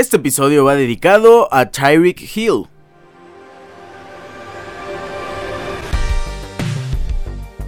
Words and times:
Este 0.00 0.16
episodio 0.16 0.64
va 0.64 0.76
dedicado 0.76 1.52
a 1.52 1.66
Tyreek 1.66 2.34
Hill. 2.34 2.64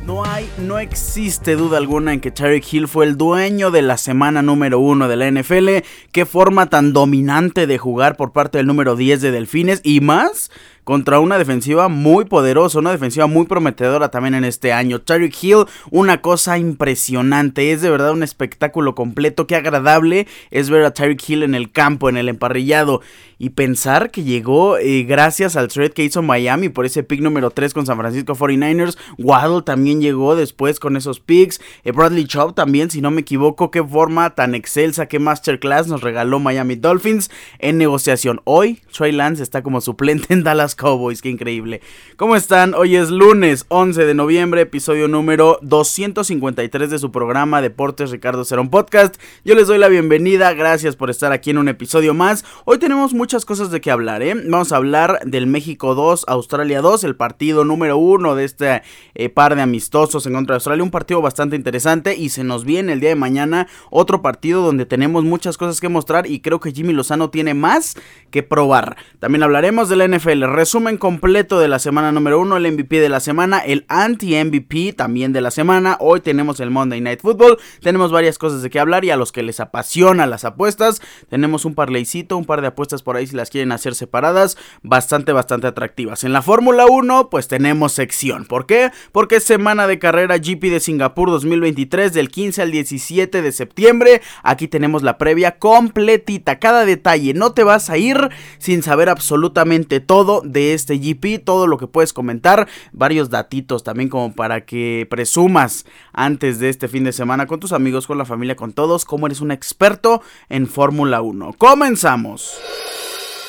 No 0.06 0.24
hay, 0.24 0.48
no 0.56 0.78
existe 0.78 1.56
duda 1.56 1.76
alguna 1.76 2.14
en 2.14 2.22
que 2.22 2.30
Tyreek 2.30 2.72
Hill 2.72 2.88
fue 2.88 3.04
el 3.04 3.18
dueño 3.18 3.70
de 3.70 3.82
la 3.82 3.98
semana 3.98 4.40
número 4.40 4.80
uno 4.80 5.08
de 5.08 5.16
la 5.16 5.30
NFL. 5.30 5.84
Qué 6.10 6.24
forma 6.24 6.70
tan 6.70 6.94
dominante 6.94 7.66
de 7.66 7.76
jugar 7.76 8.16
por 8.16 8.32
parte 8.32 8.56
del 8.56 8.66
número 8.66 8.96
10 8.96 9.20
de 9.20 9.30
Delfines 9.30 9.82
y 9.84 10.00
más 10.00 10.50
contra 10.84 11.20
una 11.20 11.38
defensiva 11.38 11.88
muy 11.88 12.24
poderosa, 12.24 12.78
una 12.78 12.90
defensiva 12.90 13.26
muy 13.26 13.46
prometedora 13.46 14.10
también 14.10 14.34
en 14.34 14.44
este 14.44 14.72
año. 14.72 15.00
Tyreek 15.00 15.42
Hill, 15.42 15.64
una 15.90 16.20
cosa 16.20 16.58
impresionante, 16.58 17.72
es 17.72 17.82
de 17.82 17.90
verdad 17.90 18.12
un 18.12 18.22
espectáculo 18.22 18.94
completo, 18.94 19.46
qué 19.46 19.56
agradable 19.56 20.26
es 20.50 20.70
ver 20.70 20.84
a 20.84 20.92
Tyreek 20.92 21.28
Hill 21.28 21.42
en 21.42 21.54
el 21.54 21.70
campo, 21.70 22.08
en 22.08 22.16
el 22.16 22.28
emparrillado 22.28 23.00
y 23.42 23.50
pensar 23.50 24.12
que 24.12 24.22
llegó 24.22 24.78
eh, 24.78 25.02
gracias 25.02 25.56
al 25.56 25.66
trade 25.66 25.90
que 25.90 26.04
hizo 26.04 26.22
Miami 26.22 26.68
por 26.68 26.86
ese 26.86 27.02
pick 27.02 27.20
número 27.20 27.50
3 27.50 27.74
con 27.74 27.86
San 27.86 27.98
Francisco 27.98 28.36
49ers. 28.36 28.96
Waddle 29.18 29.62
también 29.62 30.00
llegó 30.00 30.36
después 30.36 30.78
con 30.78 30.96
esos 30.96 31.18
picks. 31.18 31.60
Eh, 31.82 31.90
Bradley 31.90 32.24
Chubb 32.26 32.54
también, 32.54 32.88
si 32.88 33.00
no 33.00 33.10
me 33.10 33.22
equivoco, 33.22 33.72
qué 33.72 33.82
forma 33.82 34.36
tan 34.36 34.54
excelsa, 34.54 35.06
qué 35.06 35.18
masterclass 35.18 35.88
nos 35.88 36.02
regaló 36.02 36.38
Miami 36.38 36.76
Dolphins 36.76 37.32
en 37.58 37.78
negociación. 37.78 38.40
Hoy 38.44 38.80
Trey 38.96 39.10
Lance 39.10 39.42
está 39.42 39.64
como 39.64 39.80
suplente 39.80 40.32
en 40.32 40.44
Dallas 40.44 40.71
Cowboys, 40.74 41.22
qué 41.22 41.28
increíble. 41.28 41.80
¿Cómo 42.16 42.36
están? 42.36 42.74
Hoy 42.74 42.96
es 42.96 43.10
lunes 43.10 43.66
11 43.68 44.04
de 44.04 44.14
noviembre, 44.14 44.62
episodio 44.62 45.08
número 45.08 45.58
253 45.62 46.90
de 46.90 46.98
su 46.98 47.10
programa 47.10 47.62
Deportes 47.62 48.10
Ricardo 48.10 48.44
Cerón 48.44 48.70
Podcast. 48.70 49.16
Yo 49.44 49.54
les 49.54 49.66
doy 49.66 49.78
la 49.78 49.88
bienvenida, 49.88 50.52
gracias 50.54 50.96
por 50.96 51.10
estar 51.10 51.32
aquí 51.32 51.50
en 51.50 51.58
un 51.58 51.68
episodio 51.68 52.14
más. 52.14 52.44
Hoy 52.64 52.78
tenemos 52.78 53.14
muchas 53.14 53.44
cosas 53.44 53.70
de 53.70 53.80
qué 53.80 53.90
hablar, 53.90 54.22
¿eh? 54.22 54.34
Vamos 54.34 54.72
a 54.72 54.76
hablar 54.76 55.20
del 55.24 55.46
México 55.46 55.94
2, 55.94 56.24
Australia 56.28 56.80
2, 56.80 57.04
el 57.04 57.16
partido 57.16 57.64
número 57.64 57.96
1 57.96 58.34
de 58.34 58.44
este 58.44 58.82
eh, 59.14 59.28
par 59.28 59.56
de 59.56 59.62
amistosos 59.62 60.26
en 60.26 60.34
contra 60.34 60.54
de 60.54 60.56
Australia, 60.56 60.84
un 60.84 60.90
partido 60.90 61.20
bastante 61.22 61.56
interesante 61.56 62.16
y 62.16 62.28
se 62.28 62.44
nos 62.44 62.64
viene 62.64 62.92
el 62.92 63.00
día 63.00 63.10
de 63.10 63.16
mañana 63.16 63.68
otro 63.90 64.22
partido 64.22 64.62
donde 64.62 64.86
tenemos 64.86 65.24
muchas 65.24 65.56
cosas 65.56 65.80
que 65.80 65.88
mostrar 65.88 66.26
y 66.26 66.40
creo 66.40 66.60
que 66.60 66.72
Jimmy 66.72 66.92
Lozano 66.92 67.30
tiene 67.30 67.54
más 67.54 67.96
que 68.30 68.42
probar. 68.42 68.96
También 69.18 69.42
hablaremos 69.42 69.88
de 69.88 69.96
la 69.96 70.08
NFL 70.08 70.44
resumen 70.62 70.96
completo 70.96 71.58
de 71.58 71.66
la 71.66 71.80
semana 71.80 72.12
número 72.12 72.38
uno, 72.38 72.56
el 72.56 72.70
MVP 72.70 73.00
de 73.00 73.08
la 73.08 73.18
semana, 73.18 73.58
el 73.58 73.84
anti-MVP 73.88 74.92
también 74.92 75.32
de 75.32 75.40
la 75.40 75.50
semana. 75.50 75.96
Hoy 75.98 76.20
tenemos 76.20 76.60
el 76.60 76.70
Monday 76.70 77.00
Night 77.00 77.20
Football, 77.20 77.58
tenemos 77.80 78.12
varias 78.12 78.38
cosas 78.38 78.62
de 78.62 78.70
qué 78.70 78.78
hablar 78.78 79.04
y 79.04 79.10
a 79.10 79.16
los 79.16 79.32
que 79.32 79.42
les 79.42 79.58
apasiona 79.58 80.24
las 80.24 80.44
apuestas, 80.44 81.02
tenemos 81.28 81.64
un 81.64 81.74
parleycito, 81.74 82.36
un 82.36 82.44
par 82.44 82.60
de 82.60 82.68
apuestas 82.68 83.02
por 83.02 83.16
ahí 83.16 83.26
si 83.26 83.34
las 83.34 83.50
quieren 83.50 83.72
hacer 83.72 83.96
separadas, 83.96 84.56
bastante, 84.84 85.32
bastante 85.32 85.66
atractivas. 85.66 86.22
En 86.22 86.32
la 86.32 86.42
Fórmula 86.42 86.86
1, 86.86 87.28
pues 87.28 87.48
tenemos 87.48 87.90
sección. 87.90 88.44
¿Por 88.44 88.66
qué? 88.66 88.92
Porque 89.10 89.38
es 89.38 89.42
semana 89.42 89.88
de 89.88 89.98
carrera 89.98 90.38
GP 90.38 90.70
de 90.70 90.78
Singapur 90.78 91.28
2023 91.30 92.12
del 92.12 92.28
15 92.28 92.62
al 92.62 92.70
17 92.70 93.42
de 93.42 93.50
septiembre. 93.50 94.22
Aquí 94.44 94.68
tenemos 94.68 95.02
la 95.02 95.18
previa 95.18 95.58
completita, 95.58 96.60
cada 96.60 96.84
detalle. 96.84 97.34
No 97.34 97.52
te 97.52 97.64
vas 97.64 97.90
a 97.90 97.98
ir 97.98 98.30
sin 98.58 98.84
saber 98.84 99.08
absolutamente 99.08 99.98
todo 99.98 100.40
de 100.52 100.74
este 100.74 100.98
GP, 100.98 101.44
todo 101.44 101.66
lo 101.66 101.78
que 101.78 101.86
puedes 101.86 102.12
comentar, 102.12 102.68
varios 102.92 103.30
datitos 103.30 103.82
también 103.82 104.08
como 104.08 104.34
para 104.34 104.64
que 104.64 105.06
presumas 105.10 105.86
antes 106.12 106.58
de 106.58 106.68
este 106.68 106.88
fin 106.88 107.04
de 107.04 107.12
semana 107.12 107.46
con 107.46 107.60
tus 107.60 107.72
amigos, 107.72 108.06
con 108.06 108.18
la 108.18 108.24
familia, 108.24 108.56
con 108.56 108.72
todos, 108.72 109.04
como 109.04 109.26
eres 109.26 109.40
un 109.40 109.50
experto 109.50 110.22
en 110.48 110.66
Fórmula 110.66 111.22
1. 111.22 111.54
Comenzamos. 111.58 112.58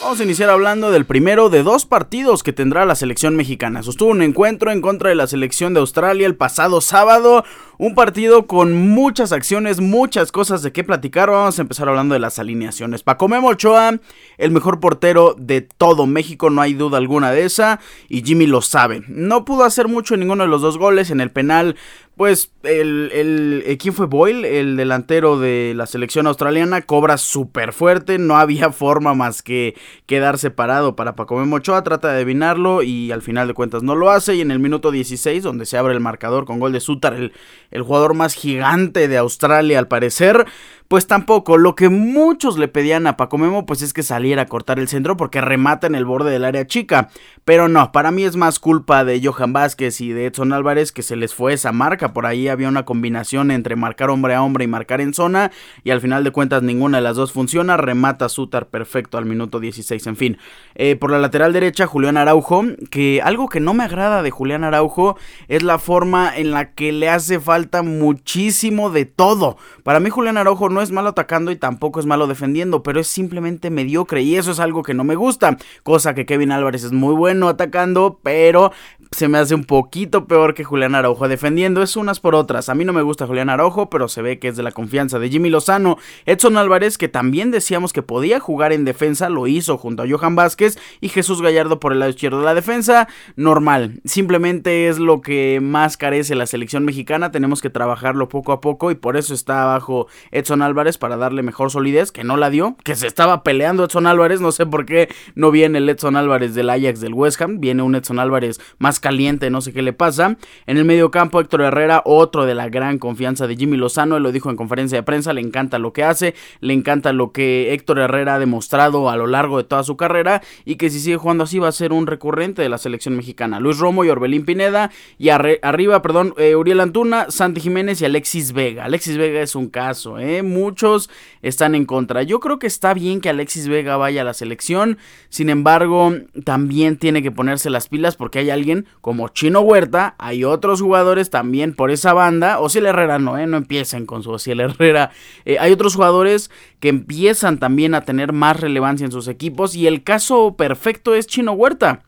Vamos 0.03 0.19
a 0.19 0.25
iniciar 0.25 0.49
hablando 0.49 0.91
del 0.91 1.05
primero 1.05 1.49
de 1.49 1.63
dos 1.63 1.85
partidos 1.85 2.43
que 2.43 2.51
tendrá 2.51 2.85
la 2.85 2.93
selección 2.93 3.37
mexicana. 3.37 3.83
Sostuvo 3.83 4.09
un 4.09 4.21
encuentro 4.21 4.69
en 4.69 4.81
contra 4.81 5.07
de 5.07 5.15
la 5.15 5.27
selección 5.27 5.73
de 5.73 5.79
Australia 5.79 6.27
el 6.27 6.35
pasado 6.35 6.81
sábado. 6.81 7.45
Un 7.77 7.95
partido 7.95 8.45
con 8.45 8.73
muchas 8.89 9.31
acciones, 9.31 9.79
muchas 9.79 10.33
cosas 10.33 10.61
de 10.61 10.73
qué 10.73 10.83
platicar. 10.83 11.31
Vamos 11.31 11.57
a 11.57 11.61
empezar 11.61 11.87
hablando 11.87 12.13
de 12.13 12.19
las 12.19 12.37
alineaciones. 12.37 13.01
Paco 13.01 13.29
Memo 13.29 13.47
Ochoa, 13.47 13.97
el 14.37 14.51
mejor 14.51 14.81
portero 14.81 15.35
de 15.39 15.61
todo 15.61 16.05
México, 16.05 16.49
no 16.49 16.61
hay 16.61 16.73
duda 16.73 16.97
alguna 16.97 17.31
de 17.31 17.45
esa. 17.45 17.79
Y 18.09 18.23
Jimmy 18.23 18.45
lo 18.45 18.61
sabe. 18.61 19.03
No 19.07 19.45
pudo 19.45 19.63
hacer 19.63 19.87
mucho 19.87 20.15
en 20.15 20.19
ninguno 20.19 20.43
de 20.43 20.49
los 20.49 20.61
dos 20.61 20.77
goles. 20.77 21.11
En 21.11 21.21
el 21.21 21.31
penal 21.31 21.77
pues 22.15 22.51
el, 22.61 23.09
el, 23.11 23.63
eh, 23.65 23.77
¿quién 23.77 23.93
fue 23.93 24.05
Boyle? 24.05 24.45
El 24.45 24.77
delantero 24.77 25.39
de 25.39 25.73
la 25.75 25.87
selección 25.87 26.27
australiana 26.27 26.83
cobra 26.83 27.17
súper 27.17 27.73
fuerte, 27.73 28.19
no 28.19 28.37
había 28.37 28.71
forma 28.71 29.13
más 29.15 29.41
que 29.41 29.75
quedar 30.05 30.37
separado 30.37 30.95
para 30.95 31.15
Paco 31.15 31.37
Memochoa, 31.37 31.83
trata 31.83 32.09
de 32.09 32.17
adivinarlo 32.17 32.83
y 32.83 33.11
al 33.11 33.21
final 33.21 33.47
de 33.47 33.55
cuentas 33.55 33.81
no 33.81 33.95
lo 33.95 34.11
hace 34.11 34.35
y 34.35 34.41
en 34.41 34.51
el 34.51 34.59
minuto 34.59 34.91
16 34.91 35.41
donde 35.41 35.65
se 35.65 35.77
abre 35.77 35.93
el 35.93 35.99
marcador 35.99 36.45
con 36.45 36.59
gol 36.59 36.71
de 36.71 36.81
Sutar, 36.81 37.15
el, 37.15 37.33
el 37.71 37.81
jugador 37.81 38.13
más 38.13 38.35
gigante 38.35 39.07
de 39.07 39.17
Australia 39.17 39.79
al 39.79 39.87
parecer, 39.87 40.45
pues 40.93 41.07
tampoco. 41.07 41.57
Lo 41.57 41.73
que 41.73 41.89
muchos 41.89 42.59
le 42.59 42.67
pedían 42.67 43.07
a 43.07 43.17
Paco 43.17 43.39
Memo, 43.39 43.65
pues 43.65 43.81
es 43.81 43.93
que 43.93 44.03
saliera 44.03 44.43
a 44.43 44.45
cortar 44.45 44.77
el 44.77 44.87
centro 44.87 45.17
porque 45.17 45.41
remata 45.41 45.87
en 45.87 45.95
el 45.95 46.05
borde 46.05 46.29
del 46.29 46.45
área 46.45 46.67
chica. 46.67 47.09
Pero 47.45 47.67
no, 47.67 47.91
para 47.91 48.11
mí 48.11 48.25
es 48.25 48.35
más 48.35 48.59
culpa 48.59 49.03
de 49.03 49.19
Johan 49.19 49.53
Vázquez 49.53 49.99
y 50.01 50.09
de 50.09 50.27
Edson 50.27 50.53
Álvarez 50.53 50.91
que 50.91 51.01
se 51.01 51.15
les 51.15 51.33
fue 51.33 51.53
esa 51.53 51.71
marca. 51.71 52.13
Por 52.13 52.27
ahí 52.27 52.47
había 52.47 52.67
una 52.67 52.85
combinación 52.85 53.49
entre 53.49 53.75
marcar 53.75 54.11
hombre 54.11 54.35
a 54.35 54.43
hombre 54.43 54.65
y 54.65 54.67
marcar 54.67 55.01
en 55.01 55.15
zona. 55.15 55.51
Y 55.83 55.89
al 55.89 55.99
final 55.99 56.23
de 56.23 56.29
cuentas 56.29 56.61
ninguna 56.61 56.99
de 56.99 57.03
las 57.03 57.15
dos 57.15 57.31
funciona. 57.31 57.75
Remata 57.75 58.29
Sutar 58.29 58.67
perfecto 58.67 59.17
al 59.17 59.25
minuto 59.25 59.59
16. 59.59 60.05
En 60.05 60.15
fin, 60.15 60.37
eh, 60.75 60.95
por 60.95 61.09
la 61.09 61.17
lateral 61.17 61.53
derecha, 61.53 61.87
Julián 61.87 62.17
Araujo. 62.17 62.65
Que 62.91 63.19
algo 63.23 63.49
que 63.49 63.59
no 63.59 63.73
me 63.73 63.83
agrada 63.83 64.21
de 64.21 64.29
Julián 64.29 64.63
Araujo 64.63 65.17
es 65.47 65.63
la 65.63 65.79
forma 65.79 66.37
en 66.37 66.51
la 66.51 66.73
que 66.73 66.91
le 66.91 67.09
hace 67.09 67.39
falta 67.39 67.81
muchísimo 67.81 68.91
de 68.91 69.05
todo. 69.05 69.57
Para 69.81 69.99
mí, 69.99 70.11
Julián 70.11 70.37
Araujo 70.37 70.69
no 70.69 70.82
es 70.83 70.91
malo 70.91 71.09
atacando 71.09 71.51
y 71.51 71.55
tampoco 71.55 71.99
es 71.99 72.05
malo 72.05 72.27
defendiendo, 72.27 72.83
pero 72.83 72.99
es 72.99 73.07
simplemente 73.07 73.69
mediocre 73.69 74.21
y 74.21 74.35
eso 74.35 74.51
es 74.51 74.59
algo 74.59 74.83
que 74.83 74.93
no 74.93 75.03
me 75.03 75.15
gusta. 75.15 75.57
Cosa 75.83 76.13
que 76.13 76.25
Kevin 76.25 76.51
Álvarez 76.51 76.83
es 76.83 76.91
muy 76.91 77.15
bueno 77.15 77.47
atacando, 77.47 78.19
pero 78.21 78.71
se 79.13 79.27
me 79.27 79.37
hace 79.37 79.55
un 79.55 79.63
poquito 79.63 80.25
peor 80.25 80.53
que 80.53 80.63
Julián 80.63 80.95
Araujo 80.95 81.27
defendiendo. 81.27 81.81
Es 81.81 81.95
unas 81.95 82.19
por 82.19 82.35
otras. 82.35 82.69
A 82.69 82.75
mí 82.75 82.85
no 82.85 82.93
me 82.93 83.01
gusta 83.01 83.27
Julián 83.27 83.49
Araujo, 83.49 83.89
pero 83.89 84.07
se 84.07 84.21
ve 84.21 84.39
que 84.39 84.47
es 84.47 84.57
de 84.57 84.63
la 84.63 84.71
confianza 84.71 85.19
de 85.19 85.29
Jimmy 85.29 85.49
Lozano. 85.49 85.97
Edson 86.25 86.57
Álvarez, 86.57 86.97
que 86.97 87.07
también 87.07 87.51
decíamos 87.51 87.93
que 87.93 88.01
podía 88.01 88.39
jugar 88.39 88.73
en 88.73 88.85
defensa, 88.85 89.29
lo 89.29 89.47
hizo 89.47 89.77
junto 89.77 90.03
a 90.03 90.07
Johan 90.09 90.35
Vázquez 90.35 90.77
y 91.01 91.09
Jesús 91.09 91.41
Gallardo 91.41 91.79
por 91.79 91.93
el 91.93 91.99
lado 91.99 92.09
izquierdo 92.09 92.39
de 92.39 92.45
la 92.45 92.55
defensa. 92.55 93.07
Normal. 93.35 94.01
Simplemente 94.05 94.87
es 94.87 94.99
lo 94.99 95.21
que 95.21 95.59
más 95.61 95.97
carece 95.97 96.35
la 96.35 96.47
selección 96.47 96.85
mexicana. 96.85 97.31
Tenemos 97.31 97.61
que 97.61 97.69
trabajarlo 97.69 98.29
poco 98.29 98.51
a 98.51 98.61
poco 98.61 98.91
y 98.91 98.95
por 98.95 99.17
eso 99.17 99.33
está 99.33 99.63
abajo 99.63 100.07
Edson 100.31 100.61
Álvarez 100.61 100.97
para 100.97 101.17
darle 101.17 101.43
mejor 101.43 101.71
solidez, 101.71 102.11
que 102.11 102.23
no 102.23 102.37
la 102.37 102.49
dio, 102.49 102.75
que 102.83 102.95
se 102.95 103.07
estaba 103.07 103.43
peleando 103.43 103.85
Edson 103.85 104.07
Álvarez. 104.07 104.41
No 104.41 104.51
sé 104.51 104.65
por 104.65 104.85
qué 104.85 105.09
no 105.35 105.51
viene 105.51 105.77
el 105.77 105.89
Edson 105.89 106.15
Álvarez 106.15 106.55
del 106.55 106.69
Ajax 106.69 106.99
del 106.99 107.13
West 107.13 107.41
Ham. 107.41 107.59
Viene 107.59 107.83
un 107.83 107.95
Edson 107.95 108.19
Álvarez 108.19 108.59
más 108.79 108.99
caliente, 109.03 109.51
no 109.51 109.61
sé 109.61 109.73
qué 109.73 109.83
le 109.83 109.93
pasa. 109.93 110.37
En 110.65 110.77
el 110.77 110.85
medio 110.85 111.11
campo, 111.11 111.39
Héctor 111.39 111.61
Herrera, 111.61 112.01
otro 112.05 112.45
de 112.45 112.55
la 112.55 112.69
gran 112.69 112.97
confianza 112.97 113.45
de 113.45 113.55
Jimmy 113.55 113.77
Lozano, 113.77 114.17
él 114.17 114.23
lo 114.23 114.31
dijo 114.31 114.49
en 114.49 114.55
conferencia 114.55 114.97
de 114.97 115.03
prensa, 115.03 115.33
le 115.33 115.41
encanta 115.41 115.77
lo 115.77 115.91
que 115.93 116.03
hace, 116.03 116.33
le 116.61 116.73
encanta 116.73 117.11
lo 117.11 117.31
que 117.31 117.73
Héctor 117.73 117.99
Herrera 117.99 118.35
ha 118.35 118.39
demostrado 118.39 119.09
a 119.09 119.17
lo 119.17 119.27
largo 119.27 119.57
de 119.57 119.65
toda 119.65 119.83
su 119.83 119.97
carrera 119.97 120.41
y 120.65 120.77
que 120.77 120.89
si 120.89 120.99
sigue 120.99 121.17
jugando 121.17 121.43
así 121.43 121.59
va 121.59 121.67
a 121.67 121.73
ser 121.73 121.91
un 121.91 122.07
recurrente 122.07 122.61
de 122.61 122.69
la 122.69 122.77
selección 122.77 123.15
mexicana. 123.15 123.59
Luis 123.59 123.77
Romo 123.77 124.05
y 124.05 124.09
Orbelín 124.09 124.45
Pineda 124.45 124.89
y 125.17 125.29
arriba, 125.29 126.01
perdón, 126.01 126.33
eh, 126.37 126.55
Uriel 126.55 126.79
Antuna, 126.79 127.27
Santi 127.29 127.59
Jiménez 127.59 128.01
y 128.01 128.05
Alexis 128.05 128.53
Vega. 128.53 128.85
Alexis 128.85 129.17
Vega 129.17 129.41
es 129.41 129.55
un 129.55 129.67
caso, 129.67 130.17
¿eh? 130.17 130.43
Muchos 130.43 131.09
están 131.41 131.75
en 131.75 131.85
contra. 131.85 132.23
Yo 132.23 132.39
creo 132.39 132.57
que 132.57 132.67
está 132.67 132.93
bien 132.93 133.19
que 133.19 133.29
Alexis 133.29 133.67
Vega 133.67 133.97
vaya 133.97 134.21
a 134.21 134.25
la 134.25 134.33
selección, 134.33 134.97
sin 135.27 135.49
embargo, 135.49 136.13
también 136.45 136.97
tiene 136.97 137.21
que 137.21 137.31
ponerse 137.31 137.69
las 137.69 137.89
pilas 137.89 138.15
porque 138.15 138.39
hay 138.39 138.49
alguien 138.49 138.85
como 139.01 139.29
Chino 139.29 139.61
Huerta, 139.61 140.15
hay 140.17 140.43
otros 140.43 140.81
jugadores 140.81 141.29
también 141.29 141.75
por 141.75 141.91
esa 141.91 142.13
banda, 142.13 142.59
o 142.59 142.67
el 142.73 142.85
Herrera 142.85 143.19
no, 143.19 143.37
¿eh? 143.37 143.47
no 143.47 143.57
empiecen 143.57 144.05
con 144.05 144.23
su 144.23 144.33
el 144.51 144.59
Herrera, 144.59 145.11
eh, 145.45 145.57
hay 145.59 145.71
otros 145.71 145.95
jugadores 145.95 146.49
que 146.79 146.89
empiezan 146.89 147.59
también 147.59 147.95
a 147.95 148.01
tener 148.01 148.33
más 148.33 148.59
relevancia 148.59 149.05
en 149.05 149.11
sus 149.11 149.27
equipos 149.27 149.75
y 149.75 149.87
el 149.87 150.03
caso 150.03 150.55
perfecto 150.55 151.15
es 151.15 151.27
Chino 151.27 151.53
Huerta. 151.53 152.03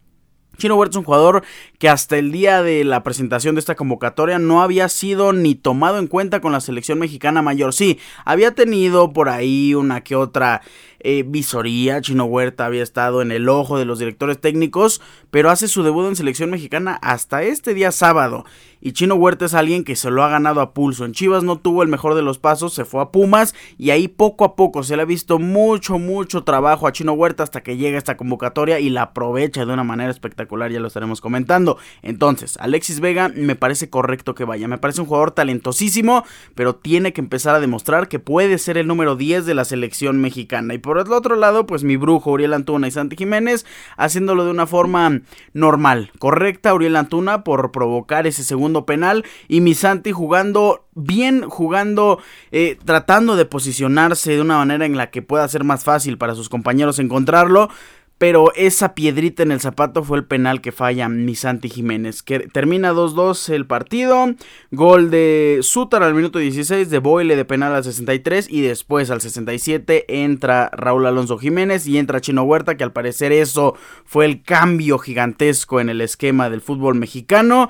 Chino 0.57 0.75
Huerta 0.75 0.93
es 0.93 0.97
un 0.97 1.03
jugador 1.03 1.43
que 1.85 1.89
hasta 1.89 2.17
el 2.17 2.31
día 2.31 2.63
de 2.63 2.83
la 2.83 3.03
presentación 3.03 3.53
de 3.53 3.59
esta 3.59 3.75
convocatoria 3.75 4.39
no 4.39 4.63
había 4.63 4.89
sido 4.89 5.33
ni 5.33 5.53
tomado 5.53 5.99
en 5.99 6.07
cuenta 6.07 6.41
con 6.41 6.51
la 6.51 6.59
selección 6.59 6.97
mexicana 6.97 7.43
mayor. 7.43 7.75
Sí, 7.75 7.99
había 8.25 8.55
tenido 8.55 9.13
por 9.13 9.29
ahí 9.29 9.75
una 9.75 10.01
que 10.01 10.15
otra 10.15 10.63
eh, 11.07 11.23
visoría. 11.23 12.01
Chino 12.01 12.25
Huerta 12.25 12.65
había 12.65 12.81
estado 12.81 13.21
en 13.21 13.31
el 13.31 13.47
ojo 13.47 13.77
de 13.77 13.85
los 13.85 13.99
directores 13.99 14.41
técnicos, 14.41 14.99
pero 15.29 15.51
hace 15.51 15.67
su 15.67 15.83
debut 15.83 16.07
en 16.07 16.15
selección 16.15 16.49
mexicana 16.49 16.97
hasta 17.03 17.43
este 17.43 17.75
día 17.75 17.91
sábado. 17.91 18.45
Y 18.81 18.93
Chino 18.93 19.13
Huerta 19.15 19.45
es 19.45 19.53
alguien 19.53 19.83
que 19.83 19.95
se 19.95 20.09
lo 20.09 20.23
ha 20.23 20.29
ganado 20.29 20.61
a 20.61 20.73
pulso. 20.73 21.05
En 21.05 21.11
Chivas 21.11 21.43
no 21.43 21.57
tuvo 21.57 21.83
el 21.83 21.89
mejor 21.89 22.15
de 22.15 22.21
los 22.21 22.39
pasos, 22.39 22.73
se 22.73 22.85
fue 22.85 23.01
a 23.01 23.11
Pumas 23.11 23.53
y 23.77 23.91
ahí 23.91 24.07
poco 24.07 24.45
a 24.45 24.55
poco 24.55 24.81
se 24.81 24.95
le 24.95 25.03
ha 25.03 25.05
visto 25.05 25.37
mucho, 25.37 25.99
mucho 25.99 26.43
trabajo 26.43 26.87
a 26.87 26.91
Chino 26.91 27.13
Huerta 27.13 27.43
hasta 27.43 27.61
que 27.61 27.77
llega 27.77 27.97
esta 27.97 28.17
convocatoria 28.17 28.79
y 28.79 28.89
la 28.89 29.03
aprovecha 29.03 29.65
de 29.65 29.73
una 29.73 29.83
manera 29.83 30.09
espectacular, 30.09 30.71
ya 30.71 30.79
lo 30.79 30.87
estaremos 30.87 31.21
comentando. 31.21 31.74
Entonces, 32.01 32.57
Alexis 32.59 32.99
Vega 32.99 33.29
me 33.29 33.55
parece 33.55 33.89
correcto 33.89 34.35
que 34.35 34.45
vaya, 34.45 34.67
me 34.67 34.77
parece 34.77 35.01
un 35.01 35.07
jugador 35.07 35.31
talentosísimo, 35.31 36.23
pero 36.55 36.75
tiene 36.75 37.13
que 37.13 37.21
empezar 37.21 37.55
a 37.55 37.59
demostrar 37.59 38.07
que 38.07 38.19
puede 38.19 38.57
ser 38.57 38.77
el 38.77 38.87
número 38.87 39.15
10 39.15 39.45
de 39.45 39.53
la 39.53 39.65
selección 39.65 40.19
mexicana. 40.21 40.73
Y 40.73 40.77
por 40.77 40.97
el 40.97 41.11
otro 41.11 41.35
lado, 41.35 41.65
pues 41.65 41.83
mi 41.83 41.97
brujo 41.97 42.31
Uriel 42.31 42.53
Antuna 42.53 42.87
y 42.87 42.91
Santi 42.91 43.15
Jiménez 43.15 43.65
haciéndolo 43.97 44.45
de 44.45 44.51
una 44.51 44.67
forma 44.67 45.21
normal, 45.53 46.11
correcta. 46.19 46.73
Uriel 46.73 46.95
Antuna 46.95 47.43
por 47.43 47.71
provocar 47.71 48.27
ese 48.27 48.43
segundo 48.43 48.85
penal 48.85 49.25
y 49.47 49.61
mi 49.61 49.73
Santi 49.73 50.11
jugando 50.11 50.85
bien, 50.95 51.49
jugando, 51.49 52.19
eh, 52.51 52.77
tratando 52.83 53.35
de 53.35 53.45
posicionarse 53.45 54.31
de 54.31 54.41
una 54.41 54.57
manera 54.57 54.85
en 54.85 54.97
la 54.97 55.11
que 55.11 55.21
pueda 55.21 55.47
ser 55.47 55.63
más 55.63 55.83
fácil 55.83 56.17
para 56.17 56.35
sus 56.35 56.49
compañeros 56.49 56.99
encontrarlo. 56.99 57.69
Pero 58.17 58.53
esa 58.55 58.95
piedrita 58.95 59.43
en 59.43 59.51
el 59.51 59.59
zapato 59.59 60.03
fue 60.03 60.17
el 60.17 60.25
penal 60.25 60.61
que 60.61 60.71
falla 60.71 61.09
mi 61.09 61.35
Santi 61.35 61.69
Jiménez. 61.69 62.23
Que 62.23 62.39
termina 62.39 62.93
2-2 62.93 63.53
el 63.53 63.67
partido. 63.67 64.33
Gol 64.71 65.11
de 65.11 65.59
Sutar 65.61 66.01
al 66.01 66.13
minuto 66.13 66.39
16. 66.39 66.89
De 66.89 66.99
Boyle 66.99 67.35
de 67.35 67.43
penal 67.43 67.75
al 67.75 67.83
63. 67.83 68.49
Y 68.49 68.61
después 68.61 69.11
al 69.11 69.19
67 69.19 70.23
entra 70.23 70.69
Raúl 70.71 71.05
Alonso 71.05 71.37
Jiménez. 71.37 71.87
Y 71.87 71.97
entra 71.97 72.21
Chino 72.21 72.43
Huerta. 72.43 72.77
Que 72.77 72.85
al 72.85 72.93
parecer 72.93 73.33
eso 73.33 73.75
fue 74.05 74.25
el 74.25 74.43
cambio 74.43 74.97
gigantesco 74.97 75.81
en 75.81 75.89
el 75.89 75.99
esquema 75.99 76.49
del 76.49 76.61
fútbol 76.61 76.95
mexicano 76.95 77.69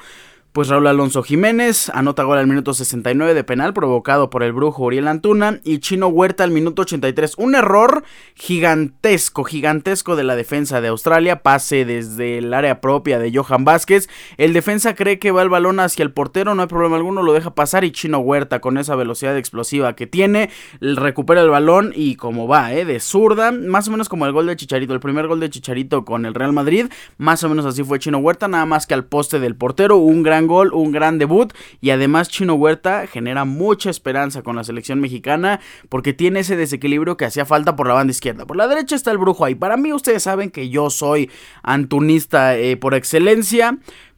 pues 0.56 0.70
Raúl 0.70 0.88
Alonso 0.88 1.22
Jiménez 1.22 1.90
anota 1.90 2.24
gol 2.24 2.38
al 2.38 2.48
minuto 2.48 2.74
69 2.74 3.34
de 3.34 3.44
penal 3.44 3.74
provocado 3.74 4.30
por 4.30 4.42
el 4.42 4.54
brujo 4.54 4.86
Uriel 4.86 5.10
Antuna 5.10 5.60
y 5.66 5.80
Chino 5.80 6.08
Huerta 6.08 6.46
al 6.46 6.52
minuto 6.52 6.84
83. 6.84 7.34
Un 7.38 7.56
error 7.56 8.06
gigantesco, 8.36 9.44
gigantesco 9.44 10.16
de 10.16 10.24
la 10.24 10.38
defensa 10.38 10.80
de 10.80 10.88
Australia, 10.88 11.44
pase 11.44 11.84
desde 11.84 12.38
el 12.38 12.54
área 12.54 12.80
propia 12.80 13.20
de 13.20 13.36
Johan 13.36 13.66
Vázquez. 13.66 14.08
El 14.38 14.54
defensa 14.54 14.96
cree 14.96 15.20
que 15.20 15.32
va 15.32 15.42
el 15.42 15.50
balón 15.50 15.82
hacia 15.82 16.04
el 16.04 16.14
portero, 16.14 16.56
no 16.56 16.62
hay 16.62 16.70
problema 16.70 16.96
alguno, 16.96 17.22
lo 17.22 17.34
deja 17.34 17.54
pasar 17.54 17.84
y 17.84 17.92
Chino 17.92 18.20
Huerta 18.20 18.62
con 18.62 18.78
esa 18.78 18.96
velocidad 18.96 19.38
explosiva 19.38 19.98
que 19.98 20.08
tiene, 20.08 20.52
recupera 20.80 21.42
el 21.42 21.50
balón 21.50 21.92
y 21.94 22.16
como 22.16 22.48
va, 22.48 22.74
¿eh? 22.74 22.86
de 22.86 23.02
zurda, 23.02 23.52
más 23.52 23.90
o 23.90 23.92
menos 23.92 24.08
como 24.08 24.26
el 24.26 24.32
gol 24.32 24.48
de 24.48 24.56
Chicharito, 24.56 24.94
el 24.94 25.02
primer 25.02 25.28
gol 25.28 25.42
de 25.42 25.50
Chicharito 25.50 26.06
con 26.06 26.26
el 26.26 26.34
Real 26.34 26.54
Madrid, 26.54 26.86
más 27.18 27.44
o 27.44 27.50
menos 27.50 27.66
así 27.66 27.84
fue 27.84 28.00
Chino 28.00 28.20
Huerta, 28.20 28.48
nada 28.48 28.66
más 28.66 28.88
que 28.88 28.94
al 28.94 29.04
poste 29.04 29.42
del 29.42 29.58
portero, 29.58 29.98
un 29.98 30.24
gran 30.24 30.45
gol, 30.48 30.74
un 30.74 30.92
gran 30.92 31.18
debut 31.18 31.54
y 31.82 31.90
además 31.90 32.30
Chino 32.30 32.56
Huerta 32.56 33.08
genera 33.08 33.46
mucha 33.46 33.90
esperanza 33.90 34.42
con 34.42 34.56
la 34.56 34.64
selección 34.64 35.00
mexicana 35.00 35.60
porque 35.90 36.14
tiene 36.14 36.42
ese 36.42 36.56
desequilibrio 36.56 37.18
que 37.18 37.26
hacía 37.26 37.46
falta 37.46 37.76
por 37.76 37.88
la 37.88 37.94
banda 37.94 38.12
izquierda. 38.12 38.46
Por 38.46 38.58
la 38.58 38.68
derecha 38.68 38.96
está 38.96 39.12
el 39.12 39.18
brujo 39.18 39.46
ahí. 39.46 39.56
Para 39.56 39.78
mí 39.78 39.94
ustedes 39.94 40.24
saben 40.24 40.52
que 40.52 40.70
yo 40.70 40.90
soy 40.90 41.30
antunista 41.64 42.58
eh, 42.58 42.78
por 42.78 42.94
excelencia. 42.94 43.78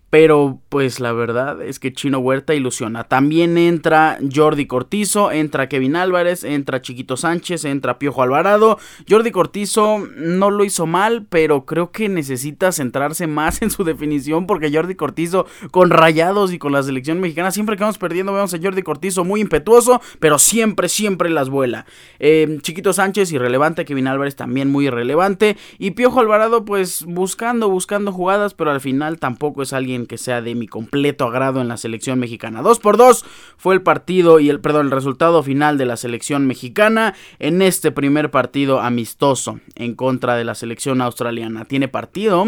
Pero 0.10 0.62
pues 0.70 1.02
la 1.02 1.12
verdad 1.12 1.62
es 1.62 1.80
que 1.80 1.92
Chino 1.92 2.20
Huerta 2.20 2.54
ilusiona. 2.56 3.04
También 3.04 3.58
entra 3.58 4.18
Jordi 4.34 4.66
Cortizo, 4.66 5.32
entra 5.32 5.68
Kevin 5.68 5.98
Álvarez, 5.98 6.46
entra 6.46 6.82
Chiquito 6.82 7.18
Sánchez, 7.18 7.66
entra 7.66 8.00
Piojo 8.00 8.24
Alvarado. 8.24 8.80
Jordi 9.10 9.32
Cortizo 9.32 10.08
no 10.16 10.50
lo 10.50 10.64
hizo 10.64 10.86
mal, 10.86 11.26
pero 11.28 11.66
creo 11.66 11.92
que 11.92 12.08
necesita 12.08 12.72
centrarse 12.72 13.28
más 13.28 13.62
en 13.62 13.70
su 13.70 13.84
definición 13.84 14.48
porque 14.48 14.72
Jordi 14.72 14.96
Cortizo 14.96 15.46
con 15.72 15.90
rayados 15.90 16.54
y 16.54 16.60
con 16.60 16.72
la 16.72 16.84
selección 16.84 17.20
mexicana, 17.20 17.52
siempre 17.52 17.76
que 17.76 17.84
vamos 17.84 17.98
perdiendo 17.98 18.34
vemos 18.34 18.54
a 18.54 18.60
Jordi 18.62 18.84
Cortizo 18.84 19.26
muy 19.26 19.42
impetuoso, 19.42 20.02
pero 20.20 20.40
siempre, 20.40 20.88
siempre 20.88 21.30
las 21.30 21.50
vuela. 21.50 21.86
Eh, 22.20 22.60
Chiquito 22.62 22.94
Sánchez 22.94 23.32
irrelevante, 23.34 23.84
Kevin 23.84 24.08
Álvarez 24.08 24.36
también 24.36 24.72
muy 24.72 24.88
irrelevante. 24.88 25.58
Y 25.80 25.92
Piojo 25.92 26.22
Alvarado 26.22 26.64
pues 26.64 27.04
buscando, 27.06 27.70
buscando 27.70 28.14
jugadas, 28.14 28.54
pero 28.54 28.72
al 28.72 28.80
final 28.80 29.20
tampoco 29.20 29.64
es 29.64 29.74
alguien 29.74 29.97
que 30.06 30.18
sea 30.18 30.42
de 30.42 30.56
mi 30.56 30.68
completo 30.68 31.26
agrado 31.26 31.62
en 31.62 31.68
la 31.68 31.78
selección 31.78 32.20
mexicana. 32.20 32.62
2 32.62 32.80
por 32.80 32.98
2 32.98 33.26
fue 33.58 33.76
el 33.76 33.82
partido 33.82 34.40
y 34.40 34.50
el, 34.50 34.60
perdón, 34.60 34.88
el 34.88 34.92
resultado 34.92 35.44
final 35.44 35.78
de 35.78 35.86
la 35.86 35.98
selección 35.98 36.46
mexicana 36.46 37.16
en 37.40 37.62
este 37.62 37.92
primer 37.92 38.32
partido 38.32 38.80
amistoso 38.80 39.60
en 39.76 39.96
contra 39.96 40.36
de 40.36 40.46
la 40.46 40.56
selección 40.56 41.02
australiana. 41.02 41.66
Tiene 41.66 41.88
partido 41.88 42.46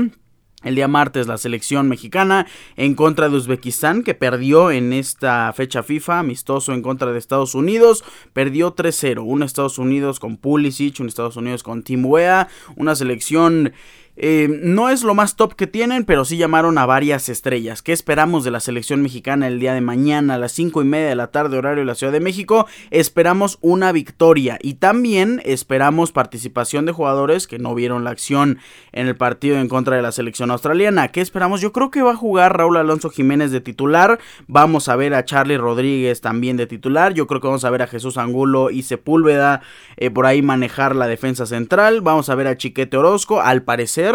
el 0.63 0.75
día 0.75 0.89
martes 0.89 1.27
la 1.27 1.37
selección 1.37 1.87
mexicana 1.87 2.45
en 2.75 2.93
contra 2.93 3.29
de 3.29 3.37
Uzbekistán 3.37 4.03
que 4.03 4.13
perdió 4.13 4.71
en 4.71 4.91
esta 4.91 5.53
fecha 5.53 5.83
FIFA 5.83 6.19
amistoso 6.19 6.73
en 6.73 6.81
contra 6.81 7.13
de 7.13 7.19
Estados 7.19 7.55
Unidos. 7.55 8.03
Perdió 8.33 8.75
3-0. 8.75 9.23
Un 9.23 9.43
Estados 9.43 9.77
Unidos 9.77 10.19
con 10.19 10.35
Pulisic, 10.35 10.99
un 10.99 11.07
Estados 11.07 11.37
Unidos 11.37 11.63
con 11.63 11.83
Tim 11.83 12.05
Wea. 12.05 12.49
Una 12.75 12.95
selección 12.95 13.71
eh, 14.21 14.49
no 14.61 14.89
es 14.89 15.03
lo 15.03 15.15
más 15.15 15.37
top 15.37 15.55
que 15.55 15.65
tienen, 15.65 16.03
pero 16.03 16.25
sí 16.25 16.35
llamaron 16.35 16.77
a 16.77 16.85
varias 16.85 17.29
estrellas. 17.29 17.81
¿Qué 17.81 17.93
esperamos 17.93 18.43
de 18.43 18.51
la 18.51 18.59
selección 18.59 19.01
mexicana 19.01 19.47
el 19.47 19.61
día 19.61 19.73
de 19.73 19.79
mañana 19.79 20.33
a 20.33 20.37
las 20.37 20.51
5 20.51 20.81
y 20.81 20.85
media 20.85 21.07
de 21.07 21.15
la 21.15 21.27
tarde, 21.27 21.57
horario 21.57 21.79
de 21.79 21.85
la 21.85 21.95
Ciudad 21.95 22.11
de 22.11 22.19
México? 22.19 22.67
Esperamos 22.91 23.59
una 23.61 23.93
victoria 23.93 24.59
y 24.61 24.73
también 24.73 25.41
esperamos 25.45 26.11
participación 26.11 26.85
de 26.85 26.91
jugadores 26.91 27.47
que 27.47 27.59
no 27.59 27.73
vieron 27.73 28.03
la 28.03 28.09
acción 28.09 28.59
en 28.91 29.07
el 29.07 29.15
partido 29.15 29.57
en 29.57 29.69
contra 29.69 29.95
de 29.95 30.01
la 30.01 30.11
selección 30.11 30.51
australiana. 30.51 31.07
¿Qué 31.07 31.21
esperamos? 31.21 31.61
Yo 31.61 31.71
creo 31.71 31.89
que 31.89 32.01
va 32.01 32.11
a 32.11 32.17
jugar 32.17 32.57
Raúl 32.57 32.75
Alonso 32.75 33.09
Jiménez 33.09 33.51
de 33.51 33.61
titular. 33.61 34.19
Vamos 34.47 34.89
a 34.89 34.97
ver 34.97 35.13
a 35.13 35.23
Charlie 35.23 35.57
Rodríguez 35.57 36.19
también 36.19 36.57
de 36.57 36.67
titular. 36.67 37.13
Yo 37.13 37.25
creo 37.25 37.39
que 37.39 37.47
vamos 37.47 37.63
a 37.63 37.69
ver 37.69 37.83
a 37.83 37.87
Jesús 37.87 38.17
Angulo 38.17 38.69
y 38.69 38.83
Sepúlveda 38.83 39.61
eh, 39.95 40.09
por 40.09 40.25
ahí 40.25 40.41
manejar 40.41 40.93
la 40.93 41.07
defensa 41.07 41.45
central. 41.45 42.01
Vamos 42.01 42.27
a 42.27 42.35
ver 42.35 42.47
a 42.47 42.57
Chiquete 42.57 42.97
Orozco. 42.97 43.39
Al 43.39 43.63
parecer 43.63 44.08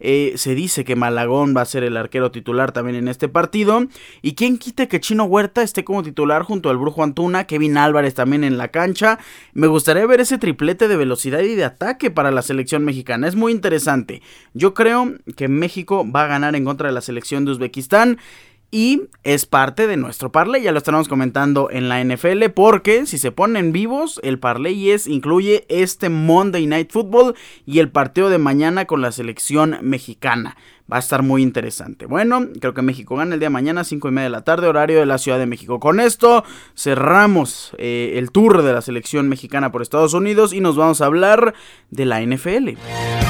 eh, 0.00 0.32
se 0.36 0.54
dice 0.54 0.84
que 0.84 0.96
Malagón 0.96 1.54
va 1.56 1.62
a 1.62 1.66
ser 1.66 1.84
el 1.84 1.96
arquero 1.96 2.30
titular 2.30 2.72
también 2.72 2.96
en 2.96 3.08
este 3.08 3.28
partido. 3.28 3.86
Y 4.20 4.34
quien 4.34 4.58
quite 4.58 4.88
que 4.88 5.00
Chino 5.00 5.24
Huerta 5.24 5.62
esté 5.62 5.84
como 5.84 6.02
titular 6.02 6.42
junto 6.42 6.70
al 6.70 6.78
Brujo 6.78 7.02
Antuna, 7.02 7.44
Kevin 7.44 7.76
Álvarez 7.76 8.14
también 8.14 8.44
en 8.44 8.58
la 8.58 8.68
cancha. 8.68 9.18
Me 9.52 9.66
gustaría 9.66 10.06
ver 10.06 10.20
ese 10.20 10.38
triplete 10.38 10.88
de 10.88 10.96
velocidad 10.96 11.40
y 11.40 11.54
de 11.54 11.64
ataque 11.64 12.10
para 12.10 12.30
la 12.30 12.42
selección 12.42 12.84
mexicana. 12.84 13.28
Es 13.28 13.36
muy 13.36 13.52
interesante. 13.52 14.22
Yo 14.54 14.74
creo 14.74 15.14
que 15.36 15.48
México 15.48 16.04
va 16.10 16.24
a 16.24 16.28
ganar 16.28 16.56
en 16.56 16.64
contra 16.64 16.88
de 16.88 16.94
la 16.94 17.00
selección 17.00 17.44
de 17.44 17.52
Uzbekistán 17.52 18.18
y 18.74 19.02
es 19.22 19.44
parte 19.44 19.86
de 19.86 19.98
nuestro 19.98 20.32
parlay, 20.32 20.62
ya 20.62 20.72
lo 20.72 20.78
estamos 20.78 21.06
comentando 21.06 21.68
en 21.70 21.90
la 21.90 22.02
NFL, 22.02 22.44
porque 22.54 23.04
si 23.04 23.18
se 23.18 23.30
ponen 23.30 23.70
vivos, 23.70 24.18
el 24.24 24.38
parlay 24.38 24.90
es, 24.90 25.06
incluye 25.06 25.66
este 25.68 26.08
Monday 26.08 26.66
Night 26.66 26.90
Football 26.90 27.34
y 27.66 27.80
el 27.80 27.90
partido 27.90 28.30
de 28.30 28.38
mañana 28.38 28.86
con 28.86 29.02
la 29.02 29.12
selección 29.12 29.76
mexicana. 29.82 30.56
Va 30.90 30.96
a 30.96 31.00
estar 31.00 31.22
muy 31.22 31.42
interesante. 31.42 32.06
Bueno, 32.06 32.48
creo 32.60 32.72
que 32.72 32.80
México 32.80 33.14
gana 33.14 33.34
el 33.34 33.40
día 33.40 33.50
de 33.50 33.52
mañana, 33.52 33.84
5 33.84 34.08
y 34.08 34.10
media 34.10 34.24
de 34.24 34.30
la 34.30 34.44
tarde, 34.44 34.66
horario 34.68 35.00
de 35.00 35.06
la 35.06 35.18
Ciudad 35.18 35.38
de 35.38 35.46
México. 35.46 35.78
Con 35.78 36.00
esto 36.00 36.42
cerramos 36.74 37.72
eh, 37.76 38.14
el 38.16 38.30
tour 38.30 38.62
de 38.62 38.72
la 38.72 38.80
selección 38.80 39.28
mexicana 39.28 39.70
por 39.70 39.82
Estados 39.82 40.14
Unidos 40.14 40.54
y 40.54 40.60
nos 40.60 40.76
vamos 40.76 41.02
a 41.02 41.06
hablar 41.06 41.52
de 41.90 42.06
la 42.06 42.22
NFL. 42.22 43.21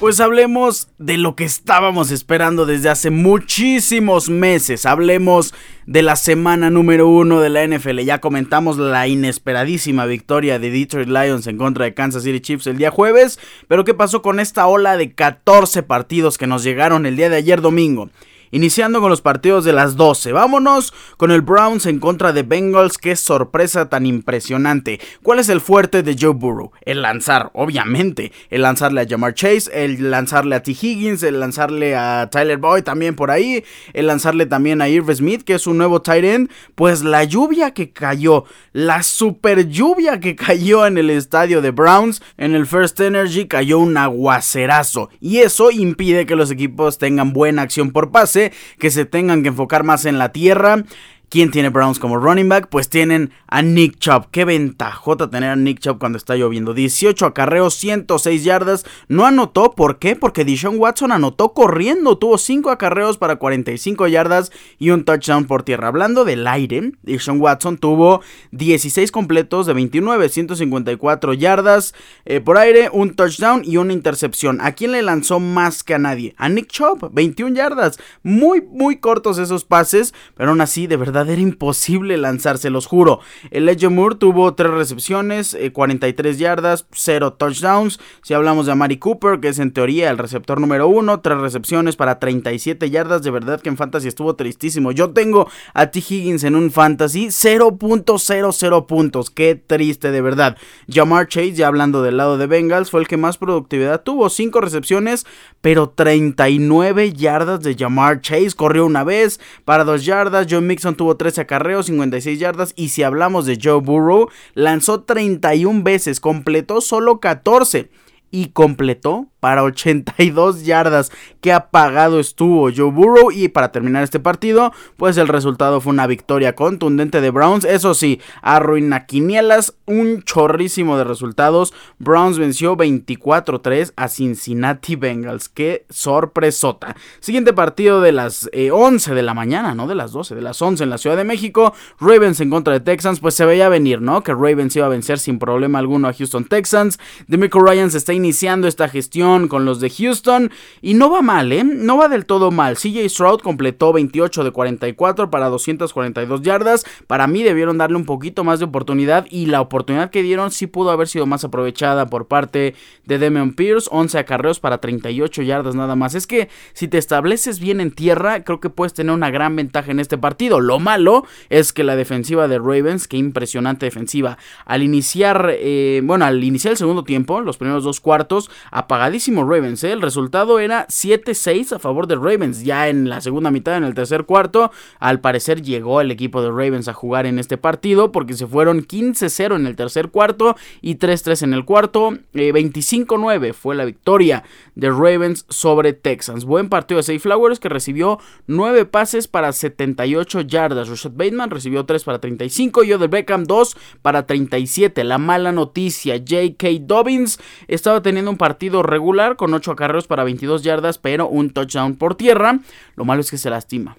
Pues 0.00 0.18
hablemos 0.18 0.88
de 0.96 1.18
lo 1.18 1.36
que 1.36 1.44
estábamos 1.44 2.10
esperando 2.10 2.64
desde 2.64 2.88
hace 2.88 3.10
muchísimos 3.10 4.30
meses. 4.30 4.86
Hablemos 4.86 5.52
de 5.84 6.00
la 6.00 6.16
semana 6.16 6.70
número 6.70 7.06
uno 7.06 7.42
de 7.42 7.50
la 7.50 7.66
NFL. 7.66 7.98
Ya 7.98 8.18
comentamos 8.18 8.78
la 8.78 9.06
inesperadísima 9.08 10.06
victoria 10.06 10.58
de 10.58 10.70
Detroit 10.70 11.10
Lions 11.10 11.46
en 11.48 11.58
contra 11.58 11.84
de 11.84 11.92
Kansas 11.92 12.22
City 12.22 12.40
Chiefs 12.40 12.66
el 12.66 12.78
día 12.78 12.90
jueves. 12.90 13.38
Pero 13.68 13.84
¿qué 13.84 13.92
pasó 13.92 14.22
con 14.22 14.40
esta 14.40 14.66
ola 14.66 14.96
de 14.96 15.12
14 15.12 15.82
partidos 15.82 16.38
que 16.38 16.46
nos 16.46 16.64
llegaron 16.64 17.04
el 17.04 17.16
día 17.16 17.28
de 17.28 17.36
ayer 17.36 17.60
domingo? 17.60 18.08
Iniciando 18.52 19.00
con 19.00 19.10
los 19.10 19.20
partidos 19.20 19.64
de 19.64 19.72
las 19.72 19.94
12. 19.94 20.32
Vámonos 20.32 20.92
con 21.16 21.30
el 21.30 21.40
Browns 21.40 21.86
en 21.86 22.00
contra 22.00 22.32
de 22.32 22.42
Bengals. 22.42 22.98
Qué 22.98 23.14
sorpresa 23.14 23.88
tan 23.88 24.06
impresionante. 24.06 24.98
¿Cuál 25.22 25.38
es 25.38 25.48
el 25.48 25.60
fuerte 25.60 26.02
de 26.02 26.16
Joe 26.18 26.32
Burrow? 26.32 26.72
El 26.80 27.02
lanzar, 27.02 27.52
obviamente. 27.54 28.32
El 28.50 28.62
lanzarle 28.62 29.02
a 29.02 29.06
Jamar 29.08 29.34
Chase, 29.34 29.70
el 29.72 30.10
lanzarle 30.10 30.56
a 30.56 30.64
T. 30.64 30.72
Higgins, 30.72 31.22
el 31.22 31.38
lanzarle 31.38 31.94
a 31.94 32.28
Tyler 32.28 32.58
Boyd 32.58 32.82
también 32.82 33.14
por 33.14 33.30
ahí, 33.30 33.62
el 33.92 34.08
lanzarle 34.08 34.46
también 34.46 34.82
a 34.82 34.88
Irv 34.88 35.14
Smith, 35.14 35.42
que 35.42 35.54
es 35.54 35.68
un 35.68 35.78
nuevo 35.78 36.02
tight 36.02 36.24
end. 36.24 36.50
Pues 36.74 37.04
la 37.04 37.22
lluvia 37.22 37.72
que 37.72 37.92
cayó, 37.92 38.46
la 38.72 39.04
super 39.04 39.68
lluvia 39.68 40.18
que 40.18 40.34
cayó 40.34 40.86
en 40.86 40.98
el 40.98 41.10
estadio 41.10 41.62
de 41.62 41.70
Browns, 41.70 42.20
en 42.36 42.56
el 42.56 42.66
First 42.66 42.98
Energy, 42.98 43.46
cayó 43.46 43.78
un 43.78 43.96
aguacerazo. 43.96 45.08
Y 45.20 45.38
eso 45.38 45.70
impide 45.70 46.26
que 46.26 46.34
los 46.34 46.50
equipos 46.50 46.98
tengan 46.98 47.32
buena 47.32 47.62
acción 47.62 47.92
por 47.92 48.10
pase 48.10 48.39
que 48.78 48.90
se 48.90 49.04
tengan 49.04 49.42
que 49.42 49.48
enfocar 49.48 49.84
más 49.84 50.04
en 50.04 50.18
la 50.18 50.32
tierra 50.32 50.84
¿Quién 51.30 51.52
tiene 51.52 51.68
Browns 51.68 52.00
como 52.00 52.16
running 52.16 52.48
back? 52.48 52.66
Pues 52.70 52.88
tienen 52.88 53.30
a 53.46 53.62
Nick 53.62 54.00
Chubb. 54.00 54.32
Qué 54.32 54.44
ventajota 54.44 55.30
tener 55.30 55.50
a 55.50 55.54
Nick 55.54 55.78
Chubb 55.78 56.00
cuando 56.00 56.18
está 56.18 56.34
lloviendo. 56.34 56.74
18 56.74 57.24
acarreos, 57.24 57.74
106 57.74 58.42
yardas. 58.42 58.84
No 59.06 59.26
anotó, 59.26 59.70
¿por 59.76 60.00
qué? 60.00 60.16
Porque 60.16 60.44
Deshaun 60.44 60.80
Watson 60.80 61.12
anotó 61.12 61.52
corriendo. 61.52 62.18
Tuvo 62.18 62.36
5 62.36 62.70
acarreos 62.70 63.16
para 63.16 63.36
45 63.36 64.08
yardas 64.08 64.50
y 64.80 64.90
un 64.90 65.04
touchdown 65.04 65.44
por 65.44 65.62
tierra. 65.62 65.86
Hablando 65.86 66.24
del 66.24 66.48
aire, 66.48 66.94
Deshaun 67.02 67.40
Watson 67.40 67.78
tuvo 67.78 68.22
16 68.50 69.12
completos 69.12 69.66
de 69.66 69.74
29, 69.74 70.30
154 70.30 71.32
yardas 71.34 71.94
eh, 72.24 72.40
por 72.40 72.58
aire, 72.58 72.90
un 72.92 73.14
touchdown 73.14 73.62
y 73.64 73.76
una 73.76 73.92
intercepción. 73.92 74.60
¿A 74.60 74.72
quién 74.72 74.90
le 74.90 75.02
lanzó 75.02 75.38
más 75.38 75.84
que 75.84 75.94
a 75.94 75.98
nadie? 75.98 76.34
A 76.38 76.48
Nick 76.48 76.72
Chubb, 76.72 77.08
21 77.12 77.54
yardas. 77.54 78.00
Muy, 78.24 78.62
muy 78.62 78.96
cortos 78.96 79.38
esos 79.38 79.64
pases, 79.64 80.12
pero 80.36 80.50
aún 80.50 80.60
así, 80.60 80.88
de 80.88 80.96
verdad 80.96 81.19
era 81.28 81.40
imposible 81.40 82.16
lanzarse, 82.16 82.70
los 82.70 82.86
juro. 82.86 83.20
El 83.50 83.68
Edge 83.68 83.88
Moore 83.88 84.16
tuvo 84.16 84.54
3 84.54 84.70
recepciones, 84.70 85.56
43 85.72 86.36
eh, 86.36 86.38
yardas, 86.38 86.86
0 86.92 87.34
touchdowns. 87.34 88.00
Si 88.22 88.34
hablamos 88.34 88.66
de 88.66 88.72
Amari 88.72 88.98
Cooper, 88.98 89.40
que 89.40 89.48
es 89.48 89.58
en 89.58 89.72
teoría 89.72 90.10
el 90.10 90.18
receptor 90.18 90.60
número 90.60 90.88
1, 90.88 91.20
3 91.20 91.38
recepciones 91.38 91.96
para 91.96 92.18
37 92.18 92.90
yardas. 92.90 93.22
De 93.22 93.30
verdad 93.30 93.60
que 93.60 93.68
en 93.68 93.76
fantasy 93.76 94.08
estuvo 94.08 94.34
tristísimo. 94.36 94.92
Yo 94.92 95.10
tengo 95.10 95.48
a 95.74 95.88
T. 95.88 95.98
Higgins 95.98 96.44
en 96.44 96.56
un 96.56 96.70
fantasy 96.70 97.26
0.00 97.26 98.86
puntos. 98.86 99.30
Qué 99.30 99.54
triste, 99.54 100.10
de 100.10 100.20
verdad. 100.20 100.56
Jamar 100.88 101.28
Chase, 101.28 101.52
ya 101.52 101.68
hablando 101.68 102.02
del 102.02 102.16
lado 102.16 102.38
de 102.38 102.46
Bengals, 102.46 102.90
fue 102.90 103.00
el 103.00 103.08
que 103.08 103.16
más 103.16 103.38
productividad 103.38 104.02
tuvo. 104.02 104.28
5 104.28 104.60
recepciones, 104.60 105.26
pero 105.60 105.90
39 105.90 107.12
yardas 107.12 107.60
de 107.60 107.74
Jamar 107.74 108.20
Chase. 108.20 108.52
Corrió 108.56 108.86
una 108.86 109.04
vez 109.04 109.40
para 109.64 109.84
2 109.84 110.04
yardas. 110.04 110.46
John 110.50 110.66
Mixon 110.66 110.94
tuvo 110.94 111.09
13 111.16 111.42
acarreos, 111.42 111.86
56 111.86 112.38
yardas. 112.38 112.72
Y 112.76 112.90
si 112.90 113.02
hablamos 113.02 113.46
de 113.46 113.58
Joe 113.62 113.80
Burrow, 113.80 114.28
lanzó 114.54 115.02
31 115.02 115.82
veces, 115.82 116.20
completó 116.20 116.80
solo 116.80 117.20
14 117.20 117.90
y 118.30 118.48
completó 118.48 119.29
para 119.40 119.64
82 119.64 120.64
yardas. 120.64 121.10
Qué 121.40 121.52
apagado 121.52 122.20
estuvo 122.20 122.70
Joe 122.74 122.90
Burrow. 122.90 123.32
Y 123.32 123.48
para 123.48 123.72
terminar 123.72 124.04
este 124.04 124.20
partido, 124.20 124.72
pues 124.96 125.16
el 125.16 125.28
resultado 125.28 125.80
fue 125.80 125.92
una 125.92 126.06
victoria 126.06 126.54
contundente 126.54 127.20
de 127.20 127.30
Browns. 127.30 127.64
Eso 127.64 127.94
sí, 127.94 128.20
arruina 128.42 129.06
quinielas. 129.06 129.74
Un 129.86 130.22
chorrísimo 130.22 130.98
de 130.98 131.04
resultados. 131.04 131.72
Browns 131.98 132.38
venció 132.38 132.76
24-3 132.76 133.94
a 133.96 134.08
Cincinnati 134.08 134.96
Bengals. 134.96 135.48
Qué 135.48 135.86
sorpresota. 135.88 136.94
Siguiente 137.20 137.52
partido 137.52 138.00
de 138.00 138.12
las 138.12 138.48
11 138.54 139.10
eh, 139.10 139.14
de 139.14 139.22
la 139.22 139.34
mañana, 139.34 139.74
no 139.74 139.86
de 139.86 139.94
las 139.94 140.12
12, 140.12 140.34
de 140.34 140.42
las 140.42 140.60
11 140.60 140.84
en 140.84 140.90
la 140.90 140.98
Ciudad 140.98 141.16
de 141.16 141.24
México. 141.24 141.74
Ravens 141.98 142.40
en 142.40 142.50
contra 142.50 142.74
de 142.74 142.80
Texans. 142.80 143.20
Pues 143.20 143.34
se 143.34 143.46
veía 143.46 143.68
venir, 143.68 144.02
¿no? 144.02 144.22
Que 144.22 144.32
Ravens 144.32 144.76
iba 144.76 144.86
a 144.86 144.90
vencer 144.90 145.18
sin 145.18 145.38
problema 145.38 145.78
alguno 145.78 146.08
a 146.08 146.12
Houston 146.12 146.44
Texans. 146.44 146.98
Demico 147.26 147.58
Ryan 147.60 147.90
se 147.90 147.98
está 147.98 148.12
iniciando 148.12 148.68
esta 148.68 148.88
gestión 148.88 149.29
con 149.48 149.64
los 149.64 149.80
de 149.80 149.90
Houston 149.90 150.50
y 150.82 150.94
no 150.94 151.10
va 151.10 151.22
mal, 151.22 151.52
¿eh? 151.52 151.62
No 151.64 151.96
va 151.96 152.08
del 152.08 152.26
todo 152.26 152.50
mal. 152.50 152.76
CJ 152.76 153.08
Stroud 153.08 153.40
completó 153.40 153.92
28 153.92 154.44
de 154.44 154.50
44 154.50 155.30
para 155.30 155.48
242 155.48 156.42
yardas. 156.42 156.84
Para 157.06 157.26
mí 157.26 157.42
debieron 157.42 157.78
darle 157.78 157.96
un 157.96 158.04
poquito 158.04 158.42
más 158.42 158.58
de 158.58 158.64
oportunidad 158.64 159.26
y 159.30 159.46
la 159.46 159.60
oportunidad 159.60 160.10
que 160.10 160.22
dieron 160.22 160.50
sí 160.50 160.66
pudo 160.66 160.90
haber 160.90 161.06
sido 161.06 161.26
más 161.26 161.44
aprovechada 161.44 162.06
por 162.06 162.26
parte 162.26 162.74
de 163.06 163.18
Demian 163.18 163.52
Pierce. 163.52 163.88
11 163.90 164.18
acarreos 164.18 164.58
para 164.58 164.78
38 164.78 165.42
yardas 165.42 165.74
nada 165.74 165.94
más. 165.94 166.14
Es 166.14 166.26
que 166.26 166.48
si 166.72 166.88
te 166.88 166.98
estableces 166.98 167.60
bien 167.60 167.80
en 167.80 167.92
tierra, 167.92 168.42
creo 168.42 168.58
que 168.58 168.70
puedes 168.70 168.94
tener 168.94 169.14
una 169.14 169.30
gran 169.30 169.54
ventaja 169.54 169.92
en 169.92 170.00
este 170.00 170.18
partido. 170.18 170.60
Lo 170.60 170.80
malo 170.80 171.24
es 171.48 171.72
que 171.72 171.84
la 171.84 171.94
defensiva 171.94 172.48
de 172.48 172.58
Ravens, 172.58 173.06
qué 173.06 173.16
impresionante 173.16 173.86
defensiva, 173.86 174.38
al 174.64 174.82
iniciar, 174.82 175.50
eh, 175.52 176.00
bueno, 176.04 176.24
al 176.24 176.42
iniciar 176.42 176.72
el 176.72 176.78
segundo 176.78 177.04
tiempo, 177.04 177.40
los 177.40 177.56
primeros 177.56 177.84
dos 177.84 178.00
cuartos, 178.00 178.50
apagadísimo 178.70 179.19
Ravens. 179.28 179.84
¿eh? 179.84 179.92
El 179.92 180.02
resultado 180.02 180.58
era 180.58 180.86
7-6 180.88 181.72
a 181.72 181.78
favor 181.78 182.06
de 182.06 182.16
Ravens. 182.16 182.64
Ya 182.64 182.88
en 182.88 183.08
la 183.08 183.20
segunda 183.20 183.50
mitad, 183.50 183.76
en 183.76 183.84
el 183.84 183.94
tercer 183.94 184.24
cuarto, 184.24 184.70
al 184.98 185.20
parecer 185.20 185.62
llegó 185.62 186.00
el 186.00 186.10
equipo 186.10 186.42
de 186.42 186.48
Ravens 186.48 186.88
a 186.88 186.94
jugar 186.94 187.26
en 187.26 187.38
este 187.38 187.58
partido 187.58 188.12
porque 188.12 188.34
se 188.34 188.46
fueron 188.46 188.86
15-0 188.86 189.56
en 189.56 189.66
el 189.66 189.76
tercer 189.76 190.08
cuarto 190.08 190.56
y 190.80 190.96
3-3 190.96 191.42
en 191.42 191.54
el 191.54 191.64
cuarto. 191.64 192.12
25-9 192.32 193.44
eh, 193.44 193.52
fue 193.52 193.74
la 193.74 193.84
victoria 193.84 194.44
de 194.74 194.88
Ravens 194.90 195.44
sobre 195.48 195.92
Texans. 195.92 196.44
Buen 196.44 196.68
partido 196.68 196.96
de 196.96 197.02
Safe 197.02 197.18
Flowers 197.18 197.60
que 197.60 197.68
recibió 197.68 198.18
9 198.46 198.86
pases 198.86 199.28
para 199.28 199.52
78 199.52 200.40
yardas. 200.42 200.88
Rashad 200.88 201.12
Bateman 201.12 201.50
recibió 201.50 201.84
3 201.84 202.04
para 202.04 202.20
35 202.20 202.84
y 202.84 202.92
Odell 202.94 203.08
Beckham 203.08 203.44
2 203.44 203.76
para 204.02 204.26
37. 204.26 205.04
La 205.04 205.18
mala 205.18 205.52
noticia, 205.52 206.16
J.K. 206.16 206.68
Dobbins 206.82 207.38
estaba 207.68 208.02
teniendo 208.02 208.30
un 208.30 208.38
partido 208.38 208.82
regular 208.82 209.09
con 209.36 209.52
8 209.52 209.72
acarreos 209.72 210.06
para 210.06 210.24
22 210.24 210.62
yardas, 210.62 210.98
pero 210.98 211.28
un 211.28 211.50
touchdown 211.50 211.96
por 211.96 212.14
tierra. 212.14 212.60
Lo 212.96 213.04
malo 213.04 213.20
es 213.20 213.30
que 213.30 213.38
se 213.38 213.50
lastima 213.50 213.96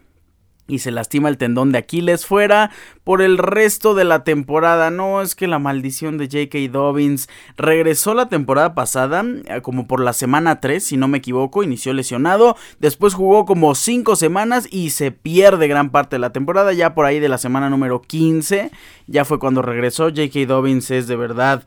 y 0.71 0.79
se 0.79 0.91
lastima 0.91 1.29
el 1.29 1.37
tendón 1.37 1.71
de 1.71 1.79
Aquiles 1.79 2.25
fuera 2.25 2.71
por 3.03 3.21
el 3.21 3.37
resto 3.37 3.93
de 3.93 4.05
la 4.05 4.23
temporada. 4.23 4.89
No 4.89 5.21
es 5.21 5.35
que 5.35 5.47
la 5.47 5.59
maldición 5.59 6.17
de 6.17 6.25
J.K. 6.25 6.71
Dobbins 6.71 7.29
regresó 7.57 8.13
la 8.13 8.29
temporada 8.29 8.73
pasada, 8.73 9.23
eh, 9.45 9.61
como 9.61 9.87
por 9.87 9.99
la 9.99 10.13
semana 10.13 10.59
3, 10.59 10.83
si 10.83 10.97
no 10.97 11.07
me 11.07 11.17
equivoco, 11.17 11.63
inició 11.63 11.93
lesionado. 11.93 12.55
Después 12.79 13.13
jugó 13.13 13.45
como 13.45 13.75
5 13.75 14.15
semanas 14.15 14.67
y 14.71 14.91
se 14.91 15.11
pierde 15.11 15.67
gran 15.67 15.89
parte 15.89 16.15
de 16.15 16.21
la 16.21 16.31
temporada. 16.31 16.73
Ya 16.73 16.95
por 16.95 17.05
ahí 17.05 17.19
de 17.19 17.29
la 17.29 17.37
semana 17.37 17.69
número 17.69 18.01
15, 18.01 18.71
ya 19.07 19.25
fue 19.25 19.39
cuando 19.39 19.61
regresó. 19.61 20.05
J.K. 20.05 20.45
Dobbins 20.45 20.89
es 20.91 21.07
de 21.07 21.15
verdad 21.17 21.65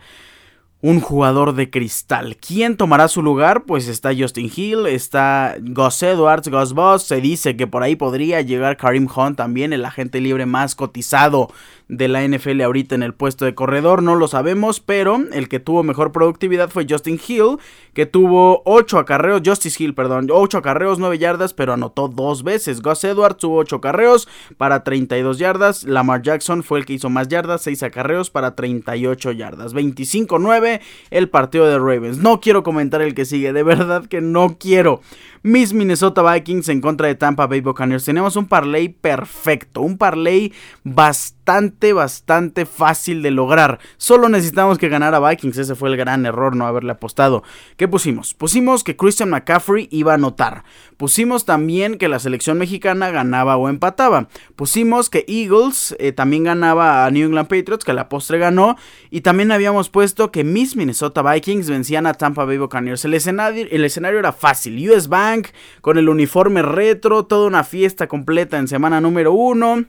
un 0.85 1.01
jugador 1.01 1.55
de 1.55 1.71
cristal. 1.71 2.37
¿Quién 2.37 2.77
tomará 2.77 3.09
su 3.09 3.23
lugar? 3.23 3.65
Pues 3.65 3.89
está 3.89 4.11
Justin 4.15 4.53
Hill, 4.55 4.85
está 4.85 5.57
Gus 5.59 6.03
Edwards, 6.03 6.49
Gus 6.49 6.75
Boss. 6.75 7.05
Se 7.05 7.23
dice 7.23 7.57
que 7.57 7.67
por 7.67 7.83
ahí 7.83 7.97
podría 7.97 8.43
llegar 8.43 8.77
Karim 8.77 9.09
Hunt 9.09 9.39
también, 9.39 9.73
el 9.73 9.87
agente 9.87 10.21
libre 10.21 10.45
más 10.45 10.75
cotizado 10.75 11.49
de 11.89 12.09
la 12.09 12.27
NFL 12.27 12.63
ahorita 12.63 12.95
en 12.95 13.03
el 13.03 13.15
puesto 13.15 13.45
de 13.45 13.55
corredor, 13.55 14.03
no 14.03 14.15
lo 14.15 14.27
sabemos, 14.27 14.81
pero 14.81 15.23
el 15.33 15.49
que 15.49 15.61
tuvo 15.61 15.83
mejor 15.83 16.13
productividad 16.13 16.71
fue 16.71 16.87
Justin 16.89 17.21
Hill, 17.27 17.59
que 17.93 18.07
tuvo 18.07 18.63
8 18.65 18.99
acarreos, 18.99 19.43
Justice 19.45 19.83
Hill, 19.83 19.95
perdón, 19.95 20.29
8 20.31 20.59
acarreos, 20.59 20.99
9 20.99 21.19
yardas, 21.19 21.53
pero 21.53 21.75
anotó 21.75 22.09
dos 22.09 22.43
veces. 22.43 22.81
Gus 22.81 23.05
Edwards 23.05 23.39
tuvo 23.39 23.59
8 23.59 23.77
acarreos 23.77 24.29
para 24.57 24.83
32 24.83 25.39
yardas, 25.39 25.85
Lamar 25.85 26.23
Jackson 26.23 26.63
fue 26.63 26.79
el 26.79 26.87
que 26.87 26.95
hizo 26.95 27.11
más 27.11 27.29
yardas, 27.29 27.63
6 27.63 27.83
acarreos 27.83 28.31
para 28.31 28.55
38 28.55 29.33
yardas. 29.33 29.75
25-9 29.75 30.81
el 31.11 31.29
partido 31.29 31.67
de 31.67 31.79
Ravens. 31.79 32.19
No 32.19 32.41
quiero 32.41 32.63
comentar 32.63 33.03
el 33.03 33.15
que 33.15 33.25
sigue, 33.25 33.53
de 33.53 33.63
verdad 33.63 34.07
que 34.07 34.21
no 34.21 34.57
quiero. 34.59 35.01
Mis 35.43 35.75
Minnesota 35.75 36.23
Vikings 36.23 36.71
en 36.71 36.81
contra 36.81 37.07
de 37.07 37.17
Tampa 37.17 37.47
Bay 37.47 37.61
Buccaneers. 37.61 38.07
Tenemos 38.07 38.35
un 38.37 38.47
parlay 38.47 38.89
perfecto, 38.89 39.83
un 39.83 39.99
parlay 39.99 40.55
bastante, 40.85 41.74
bastante 41.93 42.67
fácil 42.67 43.23
de 43.23 43.31
lograr. 43.31 43.79
Solo 43.97 44.29
necesitamos 44.29 44.79
que 44.79 44.89
ganara 44.89 45.21
Vikings. 45.21 45.59
Ese 45.59 45.75
fue 45.75 45.89
el 45.91 45.97
gran 45.97 46.27
error 46.27 46.57
no 46.57 46.67
haberle 46.67 46.93
apostado. 46.93 47.43
¿Qué 47.77 47.89
pusimos? 47.89 48.35
Pusimos 48.35 48.85
que 48.85 48.97
Christian 48.97 49.31
McCaffrey 49.31 49.89
iba 49.91 50.13
a 50.13 50.15
anotar. 50.15 50.65
Pusimos 50.97 51.45
también 51.45 51.99
que 51.99 52.09
la 52.09 52.19
selección 52.19 52.59
mexicana 52.59 53.11
ganaba 53.11 53.57
o 53.57 53.69
empataba. 53.69 54.29
Pusimos 54.57 55.11
que 55.11 55.25
Eagles 55.29 55.95
eh, 55.99 56.13
también 56.13 56.45
ganaba 56.45 57.05
a 57.05 57.11
New 57.11 57.27
England 57.27 57.49
Patriots, 57.49 57.85
que 57.85 57.93
la 57.93 58.09
postre 58.09 58.39
ganó. 58.39 58.77
Y 59.11 59.23
también 59.23 59.53
habíamos 59.53 59.91
puesto 59.91 60.31
que 60.31 60.45
mis 60.45 60.77
Minnesota 60.77 61.23
Vikings 61.23 61.69
vencían 61.69 62.07
a 62.07 62.15
Tampa 62.15 62.45
Bay 62.45 62.59
Buccaneers. 62.59 63.05
El 63.05 63.15
escenario, 63.15 63.67
el 63.71 63.85
escenario 63.85 64.19
era 64.19 64.33
fácil. 64.33 64.91
US 64.91 65.09
Bank 65.09 65.49
con 65.81 65.99
el 65.99 66.09
uniforme 66.09 66.63
retro, 66.63 67.25
toda 67.27 67.47
una 67.47 67.65
fiesta 67.65 68.07
completa 68.07 68.59
en 68.59 68.69
semana 68.69 69.01
número 69.01 69.33
uno. 69.33 69.85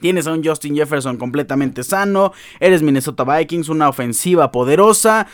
Tienes 0.00 0.26
a 0.26 0.32
un 0.32 0.44
Justin 0.44 0.76
Jefferson 0.76 1.16
completamente 1.16 1.82
sano, 1.82 2.32
eres 2.60 2.82
Minnesota 2.82 3.24
Vikings, 3.24 3.68
una 3.68 3.88
ofensiva 3.88 4.50
poderosa. 4.50 5.26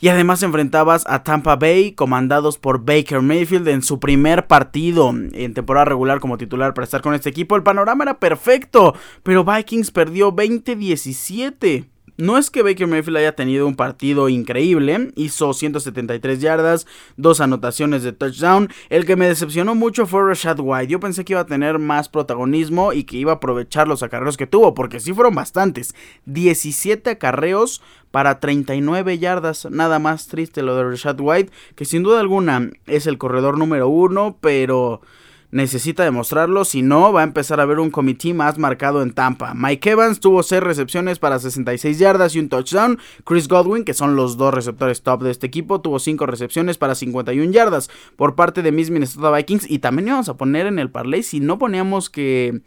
Y 0.00 0.08
además 0.08 0.44
enfrentabas 0.44 1.04
a 1.08 1.24
Tampa 1.24 1.56
Bay, 1.56 1.90
comandados 1.90 2.56
por 2.56 2.84
Baker 2.84 3.20
Mayfield 3.20 3.66
en 3.66 3.82
su 3.82 3.98
primer 3.98 4.46
partido 4.46 5.10
en 5.10 5.54
temporada 5.54 5.86
regular 5.86 6.20
como 6.20 6.38
titular 6.38 6.72
para 6.72 6.84
estar 6.84 7.02
con 7.02 7.14
este 7.14 7.30
equipo. 7.30 7.56
El 7.56 7.64
panorama 7.64 8.04
era 8.04 8.20
perfecto, 8.20 8.94
pero 9.24 9.44
Vikings 9.44 9.90
perdió 9.90 10.32
20-17. 10.32 11.88
No 12.18 12.36
es 12.36 12.50
que 12.50 12.64
Baker 12.64 12.88
Mayfield 12.88 13.18
haya 13.18 13.36
tenido 13.36 13.64
un 13.64 13.76
partido 13.76 14.28
increíble, 14.28 15.12
hizo 15.14 15.54
173 15.54 16.40
yardas, 16.40 16.84
dos 17.16 17.40
anotaciones 17.40 18.02
de 18.02 18.10
touchdown. 18.12 18.70
El 18.88 19.06
que 19.06 19.14
me 19.14 19.28
decepcionó 19.28 19.76
mucho 19.76 20.04
fue 20.04 20.24
Rashad 20.24 20.58
White. 20.58 20.88
Yo 20.88 20.98
pensé 20.98 21.24
que 21.24 21.34
iba 21.34 21.42
a 21.42 21.46
tener 21.46 21.78
más 21.78 22.08
protagonismo 22.08 22.92
y 22.92 23.04
que 23.04 23.18
iba 23.18 23.30
a 23.30 23.34
aprovechar 23.36 23.86
los 23.86 24.02
acarreos 24.02 24.36
que 24.36 24.48
tuvo, 24.48 24.74
porque 24.74 24.98
sí 24.98 25.12
fueron 25.12 25.36
bastantes. 25.36 25.94
17 26.24 27.08
acarreos 27.08 27.82
para 28.10 28.40
39 28.40 29.20
yardas. 29.20 29.68
Nada 29.70 30.00
más 30.00 30.26
triste 30.26 30.62
lo 30.62 30.74
de 30.74 30.90
Rashad 30.90 31.20
White, 31.20 31.52
que 31.76 31.84
sin 31.84 32.02
duda 32.02 32.18
alguna 32.18 32.72
es 32.88 33.06
el 33.06 33.18
corredor 33.18 33.58
número 33.58 33.86
uno, 33.86 34.38
pero 34.40 35.02
necesita 35.50 36.04
demostrarlo, 36.04 36.64
si 36.64 36.82
no 36.82 37.12
va 37.12 37.22
a 37.22 37.24
empezar 37.24 37.60
a 37.60 37.64
ver 37.64 37.78
un 37.78 37.90
comité 37.90 38.34
más 38.34 38.58
marcado 38.58 39.02
en 39.02 39.12
Tampa. 39.12 39.54
Mike 39.54 39.90
Evans 39.90 40.20
tuvo 40.20 40.42
6 40.42 40.62
recepciones 40.62 41.18
para 41.18 41.38
66 41.38 41.98
yardas 41.98 42.34
y 42.34 42.40
un 42.40 42.48
touchdown. 42.48 42.98
Chris 43.24 43.48
Godwin, 43.48 43.84
que 43.84 43.94
son 43.94 44.16
los 44.16 44.36
dos 44.36 44.52
receptores 44.52 45.02
top 45.02 45.22
de 45.22 45.30
este 45.30 45.46
equipo, 45.46 45.80
tuvo 45.80 45.98
5 45.98 46.26
recepciones 46.26 46.76
para 46.76 46.94
51 46.94 47.52
yardas 47.52 47.90
por 48.16 48.34
parte 48.34 48.62
de 48.62 48.72
mis 48.72 48.90
Minnesota 48.90 49.30
Vikings. 49.30 49.70
Y 49.70 49.78
también 49.78 50.08
íbamos 50.08 50.28
a 50.28 50.36
poner 50.36 50.66
en 50.66 50.78
el 50.78 50.90
parlay 50.90 51.22
si 51.22 51.40
no 51.40 51.58
poníamos 51.58 52.10
que 52.10 52.60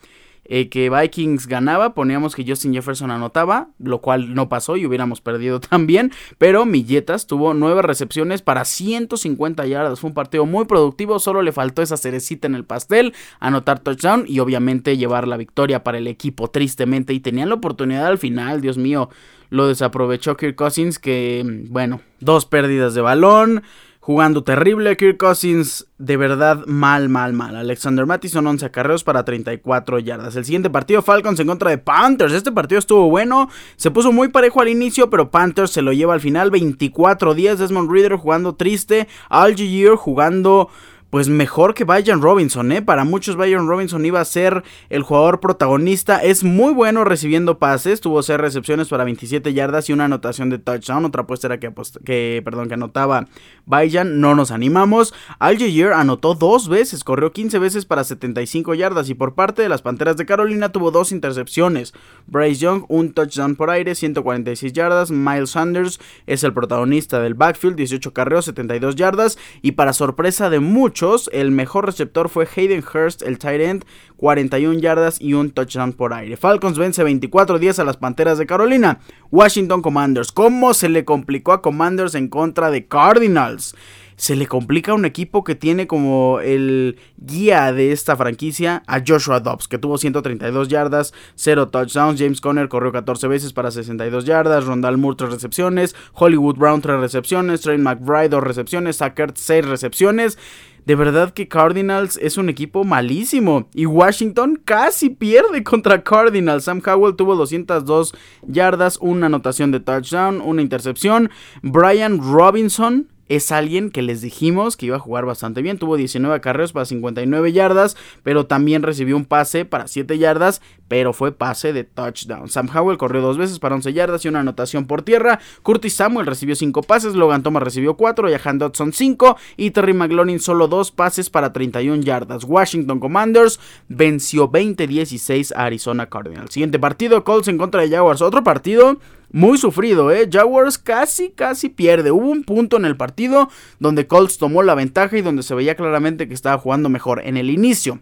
eh, 0.46 0.70
que 0.70 0.90
Vikings 0.90 1.48
ganaba, 1.48 1.94
poníamos 1.94 2.36
que 2.36 2.44
Justin 2.46 2.74
Jefferson 2.74 3.12
anotaba, 3.12 3.70
lo 3.80 4.02
cual 4.02 4.34
no 4.34 4.50
pasó 4.50 4.76
y 4.76 4.86
hubiéramos 4.86 5.22
perdido 5.22 5.60
también, 5.62 6.12
pero 6.38 6.66
Milletas 6.66 7.28
tuvo 7.28 7.54
nueve 7.54 7.82
recepciones 7.82 8.42
para 8.42 8.66
150 8.66 9.66
yardas, 9.68 10.00
fue 10.00 10.10
un 10.10 10.14
partido 10.14 10.46
muy 10.46 10.66
productivo, 10.66 11.20
solo 11.20 11.42
le 11.42 11.52
faltó 11.52 11.82
esa 11.82 11.98
cerecita 11.98 12.48
en 12.48 12.56
el 12.56 12.66
pastel, 12.66 13.14
anotar 13.40 13.80
touchdown 13.80 14.26
y 14.28 14.40
obviamente 14.40 14.98
llevar 14.98 15.28
la 15.28 15.38
victoria 15.38 15.84
para 15.84 16.00
el 16.00 16.08
equipo, 16.08 16.50
tristemente, 16.50 17.14
y 17.14 17.20
tenían 17.20 17.50
la 17.50 17.56
oportunidad 17.56 18.08
al 18.08 18.18
final, 18.18 18.62
Dios 18.62 18.78
mío, 18.78 19.10
lo 19.50 19.68
desaprovechó 19.68 20.38
Kirk 20.38 20.56
Cousins, 20.56 20.98
que 20.98 21.44
bueno, 21.70 22.02
dos 22.20 22.46
pérdidas 22.46 22.94
de 22.94 23.02
balón, 23.02 23.64
jugando 24.02 24.44
terrible. 24.44 24.98
Kirk 24.98 25.18
Cousins, 25.18 25.88
de 25.98 26.18
verdad, 26.18 26.66
mal, 26.66 27.08
mal, 27.08 27.32
mal. 27.32 27.56
Alexander 27.56 28.06
Mattison, 28.06 28.46
11 28.46 28.66
acarreos 28.66 29.04
para 29.06 29.24
34 29.24 30.00
yardas. 30.00 30.36
El 30.36 30.44
siguiente 30.44 30.70
partido, 30.70 31.02
Falcons 31.02 31.40
en 31.40 31.48
contra 31.48 31.70
de 31.70 31.78
Panthers. 31.78 32.34
Este 32.34 32.52
partido 32.52 32.80
estuvo 32.80 33.10
bueno. 33.10 33.50
Se 33.78 33.92
puso 33.92 34.12
muy 34.12 34.28
parejo 34.28 34.60
al 34.60 34.70
inicio, 34.70 35.10
pero 35.10 35.32
Panthers 35.32 35.72
se 35.72 35.84
lo 35.84 35.94
lleva 35.94 36.16
al 36.16 36.20
final. 36.20 36.52
24-10. 36.52 37.56
Desmond 37.56 37.90
Reader 37.90 38.16
jugando 38.16 38.56
triste. 38.56 39.08
Algier 39.30 39.96
jugando 39.96 40.70
pues 41.12 41.28
mejor 41.28 41.74
que 41.74 41.84
Bayern 41.84 42.22
Robinson, 42.22 42.72
¿eh? 42.72 42.82
Para 42.82 43.04
muchos 43.04 43.36
Bayern 43.36 43.68
Robinson 43.68 44.06
iba 44.06 44.22
a 44.22 44.26
ser 44.26 44.64
el 44.90 45.04
jugador 45.04 45.42
protagonista. 45.42 46.24
Es 46.24 46.46
muy 46.46 46.74
bueno 46.74 47.04
recibiendo 47.04 47.60
pases. 47.60 48.00
Tuvo 48.00 48.24
6 48.24 48.40
recepciones 48.40 48.88
para 48.88 49.04
27 49.04 49.54
yardas 49.54 49.90
y 49.90 49.94
una 49.94 50.06
anotación 50.06 50.50
de 50.50 50.58
touchdown. 50.58 51.04
Otra 51.04 51.24
apuesta 51.24 51.48
era 51.48 51.60
que, 51.60 51.70
que, 52.06 52.42
perdón, 52.46 52.70
que 52.70 52.76
anotaba 52.76 53.28
Bayern. 53.66 54.22
No 54.22 54.36
nos 54.36 54.52
animamos. 54.52 55.14
Algier 55.38 55.92
anotó 55.92 56.34
dos 56.34 56.70
veces. 56.70 57.04
Corrió 57.04 57.34
15 57.34 57.60
veces 57.60 57.86
para 57.86 58.06
75 58.06 58.74
yardas. 58.74 59.10
Y 59.10 59.14
por 59.14 59.36
parte 59.36 59.62
de 59.62 59.70
las 59.70 59.82
Panteras 59.82 60.16
de 60.16 60.26
Carolina 60.26 60.72
tuvo 60.72 60.92
dos 60.92 61.12
intercepciones. 61.12 61.94
Bryce 62.26 62.62
Young, 62.62 62.86
un 62.88 63.12
touchdown 63.12 63.58
por 63.58 63.70
aire, 63.70 63.96
146 63.96 64.72
yardas. 64.72 65.12
Miles 65.12 65.50
Sanders 65.50 66.00
es 66.26 66.46
el 66.46 66.54
protagonista 66.54 67.20
del 67.20 67.34
backfield. 67.34 67.76
18 67.76 68.14
carreos, 68.14 68.46
72 68.46 68.96
yardas. 68.96 69.38
Y 69.62 69.74
para 69.74 69.92
sorpresa 69.92 70.50
de 70.50 70.62
muchos 70.62 71.01
el 71.32 71.52
mejor 71.52 71.86
receptor 71.86 72.30
fue 72.30 72.48
Hayden 72.56 72.84
Hurst, 72.84 73.22
el 73.24 73.40
tight 73.40 73.62
end, 73.62 73.86
41 74.18 74.80
yardas 74.80 75.20
y 75.20 75.34
un 75.34 75.52
touchdown 75.52 75.94
por 75.94 76.14
aire. 76.14 76.38
Falcons 76.38 76.78
vence 76.78 77.04
24 77.04 77.58
días 77.58 77.80
a 77.80 77.84
las 77.84 77.98
Panteras 77.98 78.38
de 78.38 78.46
Carolina. 78.46 79.00
Washington 79.32 79.82
Commanders. 79.82 80.32
¿Cómo 80.32 80.74
se 80.74 80.90
le 80.90 81.04
complicó 81.04 81.54
a 81.54 81.62
Commanders 81.62 82.14
en 82.14 82.28
contra 82.28 82.70
de 82.70 82.86
Cardinals? 82.86 83.76
Se 84.22 84.36
le 84.36 84.46
complica 84.46 84.92
a 84.92 84.94
un 84.94 85.06
equipo 85.06 85.44
que 85.44 85.56
tiene 85.56 85.88
como 85.88 86.42
el 86.42 87.00
guía 87.18 87.74
de 87.74 87.92
esta 87.92 88.16
franquicia 88.16 88.84
a 88.86 89.02
Joshua 89.04 89.40
Dobbs, 89.40 89.68
que 89.68 89.80
tuvo 89.80 89.98
132 89.98 90.68
yardas, 90.68 91.12
0 91.34 91.70
touchdowns. 91.70 92.20
James 92.20 92.40
Conner 92.40 92.70
corrió 92.70 92.92
14 92.92 93.28
veces 93.28 93.52
para 93.52 93.72
62 93.72 94.26
yardas. 94.26 94.66
Rondal 94.66 95.00
Moore 95.00 95.18
3 95.18 95.32
recepciones. 95.32 95.96
Hollywood 96.14 96.58
Brown 96.58 96.82
3 96.82 97.00
recepciones. 97.00 97.62
Trey 97.62 97.80
McBride 97.80 98.30
2 98.30 98.44
recepciones. 98.44 98.98
Sackert 98.98 99.38
6 99.38 99.66
recepciones. 99.66 100.38
De 100.86 100.94
verdad 100.94 101.34
que 101.34 101.48
Cardinals 101.48 102.20
es 102.22 102.38
un 102.38 102.50
equipo 102.50 102.84
malísimo. 102.84 103.70
Y 103.74 103.88
Washington 103.88 104.62
casi 104.64 105.10
pierde 105.10 105.64
contra 105.64 106.04
Cardinals. 106.04 106.66
Sam 106.66 106.84
Howell 106.86 107.16
tuvo 107.16 107.36
202 107.36 108.14
yardas, 108.44 109.00
una 109.02 109.26
anotación 109.26 109.72
de 109.72 109.80
touchdown, 109.80 110.42
una 110.42 110.62
intercepción. 110.62 111.32
Brian 111.64 112.20
Robinson 112.20 113.08
es 113.36 113.54
alguien 113.54 113.92
que 113.92 114.02
les 114.02 114.22
dijimos 114.22 114.76
que 114.76 114.88
iba 114.88 114.98
a 114.98 115.00
jugar 115.00 115.26
bastante 115.26 115.62
bien. 115.62 115.78
Tuvo 115.78 115.96
19 115.96 116.36
acarreos 116.36 116.74
para 116.74 116.86
59 116.86 117.54
yardas, 117.54 117.96
pero 118.24 118.46
también 118.46 118.84
recibió 118.84 119.16
un 119.16 119.24
pase 119.24 119.64
para 119.64 119.88
7 119.88 120.18
yardas, 120.18 120.62
pero 120.92 121.14
fue 121.14 121.32
pase 121.32 121.72
de 121.72 121.86
touchdown. 121.86 122.50
Sam 122.50 122.68
Howell 122.68 122.98
corrió 122.98 123.22
dos 123.22 123.38
veces 123.38 123.60
para 123.60 123.76
11 123.76 123.94
yardas 123.94 124.26
y 124.26 124.28
una 124.28 124.42
anotación 124.42 124.88
por 124.88 125.04
tierra. 125.04 125.40
Curtis 125.64 125.94
Samuel 125.94 126.28
recibió 126.28 126.54
5 126.54 126.82
pases, 126.82 127.16
Logan 127.16 127.44
Thomas 127.44 127.64
recibió 127.64 127.96
4, 127.96 128.28
Jahan 128.30 128.60
Dodson 128.60 128.92
5 128.92 129.38
y 129.56 129.72
Terry 129.72 129.94
McLaurin 129.94 130.42
solo 130.42 130.68
2 130.68 130.92
pases 130.92 131.30
para 131.30 131.54
31 131.54 132.04
yardas. 132.04 132.44
Washington 132.44 133.00
Commanders 133.00 133.58
venció 133.88 134.52
20-16 134.52 135.54
a 135.56 135.64
Arizona 135.64 136.10
Cardinals. 136.10 136.52
Siguiente 136.52 136.78
partido, 136.78 137.24
Colts 137.24 137.48
en 137.48 137.58
contra 137.58 137.84
de 137.84 137.90
Jaguars. 137.90 138.22
Otro 138.22 138.44
partido 138.44 139.00
muy 139.32 139.58
sufrido, 139.58 140.12
¿eh? 140.12 140.28
Jaguars 140.30 140.78
casi, 140.78 141.30
casi 141.30 141.70
pierde. 141.70 142.12
Hubo 142.12 142.30
un 142.30 142.44
punto 142.44 142.76
en 142.76 142.84
el 142.84 142.98
partido 142.98 143.48
donde 143.80 144.08
Colts 144.08 144.38
tomó 144.38 144.62
la 144.62 144.76
ventaja 144.76 145.18
y 145.18 145.22
donde 145.22 145.44
se 145.44 145.56
veía 145.56 145.76
claramente 145.76 146.28
que 146.28 146.34
estaba 146.34 146.58
jugando 146.58 146.90
mejor 146.90 147.22
en 147.26 147.38
el 147.38 147.50
inicio. 147.50 148.02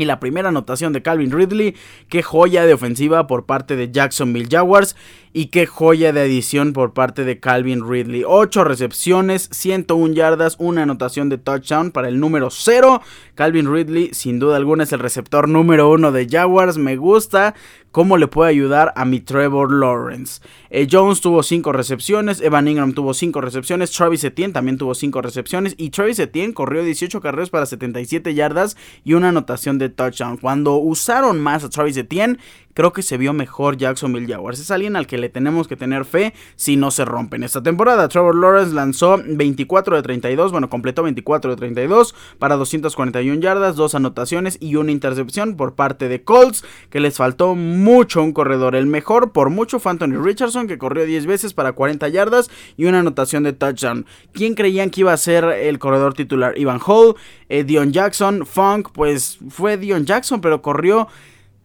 Y 0.00 0.06
la 0.06 0.18
primera 0.18 0.48
anotación 0.48 0.94
de 0.94 1.02
Calvin 1.02 1.30
Ridley, 1.30 1.76
qué 2.08 2.22
joya 2.22 2.64
de 2.64 2.72
ofensiva 2.72 3.26
por 3.26 3.44
parte 3.44 3.76
de 3.76 3.92
Jacksonville 3.92 4.48
Jaguars 4.50 4.96
y 5.32 5.46
qué 5.46 5.66
joya 5.66 6.12
de 6.12 6.22
adición 6.22 6.72
por 6.72 6.92
parte 6.92 7.24
de 7.24 7.38
Calvin 7.38 7.88
Ridley. 7.88 8.24
8 8.26 8.64
recepciones, 8.64 9.48
101 9.52 10.14
yardas, 10.14 10.56
una 10.58 10.82
anotación 10.82 11.28
de 11.28 11.38
touchdown 11.38 11.92
para 11.92 12.08
el 12.08 12.18
número 12.18 12.50
0. 12.50 13.00
Calvin 13.34 13.72
Ridley 13.72 14.10
sin 14.12 14.38
duda 14.38 14.56
alguna 14.56 14.84
es 14.84 14.92
el 14.92 14.98
receptor 14.98 15.48
número 15.48 15.90
1 15.90 16.12
de 16.12 16.28
Jaguars. 16.28 16.78
Me 16.78 16.96
gusta 16.96 17.54
cómo 17.92 18.16
le 18.16 18.28
puede 18.28 18.50
ayudar 18.50 18.92
a 18.96 19.04
mi 19.04 19.20
Trevor 19.20 19.72
Lawrence. 19.72 20.42
Eh, 20.70 20.86
Jones 20.90 21.20
tuvo 21.20 21.42
5 21.42 21.72
recepciones, 21.72 22.40
Evan 22.40 22.68
Ingram 22.68 22.92
tuvo 22.92 23.14
5 23.14 23.40
recepciones, 23.40 23.90
Travis 23.90 24.24
Etienne 24.24 24.52
también 24.52 24.78
tuvo 24.78 24.94
5 24.94 25.22
recepciones 25.22 25.74
y 25.76 25.90
Travis 25.90 26.18
Etienne 26.18 26.54
corrió 26.54 26.82
18 26.82 27.20
carreras 27.20 27.50
para 27.50 27.66
77 27.66 28.34
yardas 28.34 28.76
y 29.04 29.14
una 29.14 29.30
anotación 29.30 29.78
de 29.78 29.88
touchdown. 29.88 30.36
Cuando 30.36 30.76
usaron 30.76 31.40
más 31.40 31.64
a 31.64 31.70
Travis 31.70 31.96
Etienne, 31.96 32.38
creo 32.80 32.94
que 32.94 33.02
se 33.02 33.18
vio 33.18 33.34
mejor 33.34 33.76
Jacksonville 33.76 34.26
Jaguars. 34.26 34.58
Es 34.58 34.70
alguien 34.70 34.96
al 34.96 35.06
que 35.06 35.18
le 35.18 35.28
tenemos 35.28 35.68
que 35.68 35.76
tener 35.76 36.06
fe 36.06 36.32
si 36.56 36.76
no 36.76 36.90
se 36.90 37.04
rompe 37.04 37.36
en 37.36 37.42
esta 37.42 37.62
temporada. 37.62 38.08
Trevor 38.08 38.34
Lawrence 38.34 38.72
lanzó 38.72 39.20
24 39.22 39.96
de 39.96 40.02
32, 40.02 40.50
bueno, 40.50 40.70
completó 40.70 41.02
24 41.02 41.50
de 41.50 41.56
32 41.58 42.14
para 42.38 42.56
241 42.56 43.38
yardas, 43.42 43.76
dos 43.76 43.94
anotaciones 43.94 44.56
y 44.60 44.76
una 44.76 44.92
intercepción 44.92 45.58
por 45.58 45.74
parte 45.74 46.08
de 46.08 46.22
Colts, 46.22 46.64
que 46.88 47.00
les 47.00 47.18
faltó 47.18 47.54
mucho 47.54 48.22
un 48.22 48.32
corredor. 48.32 48.74
El 48.74 48.86
mejor 48.86 49.32
por 49.32 49.50
mucho 49.50 49.78
fue 49.78 49.92
Anthony 49.92 50.16
Richardson, 50.18 50.66
que 50.66 50.78
corrió 50.78 51.04
10 51.04 51.26
veces 51.26 51.52
para 51.52 51.72
40 51.72 52.08
yardas 52.08 52.50
y 52.78 52.86
una 52.86 53.00
anotación 53.00 53.42
de 53.42 53.52
touchdown. 53.52 54.06
¿Quién 54.32 54.54
creían 54.54 54.88
que 54.88 55.02
iba 55.02 55.12
a 55.12 55.18
ser 55.18 55.44
el 55.44 55.78
corredor 55.78 56.14
titular? 56.14 56.56
Ivan 56.56 56.80
Hall, 56.86 57.14
eh, 57.50 57.62
Dion 57.62 57.92
Jackson, 57.92 58.46
Funk, 58.46 58.88
pues 58.94 59.38
fue 59.50 59.76
Dion 59.76 60.06
Jackson, 60.06 60.40
pero 60.40 60.62
corrió 60.62 61.08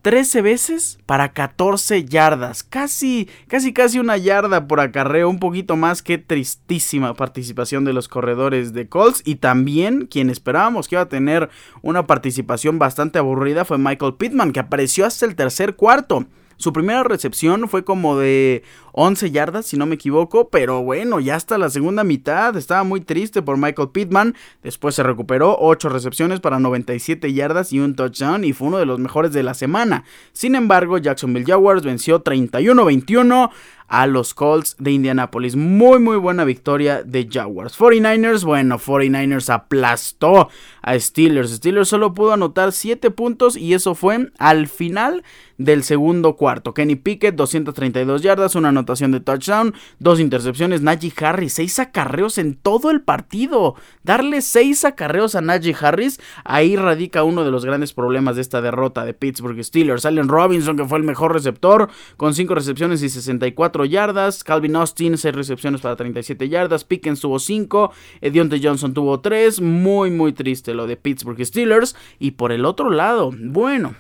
13 0.06 0.44
veces 0.44 1.00
para 1.08 1.34
14 1.34 2.06
yardas. 2.06 2.62
Casi, 2.62 3.28
casi, 3.48 3.74
casi 3.74 3.98
una 3.98 4.18
yarda 4.18 4.68
por 4.68 4.80
acarreo. 4.80 5.28
Un 5.28 5.40
poquito 5.40 5.78
más 5.78 6.04
que 6.04 6.20
tristísima 6.20 7.16
participación 7.16 7.86
de 7.86 7.94
los 7.94 8.08
corredores 8.08 8.72
de 8.72 8.88
Colts. 8.88 9.24
Y 9.26 9.38
también 9.38 10.06
quien 10.06 10.30
esperábamos 10.30 10.88
que 10.88 10.94
iba 10.94 11.02
a 11.02 11.10
tener 11.10 11.50
una 11.82 12.06
participación 12.06 12.78
bastante 12.78 13.18
aburrida 13.18 13.66
fue 13.66 13.80
Michael 13.80 14.14
Pittman, 14.14 14.52
que 14.52 14.60
apareció 14.60 15.08
hasta 15.08 15.26
el 15.26 15.36
tercer 15.36 15.76
cuarto. 15.76 16.28
Su 16.58 16.74
primera 16.74 17.04
recepción 17.04 17.68
fue 17.68 17.84
como 17.84 18.18
de 18.18 18.64
11 18.94 19.32
yardas, 19.32 19.66
si 19.66 19.78
no 19.78 19.86
me 19.86 19.96
equivoco, 19.96 20.50
pero 20.50 20.82
bueno, 20.82 21.20
ya 21.20 21.36
hasta 21.36 21.58
la 21.58 21.70
segunda 21.70 22.04
mitad 22.04 22.56
estaba 22.56 22.84
muy 22.84 23.02
triste 23.02 23.42
por 23.42 23.58
Michael 23.58 23.90
Pittman. 23.90 24.36
Después 24.64 24.96
se 24.96 25.04
recuperó 25.04 25.58
8 25.60 25.90
recepciones 25.90 26.40
para 26.40 26.60
97 26.60 27.34
yardas 27.34 27.74
y 27.74 27.80
un 27.80 27.96
touchdown 27.96 28.46
y 28.46 28.54
fue 28.54 28.70
uno 28.70 28.78
de 28.78 28.86
los 28.86 29.00
mejores 29.00 29.34
de 29.34 29.44
la 29.44 29.54
semana. 29.54 30.06
Sin 30.32 30.56
embargo, 30.56 30.98
Jacksonville 30.98 31.46
Jaguars 31.46 31.84
venció 31.84 32.24
31-21 32.24 33.50
a 33.88 34.08
los 34.08 34.34
Colts 34.34 34.76
de 34.80 34.92
Indianapolis. 34.92 35.56
Muy 35.56 36.00
muy 36.00 36.18
buena 36.18 36.44
victoria 36.44 37.04
de 37.04 37.28
Jaguars. 37.32 37.78
49ers, 37.78 38.44
bueno, 38.44 38.80
49ers 38.80 39.54
aplastó 39.54 40.50
a 40.82 41.00
Steelers. 41.00 41.52
Steelers 41.52 41.90
solo 41.90 42.14
pudo 42.14 42.34
anotar 42.34 42.72
7 42.72 43.12
puntos 43.12 43.58
y 43.58 43.74
eso 43.74 43.96
fue 43.96 44.30
al 44.38 44.68
final 44.68 45.24
del 45.58 45.84
segundo 45.84 46.36
cuarto. 46.36 46.74
Kenny 46.74 46.96
Pickett, 46.96 47.36
232 47.36 48.22
yardas, 48.22 48.56
una 48.56 48.70
anotación 48.70 49.12
de 49.12 49.20
touchdown, 49.20 49.74
dos 50.00 50.20
intercepciones. 50.20 50.82
Najee 50.82 51.14
Harris, 51.18 51.54
6 51.54 51.80
acarreos 51.80 52.38
en 52.38 52.56
todo 52.56 52.92
el 52.92 53.02
partido. 53.02 53.76
Darle 54.04 54.42
6 54.42 54.86
acarreos 54.86 55.36
a 55.36 55.42
Najee 55.42 55.76
Harris, 55.80 56.20
ahí 56.44 56.76
radica 56.76 57.24
uno 57.24 57.44
de 57.44 57.52
los 57.52 57.66
grandes 57.66 57.94
problemas 57.94 58.36
de 58.36 58.42
esta 58.42 58.62
derrota 58.62 59.06
de 59.06 59.14
Pittsburgh 59.14 59.64
Steelers. 59.64 60.06
Allen 60.06 60.28
Robinson, 60.28 60.78
que 60.78 60.86
fue 60.86 60.98
el 60.98 61.04
mejor 61.04 61.34
receptor, 61.34 61.90
con 62.18 62.34
5 62.34 62.54
recepciones 62.56 63.02
y 63.02 63.10
64 63.10 63.75
yardas. 63.84 64.44
Calvin 64.46 64.78
Austin, 64.78 65.18
6 65.18 65.36
recepciones 65.36 65.82
para 65.82 65.98
37 65.98 66.48
yardas. 66.48 66.86
Pickens 66.86 67.20
tuvo 67.20 67.40
5. 67.40 67.92
Edionte 68.22 68.62
Johnson 68.64 68.94
tuvo 68.94 69.20
3. 69.20 69.60
Muy, 69.60 70.12
muy 70.12 70.32
triste 70.32 70.74
lo 70.74 70.88
de 70.88 70.96
Pittsburgh 70.96 71.44
Steelers. 71.46 71.98
Y 72.20 72.32
por 72.32 72.54
el 72.54 72.64
otro 72.64 72.90
lado, 72.90 73.32
bueno, 73.38 73.96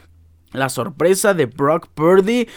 la 0.54 0.70
sorpresa 0.70 1.34
de 1.34 1.48
Brock 1.48 1.88
Purdy 1.94 2.48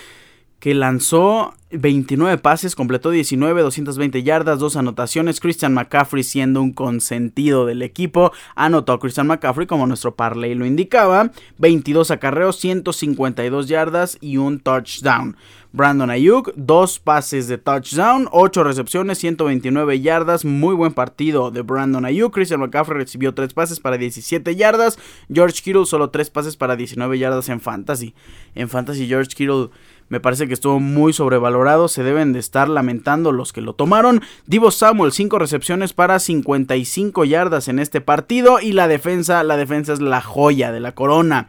que 0.60 0.74
lanzó 0.74 1.54
29 1.70 2.38
pases, 2.38 2.74
completó 2.74 3.10
19, 3.10 3.62
220 3.62 4.22
yardas, 4.22 4.58
dos 4.58 4.76
anotaciones. 4.76 5.38
Christian 5.38 5.74
McCaffrey 5.74 6.22
siendo 6.22 6.62
un 6.62 6.72
consentido 6.72 7.66
del 7.66 7.82
equipo. 7.82 8.32
Anotó 8.54 8.98
Christian 8.98 9.26
McCaffrey 9.26 9.66
como 9.66 9.86
nuestro 9.86 10.14
parlay 10.16 10.54
lo 10.54 10.64
indicaba. 10.66 11.30
22 11.58 12.10
acarreos, 12.10 12.56
152 12.56 13.68
yardas 13.68 14.18
y 14.20 14.38
un 14.38 14.60
touchdown. 14.60 15.36
Brandon 15.70 16.08
Ayuk, 16.08 16.54
dos 16.56 16.98
pases 16.98 17.46
de 17.46 17.58
touchdown, 17.58 18.26
8 18.32 18.64
recepciones, 18.64 19.18
129 19.18 20.00
yardas. 20.00 20.46
Muy 20.46 20.74
buen 20.74 20.94
partido 20.94 21.50
de 21.50 21.60
Brandon 21.60 22.06
Ayuk. 22.06 22.32
Christian 22.32 22.60
McCaffrey 22.60 22.98
recibió 22.98 23.34
3 23.34 23.52
pases 23.52 23.78
para 23.78 23.98
17 23.98 24.56
yardas. 24.56 24.98
George 25.30 25.60
Kittle 25.62 25.84
solo 25.84 26.08
3 26.08 26.30
pases 26.30 26.56
para 26.56 26.74
19 26.74 27.18
yardas 27.18 27.50
en 27.50 27.60
fantasy. 27.60 28.14
En 28.54 28.70
fantasy 28.70 29.06
George 29.06 29.34
Kittle 29.36 29.68
me 30.08 30.20
parece 30.20 30.48
que 30.48 30.54
estuvo 30.54 30.80
muy 30.80 31.12
sobrevalorado. 31.12 31.88
Se 31.88 32.02
deben 32.02 32.32
de 32.32 32.38
estar 32.38 32.68
lamentando 32.68 33.32
los 33.32 33.52
que 33.52 33.60
lo 33.60 33.74
tomaron. 33.74 34.22
Divo 34.46 34.70
Samuel, 34.70 35.12
5 35.12 35.38
recepciones 35.38 35.92
para 35.92 36.18
55 36.18 37.24
yardas 37.24 37.68
en 37.68 37.78
este 37.78 38.00
partido. 38.00 38.60
Y 38.60 38.72
la 38.72 38.88
defensa, 38.88 39.42
la 39.42 39.56
defensa 39.56 39.92
es 39.92 40.00
la 40.00 40.20
joya 40.20 40.72
de 40.72 40.80
la 40.80 40.92
corona 40.92 41.48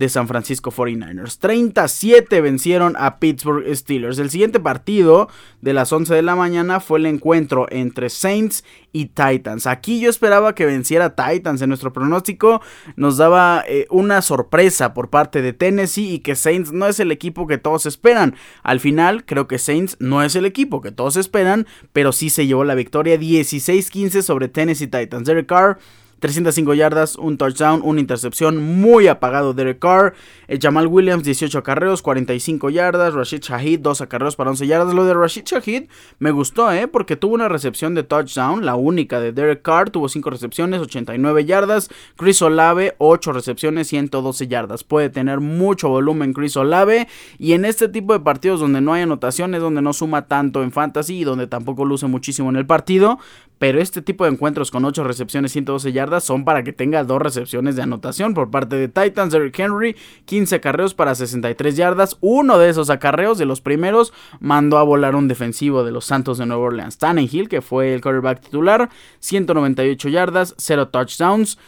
de 0.00 0.08
San 0.08 0.26
Francisco 0.28 0.72
49ers. 0.72 1.36
37 1.38 2.40
vencieron 2.40 2.96
a 2.98 3.18
Pittsburgh 3.18 3.66
Steelers. 3.76 4.18
El 4.18 4.30
siguiente 4.30 4.58
partido 4.58 5.28
de 5.60 5.74
las 5.74 5.92
11 5.92 6.14
de 6.14 6.22
la 6.22 6.34
mañana 6.34 6.80
fue 6.80 7.00
el 7.00 7.04
encuentro 7.04 7.66
entre 7.68 8.08
Saints 8.08 8.64
y 8.92 9.08
Titans. 9.08 9.66
Aquí 9.66 10.00
yo 10.00 10.08
esperaba 10.08 10.54
que 10.54 10.64
venciera 10.64 11.14
Titans. 11.14 11.60
En 11.60 11.68
nuestro 11.68 11.92
pronóstico 11.92 12.62
nos 12.96 13.18
daba 13.18 13.62
eh, 13.68 13.86
una 13.90 14.22
sorpresa 14.22 14.94
por 14.94 15.10
parte 15.10 15.42
de 15.42 15.52
Tennessee 15.52 16.14
y 16.14 16.20
que 16.20 16.34
Saints 16.34 16.72
no 16.72 16.86
es 16.86 16.98
el 16.98 17.12
equipo 17.12 17.46
que 17.46 17.58
todos 17.58 17.84
esperan. 17.84 18.36
Al 18.62 18.80
final 18.80 19.26
creo 19.26 19.48
que 19.48 19.58
Saints 19.58 19.98
no 20.00 20.22
es 20.22 20.34
el 20.34 20.46
equipo 20.46 20.80
que 20.80 20.92
todos 20.92 21.18
esperan, 21.18 21.66
pero 21.92 22.12
sí 22.12 22.30
se 22.30 22.46
llevó 22.46 22.64
la 22.64 22.74
victoria 22.74 23.20
16-15 23.20 24.22
sobre 24.22 24.48
Tennessee 24.48 24.86
Titans. 24.86 25.26
Derek 25.26 25.44
Carr 25.44 25.78
305 26.20 26.74
yardas, 26.74 27.16
un 27.16 27.38
touchdown, 27.38 27.80
una 27.82 28.00
intercepción, 28.00 28.80
muy 28.80 29.08
apagado 29.08 29.54
Derek 29.54 29.78
Carr. 29.78 30.14
Eh, 30.48 30.58
Jamal 30.60 30.86
Williams, 30.86 31.24
18 31.24 31.58
acarreos, 31.58 32.02
45 32.02 32.70
yardas. 32.70 33.14
Rashid 33.14 33.40
Shahid, 33.40 33.80
2 33.80 34.00
acarreos 34.02 34.36
para 34.36 34.50
11 34.50 34.66
yardas. 34.66 34.94
Lo 34.94 35.04
de 35.04 35.14
Rashid 35.14 35.44
Shahid 35.44 35.84
me 36.18 36.30
gustó, 36.30 36.70
¿eh? 36.72 36.86
Porque 36.86 37.16
tuvo 37.16 37.34
una 37.34 37.48
recepción 37.48 37.94
de 37.94 38.02
touchdown, 38.02 38.64
la 38.64 38.76
única 38.76 39.20
de 39.20 39.32
Derek 39.32 39.62
Carr. 39.62 39.90
Tuvo 39.90 40.08
5 40.08 40.30
recepciones, 40.30 40.80
89 40.80 41.44
yardas. 41.44 41.88
Chris 42.16 42.42
Olave, 42.42 42.94
8 42.98 43.32
recepciones, 43.32 43.88
112 43.88 44.46
yardas. 44.46 44.84
Puede 44.84 45.08
tener 45.08 45.40
mucho 45.40 45.88
volumen 45.88 46.34
Chris 46.34 46.56
Olave. 46.56 47.08
Y 47.38 47.54
en 47.54 47.64
este 47.64 47.88
tipo 47.88 48.12
de 48.12 48.20
partidos 48.20 48.60
donde 48.60 48.80
no 48.80 48.92
hay 48.92 49.02
anotaciones, 49.02 49.60
donde 49.60 49.82
no 49.82 49.92
suma 49.92 50.26
tanto 50.26 50.62
en 50.62 50.72
fantasy 50.72 51.20
y 51.20 51.24
donde 51.24 51.46
tampoco 51.46 51.84
luce 51.84 52.06
muchísimo 52.06 52.50
en 52.50 52.56
el 52.56 52.66
partido, 52.66 53.18
pero 53.60 53.78
este 53.78 54.00
tipo 54.00 54.24
de 54.24 54.30
encuentros 54.30 54.70
con 54.70 54.86
8 54.86 55.04
recepciones, 55.04 55.52
112 55.52 55.92
yardas 55.92 56.24
son 56.24 56.46
para 56.46 56.64
que 56.64 56.72
tenga 56.72 57.04
dos 57.04 57.20
recepciones 57.20 57.76
de 57.76 57.82
anotación 57.82 58.32
por 58.32 58.50
parte 58.50 58.76
de 58.76 58.88
Titans. 58.88 59.34
Derrick 59.34 59.58
Henry, 59.58 59.96
15 60.24 60.56
acarreos 60.56 60.94
para 60.94 61.14
63 61.14 61.76
yardas. 61.76 62.16
Uno 62.22 62.56
de 62.56 62.70
esos 62.70 62.88
acarreos, 62.88 63.36
de 63.36 63.44
los 63.44 63.60
primeros, 63.60 64.14
mandó 64.40 64.78
a 64.78 64.82
volar 64.82 65.14
un 65.14 65.28
defensivo 65.28 65.84
de 65.84 65.92
los 65.92 66.06
Santos 66.06 66.38
de 66.38 66.46
Nueva 66.46 66.62
Orleans. 66.62 66.96
Hill, 67.30 67.50
que 67.50 67.60
fue 67.60 67.92
el 67.92 68.00
quarterback 68.00 68.40
titular, 68.40 68.88
198 69.18 70.08
yardas, 70.08 70.54
0 70.56 70.88
touchdowns 70.88 71.58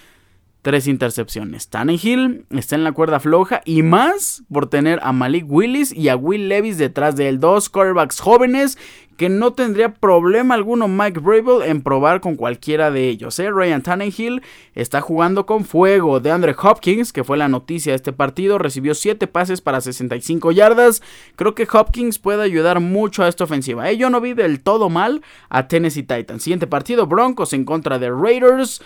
tres 0.62 0.86
intercepciones. 0.86 1.68
Tannehill 1.68 2.46
está 2.50 2.76
en 2.76 2.84
la 2.84 2.92
cuerda 2.92 3.20
floja 3.20 3.60
y 3.64 3.82
más 3.82 4.44
por 4.50 4.68
tener 4.68 5.00
a 5.02 5.12
Malik 5.12 5.44
Willis 5.48 5.92
y 5.92 6.08
a 6.08 6.16
Will 6.16 6.48
Levis 6.48 6.78
detrás 6.78 7.16
de 7.16 7.28
él. 7.28 7.40
Dos 7.40 7.68
quarterbacks 7.68 8.20
jóvenes 8.20 8.78
que 9.16 9.28
no 9.28 9.52
tendría 9.52 9.94
problema 9.94 10.54
alguno 10.54 10.88
Mike 10.88 11.20
Brable 11.20 11.68
en 11.68 11.82
probar 11.82 12.20
con 12.20 12.36
cualquiera 12.36 12.90
de 12.90 13.08
ellos. 13.08 13.38
¿eh? 13.38 13.50
Ryan 13.50 13.82
Tannehill 13.82 14.42
está 14.74 15.00
jugando 15.00 15.46
con 15.46 15.64
fuego. 15.64 16.20
De 16.20 16.30
Andre 16.30 16.54
Hopkins, 16.60 17.12
que 17.12 17.24
fue 17.24 17.36
la 17.36 17.48
noticia 17.48 17.92
de 17.92 17.96
este 17.96 18.12
partido, 18.12 18.58
recibió 18.58 18.94
7 18.94 19.26
pases 19.26 19.60
para 19.60 19.80
65 19.80 20.52
yardas. 20.52 21.02
Creo 21.36 21.54
que 21.54 21.68
Hopkins 21.70 22.18
puede 22.18 22.42
ayudar 22.42 22.80
mucho 22.80 23.22
a 23.22 23.28
esta 23.28 23.44
ofensiva. 23.44 23.90
¿eh? 23.90 23.96
Yo 23.96 24.10
no 24.10 24.20
vi 24.20 24.34
del 24.34 24.60
todo 24.60 24.88
mal 24.88 25.22
a 25.48 25.68
Tennessee 25.68 26.02
Titans. 26.02 26.42
Siguiente 26.42 26.66
partido, 26.66 27.06
Broncos 27.06 27.52
en 27.52 27.64
contra 27.64 27.98
de 27.98 28.10
Raiders. 28.10 28.80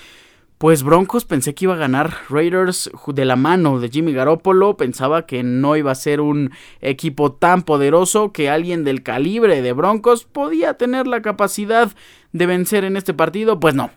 Pues 0.59 0.83
Broncos 0.83 1.27
pensé 1.27 1.55
que 1.55 1.67
iba 1.67 1.75
a 1.75 1.79
ganar 1.79 2.15
Raiders 2.31 2.91
de 3.09 3.27
la 3.27 3.37
mano 3.37 3.79
de 3.79 3.91
Jimmy 3.91 4.15
Garoppolo. 4.15 4.79
Pensaba 4.79 5.27
que 5.27 5.43
no 5.43 5.77
iba 5.77 5.91
a 5.91 5.95
ser 5.95 6.23
un 6.23 6.51
equipo 6.81 7.33
tan 7.33 7.63
poderoso 7.63 8.33
que 8.33 8.49
alguien 8.49 8.83
del 8.83 9.03
calibre 9.03 9.61
de 9.61 9.75
Broncos 9.75 10.25
podía 10.25 10.75
tener 10.75 11.07
la 11.07 11.21
capacidad 11.21 11.93
de 12.33 12.47
vencer 12.47 12.85
en 12.85 12.97
este 12.97 13.13
partido. 13.13 13.61
Pues 13.61 13.75
no, 13.75 13.91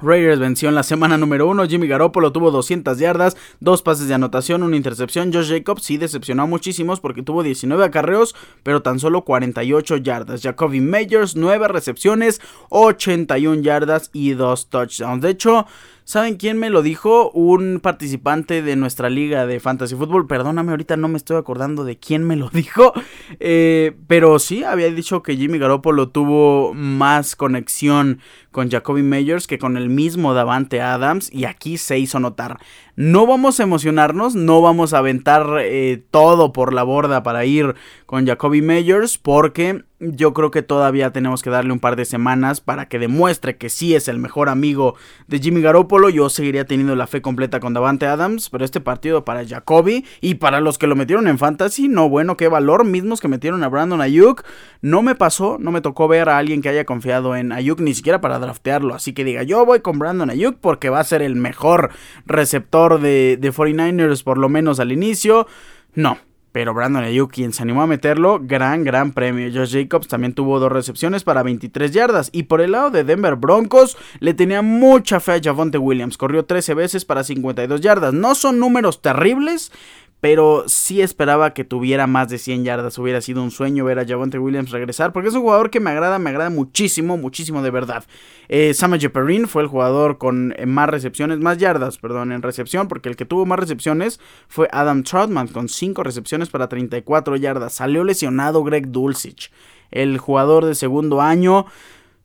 Raiders 0.00 0.38
venció 0.38 0.68
en 0.68 0.76
la 0.76 0.84
semana 0.84 1.18
número 1.18 1.48
1. 1.48 1.66
Jimmy 1.66 1.88
Garoppolo 1.88 2.30
tuvo 2.30 2.52
200 2.52 2.98
yardas, 2.98 3.36
dos 3.58 3.82
pases 3.82 4.06
de 4.06 4.14
anotación, 4.14 4.62
una 4.62 4.76
intercepción. 4.76 5.32
Josh 5.32 5.50
Jacobs 5.50 5.82
sí 5.82 5.96
decepcionó 5.96 6.46
muchísimos 6.46 7.00
porque 7.00 7.22
tuvo 7.22 7.42
19 7.42 7.84
acarreos, 7.84 8.36
pero 8.62 8.80
tan 8.80 9.00
solo 9.00 9.24
48 9.24 9.96
yardas. 9.96 10.42
Jacoby 10.42 10.80
Meyers, 10.80 11.34
9 11.34 11.66
recepciones, 11.68 12.40
81 12.68 13.62
yardas 13.62 14.10
y 14.12 14.30
2 14.30 14.68
touchdowns. 14.70 15.22
De 15.22 15.30
hecho, 15.30 15.66
¿Saben 16.08 16.36
quién 16.36 16.56
me 16.58 16.70
lo 16.70 16.80
dijo? 16.80 17.30
Un 17.32 17.80
participante 17.80 18.62
de 18.62 18.76
nuestra 18.76 19.10
liga 19.10 19.46
de 19.46 19.60
fantasy 19.60 19.94
fútbol. 19.94 20.26
Perdóname, 20.26 20.70
ahorita 20.70 20.96
no 20.96 21.06
me 21.08 21.18
estoy 21.18 21.36
acordando 21.36 21.84
de 21.84 21.98
quién 21.98 22.24
me 22.24 22.34
lo 22.34 22.48
dijo. 22.52 22.94
Eh, 23.40 23.94
pero 24.06 24.38
sí, 24.38 24.64
había 24.64 24.90
dicho 24.90 25.22
que 25.22 25.36
Jimmy 25.36 25.58
Garoppolo 25.58 26.08
tuvo 26.08 26.72
más 26.72 27.36
conexión 27.36 28.20
con 28.52 28.70
Jacoby 28.70 29.02
Meyers 29.02 29.46
que 29.46 29.58
con 29.58 29.76
el 29.76 29.90
mismo 29.90 30.32
Davante 30.32 30.80
Adams. 30.80 31.30
Y 31.30 31.44
aquí 31.44 31.76
se 31.76 31.98
hizo 31.98 32.18
notar. 32.20 32.56
No 33.00 33.28
vamos 33.28 33.60
a 33.60 33.62
emocionarnos, 33.62 34.34
no 34.34 34.60
vamos 34.60 34.92
a 34.92 34.98
aventar 34.98 35.46
eh, 35.60 36.02
todo 36.10 36.52
por 36.52 36.74
la 36.74 36.82
borda 36.82 37.22
para 37.22 37.44
ir 37.44 37.76
con 38.06 38.26
Jacoby 38.26 38.60
Meyers. 38.60 39.18
Porque 39.18 39.84
yo 40.00 40.32
creo 40.32 40.50
que 40.50 40.62
todavía 40.62 41.12
tenemos 41.12 41.42
que 41.42 41.50
darle 41.50 41.72
un 41.72 41.80
par 41.80 41.96
de 41.96 42.04
semanas 42.04 42.60
para 42.60 42.88
que 42.88 42.98
demuestre 42.98 43.56
que 43.56 43.68
sí 43.68 43.94
es 43.94 44.06
el 44.08 44.18
mejor 44.18 44.48
amigo 44.48 44.94
de 45.26 45.38
Jimmy 45.40 45.60
Garoppolo. 45.60 46.08
Yo 46.08 46.28
seguiría 46.28 46.64
teniendo 46.66 46.94
la 46.94 47.06
fe 47.06 47.20
completa 47.20 47.60
con 47.60 47.74
Davante 47.74 48.06
Adams, 48.06 48.50
pero 48.50 48.64
este 48.64 48.80
partido 48.80 49.24
para 49.24 49.46
Jacoby 49.46 50.04
y 50.20 50.34
para 50.36 50.60
los 50.60 50.78
que 50.78 50.86
lo 50.86 50.96
metieron 50.96 51.26
en 51.26 51.38
fantasy, 51.38 51.88
no 51.88 52.08
bueno, 52.08 52.36
qué 52.36 52.48
valor, 52.48 52.84
mismos 52.84 53.20
que 53.20 53.28
metieron 53.28 53.62
a 53.64 53.68
Brandon 53.68 54.00
Ayuk, 54.00 54.44
no 54.82 55.02
me 55.02 55.14
pasó, 55.14 55.56
no 55.58 55.72
me 55.72 55.80
tocó 55.80 56.06
ver 56.06 56.28
a 56.28 56.38
alguien 56.38 56.62
que 56.62 56.68
haya 56.68 56.84
confiado 56.84 57.34
en 57.34 57.50
Ayuk 57.50 57.80
ni 57.80 57.94
siquiera 57.94 58.20
para 58.20 58.38
draftearlo, 58.38 58.94
así 58.94 59.12
que 59.12 59.24
diga, 59.24 59.42
yo 59.42 59.64
voy 59.66 59.80
con 59.80 59.98
Brandon 59.98 60.30
Ayuk 60.30 60.58
porque 60.60 60.90
va 60.90 61.00
a 61.00 61.04
ser 61.04 61.22
el 61.22 61.34
mejor 61.34 61.90
receptor 62.24 62.87
de, 62.96 63.36
de 63.38 63.52
49ers 63.52 64.22
por 64.22 64.38
lo 64.38 64.48
menos 64.48 64.80
al 64.80 64.92
inicio. 64.92 65.46
No, 65.94 66.16
pero 66.52 66.72
Brandon 66.72 67.04
Ayuk, 67.04 67.30
quien 67.30 67.52
se 67.52 67.62
animó 67.62 67.82
a 67.82 67.86
meterlo, 67.86 68.40
gran, 68.42 68.82
gran 68.82 69.12
premio. 69.12 69.50
Josh 69.52 69.74
Jacobs 69.74 70.08
también 70.08 70.32
tuvo 70.32 70.58
dos 70.58 70.72
recepciones 70.72 71.22
para 71.22 71.42
23 71.42 71.92
yardas. 71.92 72.30
Y 72.32 72.44
por 72.44 72.60
el 72.62 72.72
lado 72.72 72.90
de 72.90 73.04
Denver 73.04 73.36
Broncos, 73.36 73.98
le 74.18 74.32
tenía 74.32 74.62
mucha 74.62 75.20
fe 75.20 75.32
a 75.32 75.40
Javonte 75.42 75.76
Williams. 75.78 76.16
Corrió 76.16 76.46
13 76.46 76.74
veces 76.74 77.04
para 77.04 77.22
52 77.22 77.80
yardas. 77.82 78.14
No 78.14 78.34
son 78.34 78.58
números 78.58 79.02
terribles, 79.02 79.72
pero 80.20 80.64
sí 80.66 81.00
esperaba 81.00 81.54
que 81.54 81.64
tuviera 81.64 82.06
más 82.06 82.28
de 82.28 82.38
100 82.38 82.64
yardas. 82.64 82.98
Hubiera 82.98 83.20
sido 83.20 83.42
un 83.42 83.50
sueño 83.50 83.84
ver 83.84 83.98
a 83.98 84.06
Javonte 84.06 84.38
Williams 84.38 84.70
regresar, 84.70 85.12
porque 85.12 85.28
es 85.28 85.34
un 85.34 85.42
jugador 85.42 85.70
que 85.70 85.80
me 85.80 85.90
agrada, 85.90 86.18
me 86.18 86.30
agrada 86.30 86.50
muchísimo, 86.50 87.16
muchísimo 87.16 87.62
de 87.62 87.70
verdad. 87.70 88.04
Eh, 88.48 88.74
Perrin 89.12 89.46
fue 89.46 89.62
el 89.62 89.68
jugador 89.68 90.18
con 90.18 90.54
eh, 90.56 90.66
más 90.66 90.88
recepciones, 90.88 91.38
más 91.38 91.58
yardas, 91.58 91.98
perdón, 91.98 92.32
en 92.32 92.42
recepción, 92.42 92.88
porque 92.88 93.08
el 93.08 93.16
que 93.16 93.26
tuvo 93.26 93.46
más 93.46 93.58
recepciones 93.58 94.20
fue 94.48 94.68
Adam 94.72 95.04
Troutman 95.04 95.48
con 95.48 95.68
5 95.68 96.02
recepciones 96.02 96.48
para 96.48 96.68
34 96.68 97.36
yardas. 97.36 97.74
Salió 97.74 98.02
lesionado 98.02 98.64
Greg 98.64 98.88
Dulcich. 98.88 99.52
el 99.90 100.18
jugador 100.18 100.66
de 100.66 100.74
segundo 100.74 101.22
año. 101.22 101.64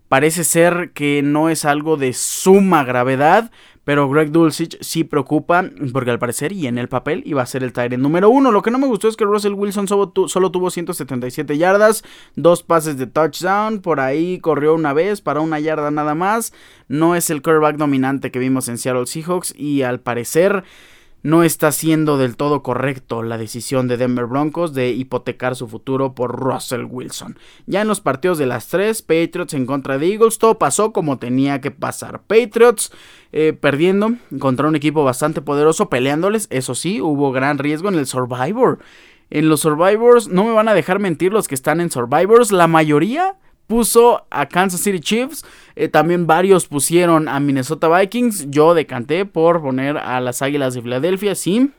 Parece 0.10 0.44
ser 0.44 0.92
que 0.94 1.22
no 1.24 1.50
es 1.50 1.66
algo 1.66 1.98
de 1.98 2.14
suma 2.14 2.84
gravedad, 2.84 3.50
pero 3.84 4.10
Greg 4.10 4.32
Dulcich 4.32 4.78
sí 4.82 5.04
preocupa 5.04 5.66
porque 5.92 6.12
al 6.12 6.20
parecer 6.20 6.52
y 6.52 6.68
en 6.68 6.78
el 6.78 6.88
papel 6.88 7.22
iba 7.26 7.42
a 7.42 7.46
ser 7.46 7.64
el 7.64 7.74
Tyrant 7.74 8.02
número 8.02 8.30
uno. 8.30 8.52
Lo 8.52 8.62
que 8.62 8.72
no 8.72 8.80
me 8.80 8.88
gustó 8.88 9.08
es 9.08 9.18
que 9.18 9.26
Russell 9.26 9.54
Wilson 9.54 9.88
solo, 9.88 10.08
tuvo 10.08 10.70
177 10.70 11.58
yardas, 11.58 12.04
dos 12.36 12.64
pases 12.64 12.98
de 12.98 13.08
touchdown, 13.08 13.82
por 13.82 14.00
ahí 14.00 14.40
corrió 14.40 14.74
una 14.74 14.94
vez 14.94 15.22
para 15.22 15.42
una 15.42 15.60
yarda 15.60 15.92
nada 15.92 16.16
más. 16.16 16.54
No 16.88 17.16
es 17.16 17.30
el 17.30 17.42
quarterback 17.42 17.78
dominante 17.78 18.32
que 18.32 18.40
vimos 18.40 18.68
en 18.68 18.78
Seattle 18.78 19.06
Seahawks 19.06 19.54
y 19.58 19.82
al 19.82 20.00
parecer 20.00 20.64
no 21.24 21.44
está 21.44 21.72
siendo 21.72 22.18
del 22.18 22.36
todo 22.36 22.62
correcto 22.62 23.24
la 23.24 23.38
decisión 23.38 23.88
de 23.88 23.98
Denver 23.98 24.26
Broncos 24.26 24.74
de 24.74 24.92
hipotecar 24.92 25.56
su 25.56 25.68
futuro 25.70 26.14
por 26.14 26.36
Russell 26.38 26.86
Wilson. 26.90 27.38
Ya 27.66 27.82
en 27.82 27.88
los 27.88 28.02
partidos 28.02 28.38
de 28.38 28.46
las 28.46 28.68
tres, 28.68 29.02
Patriots 29.02 29.54
en 29.54 29.66
contra 29.66 29.98
de 29.98 30.12
Eagles, 30.12 30.38
todo 30.38 30.60
pasó 30.60 30.92
como 30.92 31.18
tenía 31.18 31.62
que 31.62 31.72
pasar. 31.72 32.22
Patriots 32.24 32.92
eh, 33.32 33.54
perdiendo 33.54 34.14
contra 34.40 34.68
un 34.68 34.76
equipo 34.76 35.04
bastante 35.06 35.42
poderoso, 35.42 35.90
peleándoles, 35.90 36.48
eso 36.52 36.76
sí, 36.76 37.02
hubo 37.02 37.32
gran 37.32 37.58
riesgo 37.58 37.88
en 37.88 37.96
el 37.96 38.06
Survivor. 38.06 38.80
En 39.30 39.50
los 39.50 39.62
Survivors, 39.62 40.28
no 40.28 40.44
me 40.44 40.52
van 40.52 40.68
a 40.68 40.74
dejar 40.74 41.00
mentir 41.00 41.32
los 41.32 41.48
que 41.48 41.56
están 41.56 41.80
en 41.80 41.90
Survivors, 41.90 42.52
la 42.52 42.68
mayoría 42.68 43.38
puso 43.68 44.26
a 44.30 44.48
Kansas 44.48 44.82
City 44.82 45.00
Chiefs. 45.00 45.46
Eh, 45.76 45.88
también 45.88 46.28
varios 46.28 46.68
pusieron 46.68 47.28
a 47.28 47.40
Minnesota 47.40 47.88
Vikings. 47.88 48.50
Yo 48.50 48.74
decanté 48.74 49.26
por 49.26 49.62
poner 49.62 49.98
a 49.98 50.20
las 50.22 50.42
Águilas 50.42 50.74
de 50.74 50.82
Filadelfia, 50.82 51.36
sí. 51.36 51.72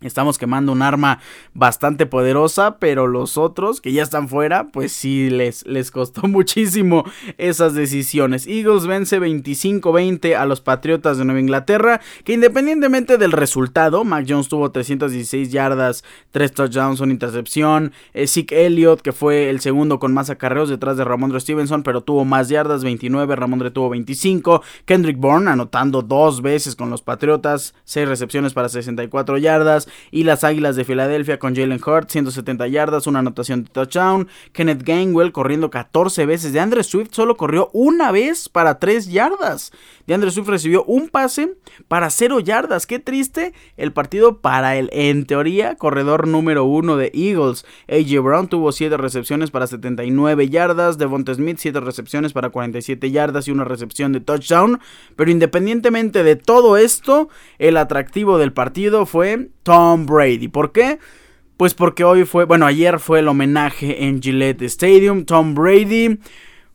Estamos 0.00 0.38
quemando 0.38 0.70
un 0.70 0.82
arma 0.82 1.18
bastante 1.54 2.06
poderosa, 2.06 2.78
pero 2.78 3.08
los 3.08 3.36
otros 3.36 3.80
que 3.80 3.90
ya 3.90 4.04
están 4.04 4.28
fuera, 4.28 4.68
pues 4.68 4.92
sí 4.92 5.28
les, 5.28 5.66
les 5.66 5.90
costó 5.90 6.22
muchísimo 6.28 7.02
esas 7.36 7.74
decisiones. 7.74 8.46
Eagles 8.46 8.86
vence 8.86 9.20
25-20 9.20 10.36
a 10.36 10.46
los 10.46 10.60
Patriotas 10.60 11.18
de 11.18 11.24
Nueva 11.24 11.40
Inglaterra, 11.40 12.00
que 12.22 12.32
independientemente 12.32 13.18
del 13.18 13.32
resultado, 13.32 14.04
Mac 14.04 14.24
Jones 14.28 14.46
tuvo 14.46 14.70
316 14.70 15.50
yardas, 15.50 16.04
3 16.30 16.52
touchdowns, 16.52 17.00
una 17.00 17.12
intercepción. 17.12 17.92
Eh, 18.14 18.28
Zeke 18.28 18.66
Elliott, 18.66 19.00
que 19.00 19.10
fue 19.10 19.50
el 19.50 19.58
segundo 19.58 19.98
con 19.98 20.14
más 20.14 20.30
acarreos 20.30 20.68
detrás 20.68 20.96
de 20.96 21.02
Ramondre 21.02 21.40
Stevenson, 21.40 21.82
pero 21.82 22.02
tuvo 22.02 22.24
más 22.24 22.48
yardas, 22.48 22.84
29, 22.84 23.34
Ramondre 23.34 23.72
tuvo 23.72 23.88
25. 23.88 24.62
Kendrick 24.84 25.18
Bourne 25.18 25.50
anotando 25.50 26.02
dos 26.02 26.40
veces 26.40 26.76
con 26.76 26.88
los 26.88 27.02
Patriotas, 27.02 27.74
6 27.82 28.08
recepciones 28.08 28.52
para 28.52 28.68
64 28.68 29.38
yardas 29.38 29.87
y 30.10 30.24
las 30.24 30.44
Águilas 30.44 30.76
de 30.76 30.84
Filadelfia 30.84 31.38
con 31.38 31.54
Jalen 31.54 31.80
Hurt, 31.84 32.10
170 32.10 32.66
yardas, 32.68 33.06
una 33.06 33.20
anotación 33.20 33.64
de 33.64 33.70
touchdown. 33.70 34.28
Kenneth 34.52 34.82
Gainwell 34.82 35.32
corriendo 35.32 35.70
14 35.70 36.26
veces. 36.26 36.52
De 36.52 36.60
Andre 36.60 36.82
Swift 36.82 37.10
solo 37.12 37.36
corrió 37.36 37.70
una 37.72 38.12
vez 38.12 38.48
para 38.48 38.78
3 38.78 39.08
yardas. 39.08 39.72
De 40.06 40.14
Andre 40.14 40.30
Swift 40.30 40.48
recibió 40.48 40.84
un 40.84 41.08
pase 41.08 41.54
para 41.86 42.10
0 42.10 42.40
yardas. 42.40 42.86
Qué 42.86 42.98
triste 42.98 43.52
el 43.76 43.92
partido 43.92 44.38
para 44.40 44.76
el, 44.76 44.88
en 44.92 45.26
teoría, 45.26 45.76
corredor 45.76 46.26
número 46.26 46.64
1 46.64 46.96
de 46.96 47.10
Eagles. 47.14 47.66
AJ 47.88 48.22
Brown 48.22 48.48
tuvo 48.48 48.72
7 48.72 48.96
recepciones 48.96 49.50
para 49.50 49.66
79 49.66 50.48
yardas. 50.48 50.98
Devonta 50.98 51.34
Smith 51.34 51.58
7 51.58 51.80
recepciones 51.80 52.32
para 52.32 52.50
47 52.50 53.10
yardas 53.10 53.48
y 53.48 53.50
una 53.50 53.64
recepción 53.64 54.12
de 54.12 54.20
touchdown. 54.20 54.80
Pero 55.16 55.30
independientemente 55.30 56.22
de 56.22 56.36
todo 56.36 56.76
esto, 56.76 57.28
el 57.58 57.76
atractivo 57.76 58.38
del 58.38 58.52
partido 58.52 59.06
fue 59.06 59.50
Tom 59.62 59.77
Brady. 60.06 60.48
¿Por 60.48 60.72
qué? 60.72 60.98
Pues 61.56 61.74
porque 61.74 62.04
hoy 62.04 62.24
fue, 62.24 62.44
bueno, 62.44 62.66
ayer 62.66 62.98
fue 62.98 63.20
el 63.20 63.28
homenaje 63.28 64.04
en 64.04 64.22
Gillette 64.22 64.62
Stadium. 64.62 65.24
Tom 65.24 65.54
Brady, 65.54 66.18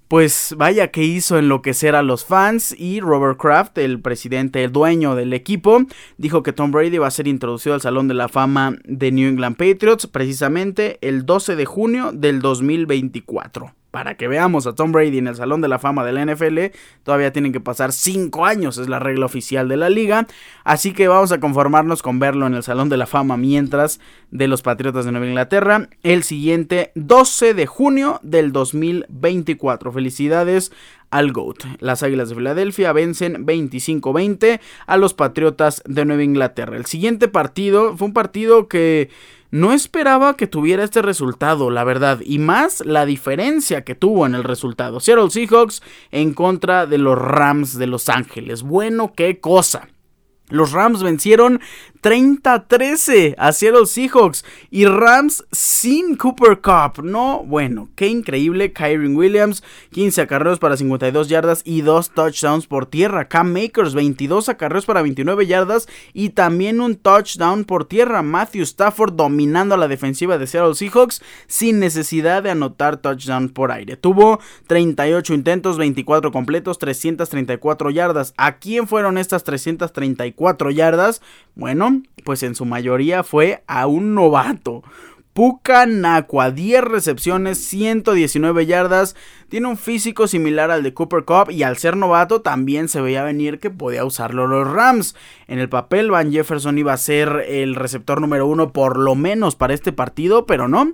pues 0.07 0.55
vaya 0.57 0.89
que 0.89 1.03
hizo 1.03 1.37
enloquecer 1.37 1.95
a 1.95 2.01
los 2.01 2.25
fans 2.25 2.75
y 2.77 2.99
Robert 2.99 3.39
Kraft, 3.39 3.77
el 3.77 3.99
presidente, 4.01 4.63
el 4.63 4.71
dueño 4.71 5.15
del 5.15 5.33
equipo, 5.33 5.85
dijo 6.17 6.43
que 6.43 6.53
Tom 6.53 6.71
Brady 6.71 6.97
va 6.97 7.07
a 7.07 7.11
ser 7.11 7.27
introducido 7.27 7.75
al 7.75 7.81
Salón 7.81 8.07
de 8.07 8.13
la 8.13 8.29
Fama 8.29 8.75
de 8.83 9.11
New 9.11 9.29
England 9.29 9.57
Patriots 9.57 10.07
precisamente 10.07 10.97
el 11.01 11.25
12 11.25 11.55
de 11.55 11.65
junio 11.65 12.11
del 12.13 12.41
2024 12.41 13.73
para 13.93 14.17
que 14.17 14.27
veamos 14.27 14.65
a 14.65 14.73
Tom 14.73 14.91
Brady 14.91 15.19
en 15.19 15.27
el 15.27 15.35
Salón 15.35 15.61
de 15.61 15.67
la 15.67 15.77
Fama 15.77 16.03
de 16.03 16.13
la 16.13 16.25
NFL, 16.25 16.75
todavía 17.03 17.31
tienen 17.31 17.53
que 17.53 17.59
pasar 17.59 17.93
5 17.93 18.43
años, 18.43 18.79
es 18.79 18.89
la 18.89 18.97
regla 18.97 19.27
oficial 19.27 19.69
de 19.69 19.77
la 19.77 19.87
liga. 19.87 20.25
Así 20.63 20.93
que 20.93 21.07
vamos 21.07 21.31
a 21.31 21.39
conformarnos 21.39 22.01
con 22.01 22.17
verlo 22.17 22.47
en 22.47 22.55
el 22.55 22.63
Salón 22.63 22.89
de 22.89 22.97
la 22.97 23.05
Fama 23.05 23.37
mientras 23.37 23.99
de 24.31 24.47
los 24.47 24.63
Patriotas 24.63 25.05
de 25.05 25.11
Nueva 25.11 25.27
Inglaterra 25.27 25.89
el 26.01 26.23
siguiente 26.23 26.91
12 26.95 27.53
de 27.53 27.67
junio 27.67 28.19
del 28.23 28.51
2024. 28.51 29.91
Felicidades 29.91 30.71
al 31.11 31.31
GOAT. 31.31 31.63
Las 31.79 32.01
Águilas 32.01 32.29
de 32.29 32.35
Filadelfia 32.35 32.93
vencen 32.93 33.45
25-20 33.45 34.59
a 34.87 34.97
los 34.97 35.13
Patriotas 35.13 35.83
de 35.85 36.03
Nueva 36.05 36.23
Inglaterra. 36.23 36.77
El 36.77 36.87
siguiente 36.87 37.27
partido 37.27 37.95
fue 37.95 38.07
un 38.07 38.13
partido 38.13 38.67
que 38.67 39.11
no 39.53 39.71
esperaba 39.71 40.35
que 40.35 40.47
tuviera 40.47 40.83
este 40.83 41.03
resultado, 41.03 41.69
la 41.69 41.83
verdad, 41.83 42.21
y 42.25 42.39
más 42.39 42.83
la 42.87 43.05
diferencia 43.05 43.83
que 43.83 43.93
tuvo 43.93 44.25
en 44.25 44.33
el 44.33 44.43
resultado. 44.43 44.99
Seattle 44.99 45.29
Seahawks 45.29 45.83
en 46.09 46.33
contra 46.33 46.87
de 46.87 46.97
los 46.97 47.15
Rams 47.19 47.77
de 47.77 47.85
Los 47.85 48.09
Ángeles. 48.09 48.63
Bueno, 48.63 49.13
qué 49.15 49.39
cosa. 49.39 49.89
Los 50.49 50.71
Rams 50.71 51.03
vencieron 51.03 51.61
30-13 52.03 53.35
a 53.37 53.53
Seattle 53.53 53.85
Seahawks 53.85 54.43
y 54.69 54.85
Rams 54.85 55.45
sin 55.53 56.17
Cooper 56.17 56.59
Cup. 56.59 57.01
No, 57.01 57.43
bueno, 57.45 57.89
qué 57.95 58.07
increíble. 58.07 58.73
Kyron 58.73 59.15
Williams, 59.15 59.63
15 59.91 60.21
acarreos 60.21 60.59
para 60.59 60.75
52 60.75 61.29
yardas 61.29 61.61
y 61.63 61.81
2 61.81 62.11
touchdowns 62.11 62.67
por 62.67 62.87
tierra. 62.87 63.29
Cam 63.29 63.53
Makers, 63.53 63.93
22 63.93 64.49
acarreos 64.49 64.85
para 64.85 65.01
29 65.01 65.47
yardas 65.47 65.87
y 66.13 66.31
también 66.31 66.81
un 66.81 66.97
touchdown 66.97 67.63
por 67.63 67.85
tierra. 67.85 68.21
Matthew 68.21 68.63
Stafford 68.63 69.13
dominando 69.13 69.75
a 69.75 69.77
la 69.77 69.87
defensiva 69.87 70.37
de 70.37 70.47
Seattle 70.47 70.75
Seahawks 70.75 71.21
sin 71.47 71.79
necesidad 71.79 72.43
de 72.43 72.49
anotar 72.49 72.97
touchdown 72.97 73.47
por 73.47 73.71
aire. 73.71 73.95
Tuvo 73.95 74.41
38 74.67 75.33
intentos, 75.33 75.77
24 75.77 76.33
completos, 76.33 76.79
334 76.79 77.91
yardas. 77.91 78.33
¿A 78.35 78.57
quién 78.57 78.89
fueron 78.89 79.17
estas 79.17 79.45
334 79.45 80.69
yardas? 80.71 81.21
Bueno, 81.55 81.92
pues 82.23 82.43
en 82.43 82.55
su 82.55 82.65
mayoría 82.65 83.23
fue 83.23 83.63
a 83.67 83.87
un 83.87 84.15
novato. 84.15 84.83
Puka 85.33 85.87
Nakua, 85.87 86.51
10 86.51 86.83
recepciones, 86.83 87.57
119 87.65 88.67
yardas. 88.67 89.15
Tiene 89.49 89.67
un 89.67 89.77
físico 89.77 90.27
similar 90.27 90.69
al 90.69 90.83
de 90.83 90.93
Cooper 90.93 91.25
Cup 91.25 91.49
y 91.49 91.63
al 91.63 91.77
ser 91.77 91.97
novato 91.97 92.41
también 92.41 92.87
se 92.87 93.01
veía 93.01 93.23
venir 93.23 93.59
que 93.59 93.71
podía 93.71 94.05
usarlo 94.05 94.45
los 94.45 94.71
Rams. 94.71 95.15
En 95.47 95.57
el 95.57 95.69
papel 95.69 96.11
Van 96.11 96.31
Jefferson 96.31 96.77
iba 96.77 96.93
a 96.93 96.97
ser 96.97 97.45
el 97.47 97.73
receptor 97.73 98.21
número 98.21 98.45
uno 98.45 98.71
por 98.73 98.97
lo 98.99 99.15
menos 99.15 99.55
para 99.55 99.73
este 99.73 99.91
partido, 99.91 100.45
pero 100.45 100.67
no. 100.67 100.93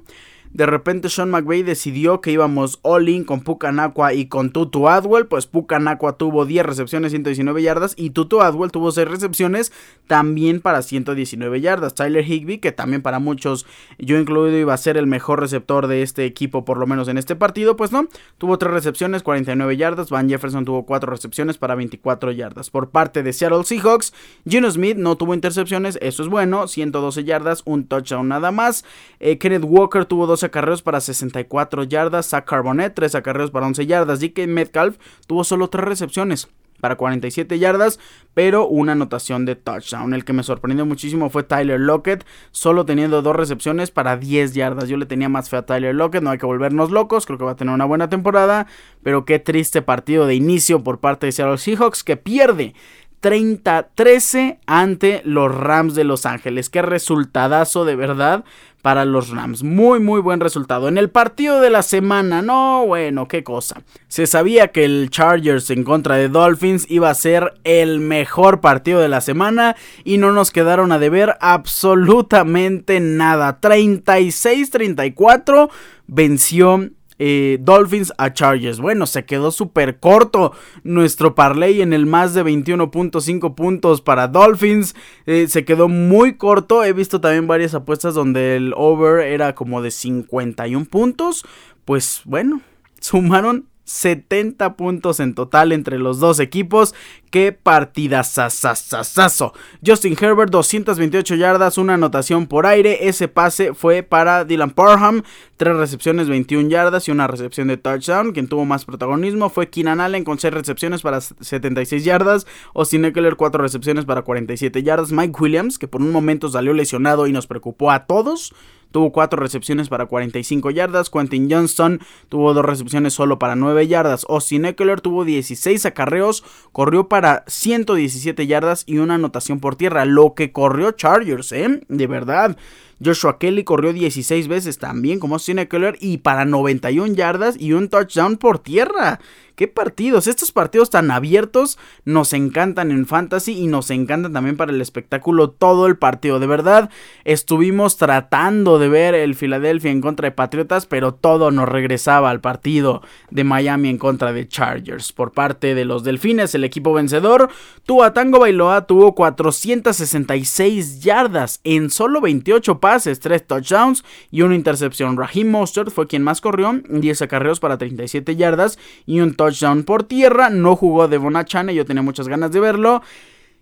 De 0.52 0.66
repente 0.66 1.10
Sean 1.10 1.30
McVay 1.30 1.62
decidió 1.62 2.22
que 2.22 2.32
íbamos 2.32 2.80
all 2.82 3.08
in 3.08 3.24
con 3.24 3.42
Pucanacua 3.42 4.14
y 4.14 4.26
con 4.28 4.52
Tutu 4.52 4.90
Adwell. 4.90 5.28
Pues 5.28 5.46
Pucanacua 5.46 6.18
tuvo 6.18 6.46
10 6.46 6.66
recepciones, 6.66 7.12
119 7.12 7.62
yardas. 7.62 7.94
Y 7.96 8.10
Tutu 8.10 8.42
Adwell 8.42 8.72
tuvo 8.72 8.92
6 8.92 9.08
recepciones 9.08 9.72
también 10.08 10.60
para 10.60 10.82
119 10.82 11.62
yardas. 11.62 11.94
Tyler 11.94 12.26
Higby, 12.28 12.58
que 12.58 12.72
también 12.72 13.04
para 13.04 13.20
muchos, 13.20 13.68
yo 14.00 14.18
incluido, 14.18 14.58
iba 14.58 14.74
a 14.74 14.78
ser 14.78 14.98
el 14.98 15.06
mejor 15.06 15.40
receptor 15.40 15.86
de 15.86 16.02
este 16.02 16.26
equipo, 16.26 16.66
por 16.66 16.78
lo 16.78 16.88
menos 16.88 17.08
en 17.10 17.20
este 17.20 17.36
partido. 17.36 17.78
Pues 17.78 17.92
no, 17.92 18.08
tuvo 18.40 18.58
3 18.58 18.74
recepciones, 18.74 19.22
49 19.22 19.78
yardas. 19.78 20.10
Van 20.10 20.28
Jefferson 20.28 20.66
tuvo 20.66 20.86
4 20.86 21.12
recepciones 21.12 21.60
para 21.60 21.76
24 21.76 22.32
yardas. 22.32 22.72
Por 22.72 22.90
parte 22.90 23.22
de 23.22 23.34
Seattle 23.34 23.64
Seahawks, 23.66 24.14
Gino 24.48 24.72
Smith 24.72 24.98
no 24.98 25.16
tuvo 25.16 25.36
intercepciones, 25.36 26.00
eso 26.02 26.24
es 26.24 26.30
bueno. 26.30 26.68
112 26.68 27.24
yardas, 27.24 27.62
un 27.66 27.86
touchdown 27.86 28.28
nada 28.28 28.52
más. 28.52 28.84
Eh, 29.20 29.38
Kenneth 29.38 29.64
Walker 29.64 30.06
tuvo 30.06 30.26
2 30.26 30.39
acarreos 30.44 30.82
para 30.82 31.02
64 31.02 31.84
yardas. 31.84 32.30
Zach 32.30 32.46
Carbonet, 32.46 32.94
3 32.94 33.16
acarreos 33.16 33.52
para 33.52 33.68
11 33.68 33.86
yardas. 33.86 34.20
DK 34.20 34.48
Metcalf 34.48 34.98
tuvo 35.28 35.44
solo 35.44 35.70
3 35.70 35.86
recepciones 35.86 36.50
para 36.80 36.96
47 36.96 37.60
yardas, 37.60 38.00
pero 38.34 38.68
una 38.68 38.94
anotación 38.94 39.46
de 39.46 39.56
touchdown. 39.56 40.14
El 40.14 40.26
que 40.26 40.34
me 40.34 40.44
sorprendió 40.44 40.86
muchísimo 40.86 41.30
fue 41.30 41.44
Tyler 41.44 41.80
Lockett, 41.80 42.26
solo 42.52 42.86
teniendo 42.86 43.22
dos 43.22 43.36
recepciones 43.36 43.92
para 43.92 44.18
10 44.18 44.54
yardas. 44.54 44.90
Yo 44.90 44.98
le 44.98 45.06
tenía 45.06 45.30
más 45.30 45.50
fe 45.50 45.58
a 45.58 45.66
Tyler 45.66 45.94
Lockett, 45.94 46.24
no 46.24 46.32
hay 46.32 46.38
que 46.38 46.46
volvernos 46.46 46.92
locos, 46.92 47.26
creo 47.26 47.38
que 47.38 47.46
va 47.46 47.52
a 47.52 47.56
tener 47.56 47.74
una 47.74 47.86
buena 47.86 48.10
temporada, 48.10 48.68
pero 49.04 49.26
qué 49.26 49.40
triste 49.40 49.82
partido 49.82 50.26
de 50.26 50.36
inicio 50.36 50.84
por 50.84 51.00
parte 51.00 51.26
de 51.28 51.32
Seattle 51.32 51.58
Seahawks 51.58 52.04
que 52.04 52.18
pierde 52.18 52.74
30-13 53.22 54.60
ante 54.66 55.22
los 55.26 55.54
Rams 55.54 55.96
de 55.96 56.06
Los 56.06 56.26
Ángeles. 56.26 56.70
Qué 56.70 56.82
resultadazo 56.82 57.84
de 57.84 57.96
verdad 57.96 58.46
para 58.82 59.06
los 59.06 59.30
Rams. 59.30 59.64
Muy, 59.64 60.00
muy 60.00 60.22
buen 60.22 60.40
resultado. 60.40 60.88
En 60.88 60.98
el 60.98 61.10
partido 61.10 61.62
de 61.62 61.70
la 61.70 61.84
semana, 61.84 62.42
no, 62.42 62.86
bueno, 62.86 63.28
qué 63.28 63.44
cosa. 63.44 63.82
Se 64.08 64.28
sabía 64.28 64.70
que 64.70 64.86
el 64.86 65.10
Chargers 65.10 65.70
en 65.70 65.84
contra 65.84 66.16
de 66.16 66.30
Dolphins 66.30 66.90
iba 66.90 67.10
a 67.10 67.16
ser 67.16 67.54
el 67.64 68.00
mejor 68.00 68.62
partido 68.62 69.00
de 69.00 69.10
la 69.10 69.22
semana 69.22 69.76
y 70.04 70.18
no 70.18 70.32
nos 70.32 70.52
quedaron 70.52 70.92
a 70.92 71.00
deber 71.00 71.38
absolutamente 71.42 73.00
nada. 73.00 73.60
36-34 73.62 75.70
venció 76.08 76.90
eh, 77.20 77.60
Dolphins 77.62 78.14
a 78.18 78.34
Chargers. 78.34 78.80
Bueno, 78.80 79.06
se 79.06 79.26
quedó 79.26 79.52
súper 79.52 80.00
corto 80.00 80.54
nuestro 80.84 81.36
parlay 81.36 81.82
en 81.82 81.94
el 81.94 82.06
más 82.06 82.34
de 82.34 82.44
21.5 82.44 83.54
puntos 83.54 84.02
para 84.02 84.28
Dolphins. 84.28 84.96
Eh, 85.26 85.48
se 85.48 85.66
quedó 85.66 85.88
muy 85.88 86.38
corto. 86.38 86.84
He 86.84 86.94
visto 86.94 87.22
también 87.22 87.46
varias 87.46 87.76
apuestas 87.76 88.16
donde 88.16 88.56
el 88.56 88.74
over 88.76 89.20
era 89.20 89.54
como 89.54 89.82
de 89.82 89.92
51 89.92 90.86
puntos. 90.86 91.46
Pues 91.86 92.22
bueno, 92.26 92.62
sumaron 93.00 93.69
70 93.90 94.76
puntos 94.76 95.20
en 95.20 95.34
total 95.34 95.72
entre 95.72 95.98
los 95.98 96.20
dos 96.20 96.40
equipos. 96.40 96.94
¡Qué 97.32 97.52
partida 97.52 98.24
sasasasazo! 98.24 99.54
Justin 99.86 100.16
Herbert, 100.20 100.52
228 100.52 101.36
yardas, 101.36 101.78
una 101.78 101.96
anotación 101.96 102.48
por 102.48 102.66
aire. 102.66 103.08
Ese 103.08 103.28
pase 103.28 103.74
fue 103.74 104.04
para 104.04 104.46
Dylan 104.46 104.72
Parham. 104.72 105.24
Tres 105.58 105.76
recepciones, 105.76 106.30
21 106.30 106.70
yardas 106.70 107.08
y 107.08 107.12
una 107.12 107.28
recepción 107.28 107.68
de 107.68 107.78
touchdown. 107.78 108.32
Quien 108.32 108.48
tuvo 108.48 108.66
más 108.66 108.86
protagonismo 108.86 109.50
fue 109.50 109.70
Keenan 109.70 110.02
Allen 110.02 110.24
con 110.24 110.40
6 110.40 110.54
recepciones 110.54 111.02
para 111.02 111.22
76 111.22 112.04
yardas. 112.04 112.46
Austin 112.76 113.06
Eckler, 113.06 113.36
4 113.36 113.62
recepciones 113.62 114.06
para 114.06 114.22
47 114.22 114.84
yardas. 114.84 115.12
Mike 115.12 115.36
Williams, 115.40 115.80
que 115.80 115.88
por 115.88 116.02
un 116.02 116.12
momento 116.12 116.48
salió 116.50 116.74
lesionado 116.74 117.26
y 117.26 117.32
nos 117.32 117.48
preocupó 117.48 117.92
a 117.92 118.06
todos 118.06 118.54
tuvo 118.92 119.12
4 119.12 119.40
recepciones 119.40 119.90
para 119.90 120.06
45 120.06 120.72
yardas. 120.72 121.10
Quentin 121.10 121.50
Johnston 121.50 122.00
tuvo 122.30 122.54
2 122.54 122.66
recepciones 122.66 123.14
solo 123.14 123.40
para 123.40 123.56
9 123.56 123.88
yardas. 123.88 124.26
Austin 124.30 124.66
Eckler 124.66 125.02
tuvo 125.02 125.26
16 125.26 125.86
acarreos, 125.86 126.44
corrió 126.72 127.08
para 127.08 127.44
117 127.48 128.48
yardas 128.48 128.84
y 128.86 128.98
una 128.98 129.16
anotación 129.16 129.60
por 129.60 129.76
tierra. 129.76 130.06
Lo 130.06 130.34
que 130.34 130.52
corrió 130.52 130.92
Chargers, 130.92 131.52
¿eh? 131.52 131.82
De 131.88 132.08
verdad. 132.08 132.58
Joshua 133.04 133.40
Kelly 133.40 133.64
corrió 133.64 133.94
16 133.94 134.50
veces 134.50 134.78
también 134.78 135.20
como 135.20 135.36
Austin 135.36 135.60
Eckler 135.60 135.98
y 136.02 136.18
para 136.18 136.44
91 136.44 137.14
yardas 137.14 137.56
y 137.58 137.72
un 137.72 137.88
touchdown 137.88 138.36
por 138.38 138.60
tierra. 138.60 139.22
¿Qué 139.60 139.68
partidos? 139.68 140.28
Estos 140.28 140.54
partidos 140.54 140.90
tan 140.90 141.12
abiertos 141.12 141.78
nos 142.06 142.32
encantan 142.32 142.92
en 142.92 143.06
fantasy 143.06 143.60
y 143.60 143.68
nos 143.68 143.92
encantan 143.92 144.32
también 144.32 144.56
para 144.56 144.72
el 144.72 144.80
espectáculo 144.80 145.50
todo 145.50 145.86
el 145.88 145.98
partido. 145.98 146.40
De 146.40 146.48
verdad, 146.48 146.90
estuvimos 147.26 147.98
tratando 147.98 148.80
de 148.80 148.88
ver 148.88 149.16
el 149.16 149.36
Philadelphia 149.36 149.92
en 149.92 150.00
contra 150.00 150.28
de 150.28 150.32
Patriotas, 150.32 150.86
pero 150.86 151.14
todo 151.14 151.52
nos 151.52 151.68
regresaba 151.68 152.30
al 152.30 152.40
partido 152.40 153.02
de 153.32 153.44
Miami 153.44 153.90
en 153.90 153.98
contra 153.98 154.32
de 154.32 154.48
Chargers. 154.48 155.12
Por 155.12 155.34
parte 155.34 155.76
de 155.76 155.84
los 155.84 156.06
Delfines, 156.06 156.56
el 156.56 156.64
equipo 156.64 156.94
vencedor, 156.94 157.50
Tua 157.86 158.14
Tango 158.14 158.40
Bailoa 158.40 158.88
tuvo 158.88 159.14
466 159.14 161.02
yardas 161.02 161.60
en 161.66 161.90
solo 161.90 162.22
28 162.22 162.80
pases, 162.80 163.20
3 163.20 163.46
touchdowns 163.46 164.06
y 164.32 164.42
una 164.42 164.56
intercepción. 164.56 165.18
Raheem 165.18 165.52
Mostert 165.52 165.92
fue 165.92 166.08
quien 166.08 166.24
más 166.24 166.40
corrió, 166.40 166.82
10 166.88 167.24
acarreos 167.24 167.60
para 167.60 167.78
37 167.78 168.38
yardas 168.38 168.80
y 169.06 169.20
un 169.20 169.34
touchdown 169.34 169.49
touchdown 169.50 169.84
por 169.84 170.04
tierra. 170.04 170.50
No 170.50 170.76
jugó 170.76 171.08
de 171.08 171.18
Bonachane, 171.18 171.74
yo 171.74 171.86
tenía 171.86 172.04
muchas 172.04 172.28
ganas 172.28 172.52
de 172.52 172.60
verlo. 172.60 173.02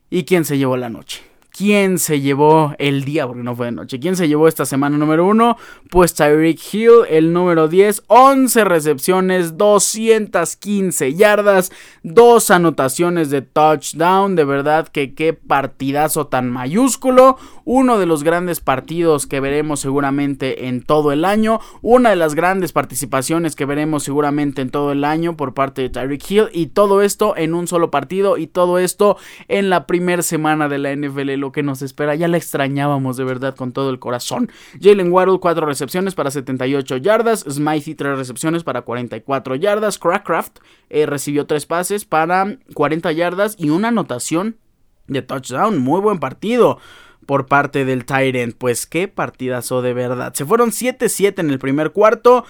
¿Y 0.09 0.23
quién 0.23 0.45
se 0.45 0.57
llevó 0.57 0.77
la 0.77 0.89
noche? 0.89 1.21
¿Quién 1.57 1.97
se 1.97 2.21
llevó 2.21 2.75
el 2.77 3.03
día? 3.03 3.25
Porque 3.25 3.41
no 3.41 3.55
fue 3.55 3.65
de 3.65 3.71
noche. 3.71 3.99
¿Quién 3.99 4.15
se 4.15 4.27
llevó 4.27 4.47
esta 4.47 4.63
semana 4.63 4.95
número 4.95 5.25
uno? 5.25 5.57
Pues 5.89 6.13
Tyreek 6.13 6.59
Hill, 6.71 6.91
el 7.09 7.33
número 7.33 7.67
10. 7.67 8.03
11 8.05 8.63
recepciones, 8.63 9.57
215 9.57 11.15
yardas, 11.15 11.71
dos 12.03 12.51
anotaciones 12.51 13.31
de 13.31 13.41
touchdown. 13.41 14.35
De 14.35 14.43
verdad 14.43 14.87
que 14.87 15.15
qué 15.15 15.33
partidazo 15.33 16.27
tan 16.27 16.51
mayúsculo. 16.51 17.37
Uno 17.65 17.97
de 17.97 18.05
los 18.05 18.23
grandes 18.23 18.59
partidos 18.59 19.25
que 19.25 19.39
veremos 19.39 19.79
seguramente 19.79 20.67
en 20.67 20.83
todo 20.83 21.11
el 21.11 21.25
año. 21.25 21.59
Una 21.81 22.11
de 22.11 22.17
las 22.17 22.35
grandes 22.35 22.71
participaciones 22.71 23.55
que 23.55 23.65
veremos 23.65 24.03
seguramente 24.03 24.61
en 24.61 24.69
todo 24.69 24.91
el 24.91 25.03
año 25.03 25.35
por 25.35 25.55
parte 25.55 25.81
de 25.81 25.89
Tyreek 25.89 26.29
Hill. 26.29 26.49
Y 26.53 26.67
todo 26.67 27.01
esto 27.01 27.35
en 27.35 27.55
un 27.55 27.65
solo 27.65 27.89
partido. 27.89 28.37
Y 28.37 28.45
todo 28.45 28.77
esto 28.77 29.17
en 29.47 29.71
la 29.71 29.87
primera 29.87 30.21
semana 30.21 30.69
de 30.69 30.77
la 30.77 30.95
NFL 30.95 31.46
que 31.51 31.63
nos 31.63 31.81
espera. 31.81 32.15
Ya 32.15 32.27
la 32.27 32.37
extrañábamos 32.37 33.17
de 33.17 33.23
verdad 33.23 33.55
con 33.55 33.71
todo 33.71 33.89
el 33.89 33.99
corazón. 33.99 34.51
Jalen 34.81 35.11
Waddle, 35.11 35.39
4 35.39 35.65
recepciones 35.65 36.15
para 36.15 36.31
78 36.31 36.97
yardas. 36.97 37.45
Smythe, 37.49 37.95
3 37.95 38.17
recepciones 38.17 38.63
para 38.63 38.81
44 38.81 39.55
yardas. 39.55 39.99
Crackcraft 39.99 40.59
eh, 40.89 41.05
recibió 41.05 41.45
3 41.45 41.65
pases 41.65 42.05
para 42.05 42.57
40 42.73 43.11
yardas 43.11 43.55
y 43.57 43.69
una 43.69 43.89
anotación 43.89 44.57
de 45.07 45.21
touchdown. 45.21 45.79
Muy 45.79 46.01
buen 46.01 46.19
partido 46.19 46.79
por 47.25 47.45
parte 47.45 47.85
del 47.85 48.05
Tyrant. 48.05 48.55
Pues 48.57 48.85
qué 48.87 49.07
partidazo 49.07 49.81
de 49.81 49.93
verdad. 49.93 50.33
Se 50.33 50.45
fueron 50.45 50.71
7-7 50.71 51.39
en 51.39 51.49
el 51.49 51.59
primer 51.59 51.91
cuarto. 51.91 52.45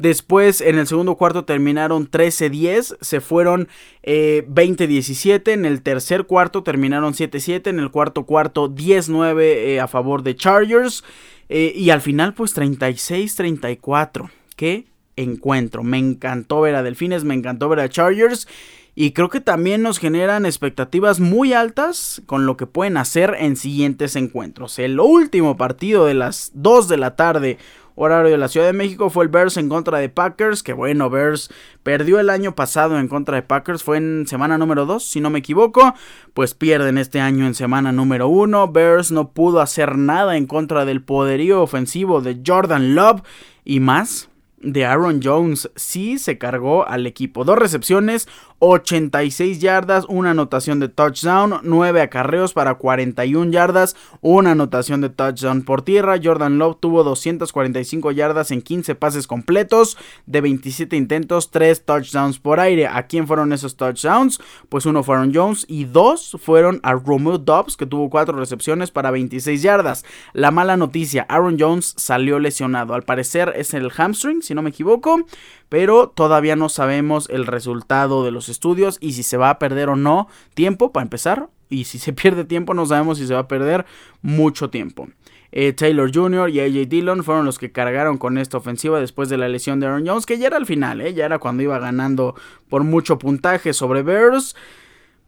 Después 0.00 0.62
en 0.62 0.78
el 0.78 0.86
segundo 0.86 1.16
cuarto 1.16 1.44
terminaron 1.44 2.10
13-10, 2.10 2.96
se 3.02 3.20
fueron 3.20 3.68
20-17, 4.02 5.48
eh, 5.48 5.52
en 5.52 5.66
el 5.66 5.82
tercer 5.82 6.24
cuarto 6.24 6.62
terminaron 6.62 7.12
7-7, 7.12 7.66
en 7.66 7.80
el 7.80 7.90
cuarto 7.90 8.24
cuarto 8.24 8.70
10-9 8.70 9.42
eh, 9.42 9.78
a 9.78 9.88
favor 9.88 10.22
de 10.22 10.34
Chargers 10.34 11.04
eh, 11.50 11.74
y 11.76 11.90
al 11.90 12.00
final 12.00 12.32
pues 12.32 12.56
36-34. 12.56 14.30
Qué 14.56 14.86
encuentro, 15.16 15.82
me 15.82 15.98
encantó 15.98 16.62
ver 16.62 16.76
a 16.76 16.82
Delfines, 16.82 17.24
me 17.24 17.34
encantó 17.34 17.68
ver 17.68 17.80
a 17.80 17.90
Chargers. 17.90 18.48
Y 18.94 19.12
creo 19.12 19.28
que 19.28 19.40
también 19.40 19.82
nos 19.82 19.98
generan 19.98 20.46
expectativas 20.46 21.20
muy 21.20 21.52
altas 21.52 22.22
con 22.26 22.44
lo 22.44 22.56
que 22.56 22.66
pueden 22.66 22.96
hacer 22.96 23.36
en 23.38 23.56
siguientes 23.56 24.16
encuentros. 24.16 24.78
El 24.78 24.98
último 24.98 25.56
partido 25.56 26.06
de 26.06 26.14
las 26.14 26.50
2 26.54 26.88
de 26.88 26.96
la 26.96 27.16
tarde, 27.16 27.58
horario 28.02 28.32
de 28.32 28.38
la 28.38 28.48
Ciudad 28.48 28.66
de 28.66 28.72
México 28.72 29.10
fue 29.10 29.24
el 29.24 29.30
Bears 29.30 29.58
en 29.58 29.68
contra 29.68 29.98
de 29.98 30.08
Packers, 30.08 30.62
que 30.62 30.72
bueno, 30.72 31.10
Bears 31.10 31.50
perdió 31.82 32.18
el 32.18 32.30
año 32.30 32.54
pasado 32.54 32.98
en 32.98 33.08
contra 33.08 33.36
de 33.36 33.42
Packers, 33.42 33.82
fue 33.82 33.98
en 33.98 34.26
semana 34.26 34.56
número 34.56 34.86
2, 34.86 35.04
si 35.04 35.20
no 35.20 35.28
me 35.28 35.40
equivoco, 35.40 35.94
pues 36.32 36.54
pierden 36.54 36.96
este 36.96 37.20
año 37.20 37.46
en 37.46 37.54
semana 37.54 37.92
número 37.92 38.28
1, 38.28 38.72
Bears 38.72 39.12
no 39.12 39.32
pudo 39.32 39.60
hacer 39.60 39.98
nada 39.98 40.36
en 40.36 40.46
contra 40.46 40.86
del 40.86 41.02
poderío 41.02 41.62
ofensivo 41.62 42.22
de 42.22 42.40
Jordan 42.44 42.94
Love 42.94 43.22
y 43.64 43.80
más 43.80 44.30
de 44.60 44.84
Aaron 44.84 45.20
Jones 45.22 45.70
sí 45.74 46.18
se 46.18 46.38
cargó 46.38 46.86
al 46.86 47.06
equipo. 47.06 47.44
Dos 47.44 47.58
recepciones, 47.58 48.28
86 48.60 49.58
yardas, 49.60 50.04
una 50.08 50.32
anotación 50.32 50.80
de 50.80 50.88
touchdown, 50.88 51.60
9 51.62 52.02
acarreos 52.02 52.52
para 52.52 52.74
41 52.74 53.50
yardas, 53.50 53.96
una 54.20 54.52
anotación 54.52 55.00
de 55.00 55.08
touchdown 55.08 55.62
por 55.62 55.82
tierra. 55.82 56.20
Jordan 56.22 56.58
Love 56.58 56.76
tuvo 56.78 57.02
245 57.02 58.12
yardas 58.12 58.50
en 58.50 58.60
15 58.60 58.94
pases 58.94 59.26
completos, 59.26 59.96
de 60.26 60.42
27 60.42 60.94
intentos, 60.94 61.50
3 61.50 61.86
touchdowns 61.86 62.38
por 62.38 62.60
aire. 62.60 62.86
¿A 62.86 63.06
quién 63.06 63.26
fueron 63.26 63.54
esos 63.54 63.76
touchdowns? 63.76 64.40
Pues 64.68 64.84
uno 64.84 65.02
fueron 65.02 65.34
Jones 65.34 65.64
y 65.66 65.84
dos 65.84 66.36
fueron 66.42 66.80
a 66.82 66.92
Romeo 66.92 67.38
Dobbs, 67.38 67.78
que 67.78 67.86
tuvo 67.86 68.10
4 68.10 68.36
recepciones 68.36 68.90
para 68.90 69.10
26 69.10 69.62
yardas. 69.62 70.04
La 70.34 70.50
mala 70.50 70.76
noticia, 70.76 71.24
Aaron 71.30 71.56
Jones 71.58 71.94
salió 71.96 72.38
lesionado. 72.38 72.92
Al 72.92 73.04
parecer 73.04 73.54
es 73.56 73.72
el 73.72 73.90
hamstring, 73.90 74.42
si 74.42 74.54
no 74.54 74.60
me 74.60 74.68
equivoco 74.70 75.24
pero 75.70 76.08
todavía 76.08 76.56
no 76.56 76.68
sabemos 76.68 77.30
el 77.30 77.46
resultado 77.46 78.24
de 78.24 78.32
los 78.32 78.50
estudios 78.50 78.98
y 79.00 79.12
si 79.12 79.22
se 79.22 79.38
va 79.38 79.48
a 79.48 79.58
perder 79.58 79.88
o 79.88 79.96
no 79.96 80.28
tiempo 80.52 80.92
para 80.92 81.04
empezar. 81.04 81.48
Y 81.70 81.84
si 81.84 81.98
se 81.98 82.12
pierde 82.12 82.44
tiempo, 82.44 82.74
no 82.74 82.84
sabemos 82.84 83.16
si 83.16 83.26
se 83.26 83.32
va 83.32 83.40
a 83.40 83.48
perder 83.48 83.86
mucho 84.20 84.68
tiempo. 84.68 85.08
Eh, 85.52 85.72
Taylor 85.72 86.10
Jr. 86.12 86.50
y 86.50 86.60
AJ 86.60 86.88
Dillon 86.88 87.24
fueron 87.24 87.46
los 87.46 87.58
que 87.58 87.72
cargaron 87.72 88.18
con 88.18 88.36
esta 88.36 88.58
ofensiva 88.58 89.00
después 89.00 89.28
de 89.28 89.36
la 89.36 89.48
lesión 89.48 89.80
de 89.80 89.86
Aaron 89.86 90.06
Jones, 90.06 90.26
que 90.26 90.38
ya 90.38 90.48
era 90.48 90.56
al 90.56 90.66
final, 90.66 91.00
eh, 91.00 91.14
ya 91.14 91.24
era 91.24 91.38
cuando 91.38 91.62
iba 91.62 91.78
ganando 91.78 92.34
por 92.68 92.84
mucho 92.84 93.18
puntaje 93.18 93.72
sobre 93.72 94.02
Bears. 94.02 94.56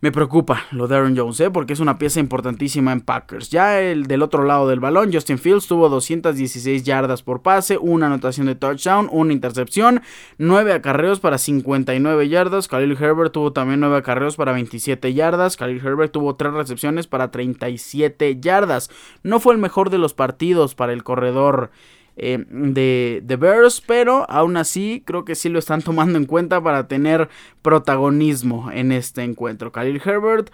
Me 0.03 0.11
preocupa 0.11 0.65
lo 0.73 0.88
de 0.88 0.97
Aaron 0.97 1.17
Jones, 1.17 1.38
¿eh? 1.38 1.51
porque 1.53 1.75
es 1.75 1.79
una 1.79 1.97
pieza 1.97 2.19
importantísima 2.19 2.91
en 2.91 3.03
Packers. 3.03 3.51
Ya 3.51 3.81
el 3.81 4.09
del 4.09 4.23
otro 4.23 4.43
lado 4.43 4.67
del 4.67 4.81
balón, 4.81 5.12
Justin 5.12 5.38
Fields 5.38 5.69
tuvo 5.69 5.88
216 5.88 6.83
yardas 6.83 7.23
por 7.23 7.43
pase, 7.43 7.79
una 7.79 8.07
anotación 8.07 8.49
de 8.49 8.57
touchdown, 8.57 9.09
una 9.12 9.33
intercepción, 9.33 10.03
9 10.38 10.73
acarreos 10.73 11.21
para 11.21 11.38
59 11.38 12.29
yardas. 12.29 12.67
Khalil 12.67 12.99
Herbert 13.01 13.33
tuvo 13.33 13.53
también 13.53 13.79
9 13.79 13.99
acarreos 13.99 14.35
para 14.35 14.51
27 14.51 15.15
yardas. 15.15 15.57
Khalil 15.57 15.81
Herbert 15.87 16.11
tuvo 16.11 16.35
3 16.35 16.53
recepciones 16.53 17.07
para 17.07 17.31
37 17.31 18.41
yardas. 18.41 18.91
No 19.23 19.38
fue 19.38 19.55
el 19.55 19.61
mejor 19.61 19.91
de 19.91 19.99
los 19.99 20.15
partidos 20.15 20.75
para 20.75 20.95
el 20.95 21.05
corredor 21.05 21.71
eh, 22.16 22.44
de, 22.48 23.20
de 23.25 23.37
Bears, 23.37 23.81
pero 23.81 24.29
aún 24.31 24.57
así 24.57 25.03
creo 25.07 25.25
que 25.25 25.35
sí 25.35 25.48
lo 25.48 25.59
están 25.59 25.83
tomando 25.83 26.18
en 26.18 26.27
cuenta 26.27 26.61
para 26.61 26.88
tener 26.88 27.29
protagonismo 27.62 28.70
en 28.72 28.92
este 28.92 29.22
encuentro. 29.22 29.72
Khalil 29.72 30.01
Herbert. 30.05 30.51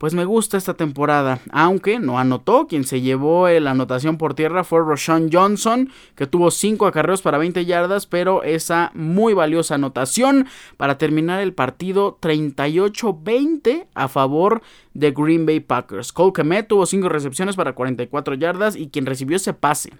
Pues 0.00 0.14
me 0.14 0.24
gusta 0.24 0.56
esta 0.56 0.72
temporada, 0.72 1.40
aunque 1.50 1.98
no 1.98 2.18
anotó. 2.18 2.66
Quien 2.66 2.84
se 2.84 3.02
llevó 3.02 3.50
la 3.50 3.72
anotación 3.72 4.16
por 4.16 4.32
tierra 4.32 4.64
fue 4.64 4.78
Roshan 4.78 5.28
Johnson, 5.30 5.90
que 6.14 6.26
tuvo 6.26 6.50
5 6.50 6.86
acarreos 6.86 7.20
para 7.20 7.36
20 7.36 7.66
yardas, 7.66 8.06
pero 8.06 8.42
esa 8.42 8.92
muy 8.94 9.34
valiosa 9.34 9.74
anotación 9.74 10.46
para 10.78 10.96
terminar 10.96 11.42
el 11.42 11.52
partido 11.52 12.16
38-20 12.22 13.88
a 13.92 14.08
favor 14.08 14.62
de 14.94 15.10
Green 15.10 15.44
Bay 15.44 15.60
Packers. 15.60 16.14
Cole 16.14 16.32
Kemet 16.32 16.66
tuvo 16.66 16.86
5 16.86 17.10
recepciones 17.10 17.54
para 17.56 17.74
44 17.74 18.36
yardas 18.36 18.76
y 18.76 18.88
quien 18.88 19.04
recibió 19.04 19.36
ese 19.36 19.52
pase 19.52 19.92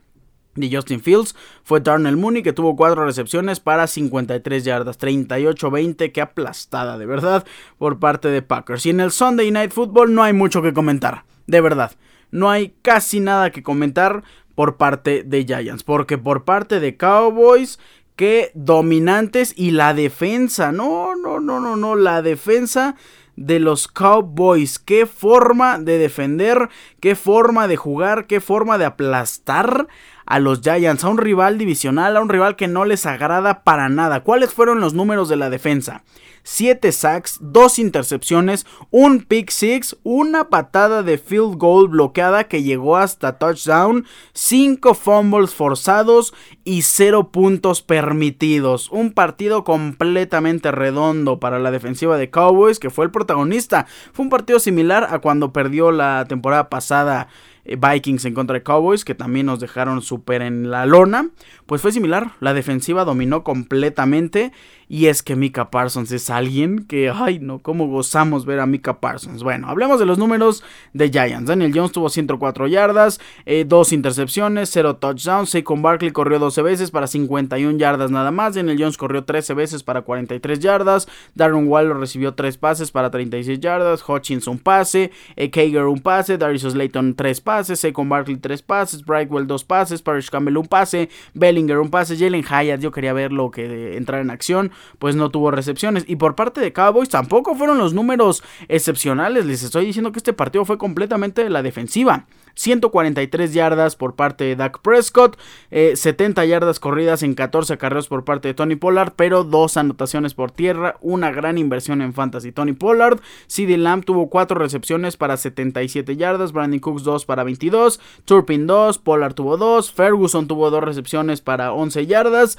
de 0.54 0.74
Justin 0.74 1.00
Fields 1.00 1.34
fue 1.62 1.80
Darnell 1.80 2.16
Mooney 2.16 2.42
que 2.42 2.52
tuvo 2.52 2.76
4 2.76 3.04
recepciones 3.04 3.60
para 3.60 3.86
53 3.86 4.64
yardas, 4.64 4.98
38-20, 4.98 6.12
que 6.12 6.20
aplastada 6.20 6.98
de 6.98 7.06
verdad 7.06 7.46
por 7.78 7.98
parte 7.98 8.28
de 8.28 8.42
Packers. 8.42 8.86
Y 8.86 8.90
en 8.90 9.00
el 9.00 9.12
Sunday 9.12 9.50
Night 9.50 9.72
Football 9.72 10.14
no 10.14 10.22
hay 10.22 10.32
mucho 10.32 10.62
que 10.62 10.72
comentar, 10.72 11.24
de 11.46 11.60
verdad. 11.60 11.92
No 12.30 12.50
hay 12.50 12.74
casi 12.82 13.20
nada 13.20 13.50
que 13.50 13.62
comentar 13.62 14.22
por 14.55 14.76
parte 14.76 15.22
de 15.24 15.44
Giants, 15.44 15.84
porque 15.84 16.18
por 16.18 16.44
parte 16.44 16.80
de 16.80 16.96
Cowboys 16.96 17.78
que 18.16 18.51
dominantes 18.55 19.55
y 19.57 19.70
la 19.70 19.94
defensa, 19.94 20.72
no, 20.72 21.16
no, 21.16 21.40
no, 21.40 21.59
no, 21.59 21.76
no, 21.76 21.96
la 21.96 22.20
defensa 22.20 22.94
de 23.37 23.61
los 23.61 23.89
Cowboys. 23.89 24.78
Qué 24.78 25.07
forma 25.07 25.78
de 25.78 25.99
defender, 25.99 26.68
qué 27.01 27.14
forma 27.14 27.68
de 27.68 27.76
jugar, 27.76 28.26
qué 28.26 28.41
forma 28.41 28.78
de 28.78 28.85
aplastar 28.85 29.89
a 30.26 30.39
los 30.39 30.61
Giants, 30.61 31.05
a 31.05 31.09
un 31.09 31.18
rival 31.18 31.59
divisional, 31.59 32.16
a 32.16 32.20
un 32.20 32.28
rival 32.28 32.57
que 32.57 32.68
no 32.68 32.85
les 32.85 33.07
agrada 33.07 33.64
para 33.64 33.89
nada. 33.89 34.22
¿Cuáles 34.22 34.55
fueron 34.55 34.81
los 34.81 34.95
números 34.95 35.28
de 35.28 35.37
la 35.37 35.51
defensa? 35.51 36.05
7 36.43 36.93
sacks, 36.93 37.38
2 37.41 37.78
intercepciones, 37.78 38.66
un 38.91 39.22
pick 39.22 39.51
six, 39.51 39.97
una 40.03 40.49
patada 40.49 41.03
de 41.03 41.18
field 41.18 41.57
goal 41.57 41.88
bloqueada 41.88 42.45
que 42.45 42.62
llegó 42.62 42.97
hasta 42.97 43.38
touchdown, 43.38 44.07
5 44.32 44.95
fumbles 44.95 45.55
forzados 45.55 46.34
y 46.64 46.82
0 46.82 47.30
puntos 47.30 47.82
permitidos. 47.82 48.91
Un 48.91 49.12
partido 49.12 49.64
completamente 49.64 50.70
redondo 50.70 51.41
para 51.41 51.59
la 51.59 51.70
defensiva 51.70 52.16
de 52.16 52.30
Cowboys 52.30 52.78
que 52.78 52.91
fue 52.91 53.05
el 53.05 53.11
protagonista. 53.11 53.86
Fue 54.12 54.24
un 54.24 54.30
partido 54.30 54.59
similar 54.59 55.09
a 55.11 55.18
cuando 55.20 55.53
perdió 55.53 55.91
la 55.91 56.24
temporada 56.28 56.68
pasada 56.68 57.28
eh, 57.64 57.76
Vikings 57.76 58.24
en 58.24 58.34
contra 58.34 58.55
de 58.55 58.62
Cowboys, 58.62 59.05
que 59.05 59.14
también 59.14 59.47
nos 59.47 59.61
dejaron 59.61 60.03
súper 60.03 60.43
en 60.43 60.70
la 60.70 60.86
lona, 60.86 61.30
pues 61.66 61.82
fue 61.82 61.93
similar. 61.93 62.32
La 62.41 62.55
defensiva 62.55 63.05
dominó 63.05 63.45
completamente. 63.45 64.53
Y 64.93 65.07
es 65.07 65.22
que 65.22 65.36
Mika 65.36 65.70
Parsons 65.70 66.11
es 66.11 66.30
alguien 66.30 66.84
que, 66.84 67.11
ay 67.11 67.38
no, 67.38 67.61
cómo 67.61 67.86
gozamos 67.86 68.45
ver 68.45 68.59
a 68.59 68.66
Mika 68.66 68.99
Parsons. 68.99 69.45
Bueno, 69.45 69.68
hablemos 69.68 70.01
de 70.01 70.05
los 70.05 70.18
números 70.18 70.64
de 70.95 71.11
Giants. 71.11 71.47
Daniel 71.47 71.70
Jones 71.72 71.93
tuvo 71.93 72.09
104 72.09 72.66
yardas, 72.66 73.20
2 73.47 73.93
eh, 73.93 73.95
intercepciones, 73.95 74.68
0 74.72 74.97
touchdowns. 74.97 75.51
Saquon 75.51 75.80
Barkley 75.80 76.11
corrió 76.11 76.41
12 76.41 76.62
veces 76.62 76.91
para 76.91 77.07
51 77.07 77.78
yardas 77.78 78.11
nada 78.11 78.32
más. 78.32 78.57
Daniel 78.57 78.78
Jones 78.80 78.99
corrió 78.99 79.22
13 79.22 79.55
veces 79.55 79.84
para 79.84 80.03
43 80.03 80.59
yardas. 80.59 81.07
Darren 81.36 81.68
Waller 81.68 81.97
recibió 81.97 82.34
3 82.34 82.57
pases 82.57 82.91
para 82.91 83.12
36 83.12 83.61
yardas. 83.61 84.03
Hutchins 84.05 84.49
un 84.49 84.59
pase. 84.59 85.12
E. 85.36 85.53
Kager 85.53 85.84
un 85.84 86.01
pase. 86.01 86.36
Darius 86.36 86.62
Slayton 86.62 87.14
3 87.14 87.41
pases. 87.43 87.78
Saquon 87.78 88.09
Barkley 88.09 88.38
3 88.38 88.61
pases. 88.62 89.05
Brightwell 89.05 89.47
2 89.47 89.62
pases. 89.62 90.03
Parrish 90.03 90.30
Campbell 90.30 90.57
un 90.57 90.66
pase. 90.66 91.11
Bellinger 91.34 91.78
un 91.78 91.91
pase. 91.91 92.16
Jalen 92.16 92.43
Hyatt 92.43 92.80
yo 92.80 92.91
quería 92.91 93.12
verlo 93.12 93.53
que 93.53 93.97
entrar 93.97 94.20
en 94.20 94.30
acción 94.30 94.72
pues 94.99 95.16
no 95.16 95.31
tuvo 95.31 95.51
recepciones. 95.51 96.05
Y 96.07 96.16
por 96.16 96.35
parte 96.35 96.61
de 96.61 96.72
Cowboys 96.72 97.09
tampoco 97.09 97.55
fueron 97.55 97.78
los 97.78 97.95
números 97.95 98.43
excepcionales. 98.68 99.47
Les 99.47 99.62
estoy 99.62 99.87
diciendo 99.87 100.12
que 100.12 100.18
este 100.18 100.33
partido 100.33 100.64
fue 100.64 100.78
completamente 100.78 101.43
de 101.43 101.51
la 101.51 101.62
defensiva. 101.62 102.26
143 102.55 103.55
yardas 103.55 103.97
por 103.97 104.14
parte 104.14 104.45
de 104.45 104.57
Dak 104.57 104.81
Prescott, 104.81 105.39
70 105.70 106.45
eh, 106.45 106.49
yardas 106.49 106.81
corridas 106.81 107.22
en 107.22 107.35
14 107.35 107.78
carreras 107.78 108.09
por 108.09 108.24
parte 108.24 108.49
de 108.49 108.55
Tony 108.55 108.76
Pollard, 108.76 109.12
pero 109.16 109.45
dos 109.45 109.76
anotaciones 109.76 110.35
por 110.35 110.51
tierra, 110.51 110.97
una 111.01 111.31
gran 111.31 111.59
inversión 111.59 112.03
en 112.03 112.12
fantasy. 112.12 112.53
Tony 112.53 112.72
Pollard, 112.72 113.20
CD 113.47 113.76
Lamb 113.78 114.05
tuvo 114.05 114.28
4 114.28 114.59
recepciones 114.59 115.16
para 115.16 115.37
77 115.37 116.16
yardas, 116.16 116.53
Brandon 116.53 116.81
Cooks 116.81 117.03
2 117.03 117.24
para 117.24 117.45
22, 117.45 118.01
Turpin 118.24 118.66
2, 118.66 118.99
Pollard 118.99 119.35
tuvo 119.35 119.57
2, 119.57 119.93
Ferguson 119.93 120.47
tuvo 120.47 120.70
2 120.70 120.85
recepciones 120.85 121.41
para 121.41 121.72
11 121.72 122.07
yardas 122.07 122.59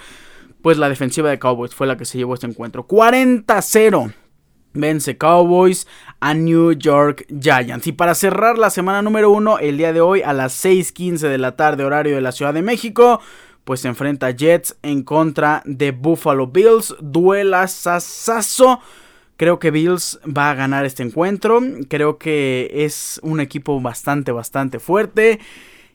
pues 0.61 0.77
la 0.77 0.89
defensiva 0.89 1.29
de 1.29 1.39
Cowboys 1.39 1.75
fue 1.75 1.87
la 1.87 1.97
que 1.97 2.05
se 2.05 2.17
llevó 2.17 2.33
este 2.33 2.47
encuentro. 2.47 2.87
40-0. 2.87 4.13
Vence 4.73 5.17
Cowboys 5.17 5.87
a 6.19 6.33
New 6.33 6.71
York 6.73 7.25
Giants. 7.27 7.87
Y 7.87 7.91
para 7.91 8.15
cerrar 8.15 8.57
la 8.57 8.69
semana 8.69 9.01
número 9.01 9.29
1, 9.31 9.59
el 9.59 9.77
día 9.77 9.91
de 9.91 10.01
hoy 10.01 10.21
a 10.21 10.33
las 10.33 10.53
6:15 10.53 11.27
de 11.27 11.37
la 11.37 11.55
tarde, 11.55 11.83
horario 11.83 12.15
de 12.15 12.21
la 12.21 12.31
Ciudad 12.31 12.53
de 12.53 12.61
México, 12.61 13.19
pues 13.65 13.81
se 13.81 13.89
enfrenta 13.89 14.31
Jets 14.31 14.77
en 14.81 15.03
contra 15.03 15.61
de 15.65 15.91
Buffalo 15.91 16.47
Bills. 16.47 16.95
Duela 17.01 17.67
sasazo. 17.67 18.79
Creo 19.35 19.59
que 19.59 19.71
Bills 19.71 20.19
va 20.25 20.51
a 20.51 20.55
ganar 20.55 20.85
este 20.85 21.03
encuentro. 21.03 21.59
Creo 21.89 22.17
que 22.17 22.69
es 22.73 23.19
un 23.23 23.39
equipo 23.39 23.81
bastante, 23.81 24.31
bastante 24.31 24.79
fuerte. 24.79 25.39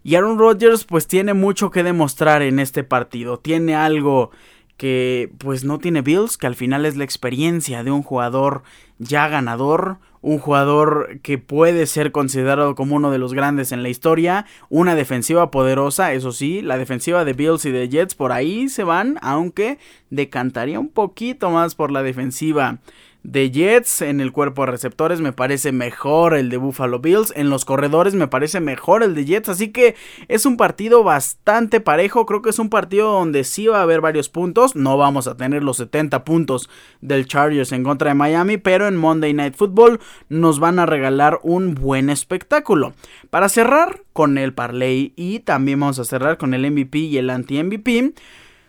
Y 0.03 0.17
Aaron 0.17 0.39
Rodgers 0.39 0.85
pues 0.85 1.07
tiene 1.07 1.33
mucho 1.33 1.71
que 1.71 1.83
demostrar 1.83 2.43
en 2.43 2.59
este 2.59 2.85
partido. 2.85 3.39
Tiene 3.39 3.75
algo 3.75 4.31
que 4.77 5.31
pues 5.39 5.65
no 5.65 5.79
tiene 5.79 6.03
Bills, 6.03 6.37
que 6.37 6.47
al 6.47 6.55
final 6.55 6.85
es 6.85 6.97
la 6.97 7.05
experiencia 7.05 7.83
de 7.83 7.91
un 7.91 8.03
jugador 8.03 8.63
ya 8.99 9.29
ganador, 9.29 9.99
un 10.23 10.39
jugador 10.39 11.21
que 11.23 11.39
puede 11.39 11.87
ser 11.87 12.13
considerado 12.13 12.75
como 12.75 12.97
uno 12.97 13.11
de 13.11 13.19
los 13.19 13.33
grandes 13.33 13.73
en 13.73 13.83
la 13.83 13.89
historia, 13.89 14.47
una 14.69 14.95
defensiva 14.95 15.51
poderosa, 15.51 16.13
eso 16.13 16.33
sí, 16.33 16.63
la 16.63 16.79
defensiva 16.79 17.25
de 17.25 17.33
Bills 17.33 17.65
y 17.65 17.71
de 17.71 17.89
Jets 17.89 18.15
por 18.15 18.33
ahí 18.33 18.69
se 18.69 18.85
van, 18.85 19.19
aunque 19.23 19.79
decantaría 20.11 20.81
un 20.81 20.89
poquito 20.89 21.51
más 21.51 21.75
por 21.75 21.91
la 21.91 22.03
defensiva 22.03 22.79
de 23.27 23.51
Jets. 23.51 24.03
En 24.03 24.21
el 24.21 24.33
cuerpo 24.33 24.65
de 24.65 24.71
receptores 24.71 25.21
me 25.21 25.33
parece 25.33 25.73
mejor 25.73 26.35
el 26.35 26.49
de 26.49 26.57
Buffalo 26.57 27.01
Bills. 27.01 27.33
En 27.37 27.51
los 27.51 27.65
corredores 27.65 28.15
me 28.15 28.29
parece 28.29 28.61
mejor 28.61 29.03
el 29.03 29.15
de 29.15 29.25
Jets. 29.25 29.49
Así 29.49 29.73
que 29.73 29.97
es 30.29 30.47
un 30.47 30.57
partido 30.57 31.03
bastante 31.03 31.81
parejo. 31.81 32.25
Creo 32.25 32.41
que 32.41 32.51
es 32.51 32.59
un 32.59 32.71
partido 32.71 33.13
donde 33.13 33.45
sí 33.45 33.67
va 33.67 33.81
a 33.81 33.83
haber 33.83 34.01
varios 34.01 34.29
puntos. 34.29 34.77
No 34.77 34.97
vamos 34.97 35.27
a 35.27 35.37
tener 35.37 35.65
los 35.65 35.79
70 35.79 36.25
puntos 36.25 36.71
del 37.01 37.27
Chargers 37.27 37.73
en 37.73 37.83
contra 37.83 38.11
de 38.11 38.15
Miami. 38.15 38.59
Pero 38.59 38.87
en 38.87 38.97
Monday 38.97 39.35
Night 39.35 39.57
Football 39.57 39.99
nos 40.29 40.61
van 40.61 40.79
a 40.79 40.87
regalar 40.87 41.41
un 41.43 41.75
buen 41.75 42.11
espectáculo. 42.11 42.95
Para 43.31 43.49
cerrar 43.49 44.05
con 44.13 44.39
el 44.39 44.55
parlay 44.55 45.13
y 45.17 45.41
también 45.41 45.81
vamos 45.81 45.99
a 45.99 46.05
cerrar 46.05 46.39
con 46.39 46.55
el 46.55 46.71
MVP 46.71 46.99
y 46.99 47.19
el 47.19 47.31
anti-MVP 47.31 48.15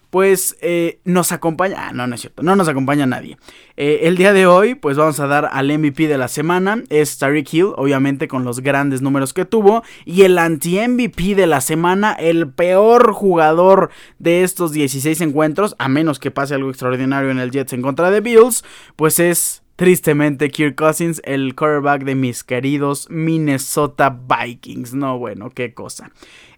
pues 0.10 0.58
eh, 0.62 1.00
nos 1.04 1.32
acompaña, 1.32 1.88
ah, 1.90 1.92
no, 1.94 2.08
no 2.08 2.16
es 2.16 2.22
cierto, 2.22 2.44
no 2.44 2.56
nos 2.56 2.68
acompaña 2.68 3.06
nadie. 3.06 3.38
Eh, 3.76 4.02
el 4.04 4.18
día 4.18 4.34
de 4.34 4.48
hoy, 4.48 4.76
pues 4.76 4.98
vamos 4.98 5.20
a 5.20 5.28
dar 5.28 5.50
al 5.52 5.78
MVP 5.78 6.08
de 6.08 6.18
la 6.18 6.28
semana, 6.28 6.84
es 6.90 7.18
Tariq 7.18 7.54
Hill, 7.54 7.74
obviamente 7.76 8.28
con 8.28 8.44
los 8.44 8.62
grandes 8.62 9.02
números 9.02 9.34
que 9.34 9.46
tuvo, 9.46 9.84
y 10.06 10.24
el 10.24 10.38
anti-MVP 10.38 11.36
de 11.36 11.48
la 11.48 11.62
semana, 11.62 12.14
el 12.14 12.50
peor 12.50 13.12
jugador 13.12 13.90
de 14.20 14.44
estos 14.44 14.72
16 14.72 15.22
encuentros, 15.22 15.76
a 15.78 15.90
menos 15.90 16.20
que 16.20 16.32
pase 16.32 16.56
algo 16.56 16.70
extraordinario 16.70 17.30
en 17.30 17.40
el 17.40 17.52
Jets 17.52 17.74
en 17.74 17.82
contra 17.82 18.10
de 18.10 18.22
Bills, 18.22 18.64
pues 18.96 19.20
es 19.20 19.62
Tristemente, 19.78 20.50
Kirk 20.50 20.74
Cousins, 20.74 21.22
el 21.24 21.54
quarterback 21.54 22.04
de 22.04 22.16
mis 22.16 22.44
queridos 22.44 23.08
Minnesota 23.12 24.10
Vikings. 24.10 24.96
No, 24.96 25.20
bueno, 25.20 25.52
qué 25.52 25.76
cosa. 25.76 26.10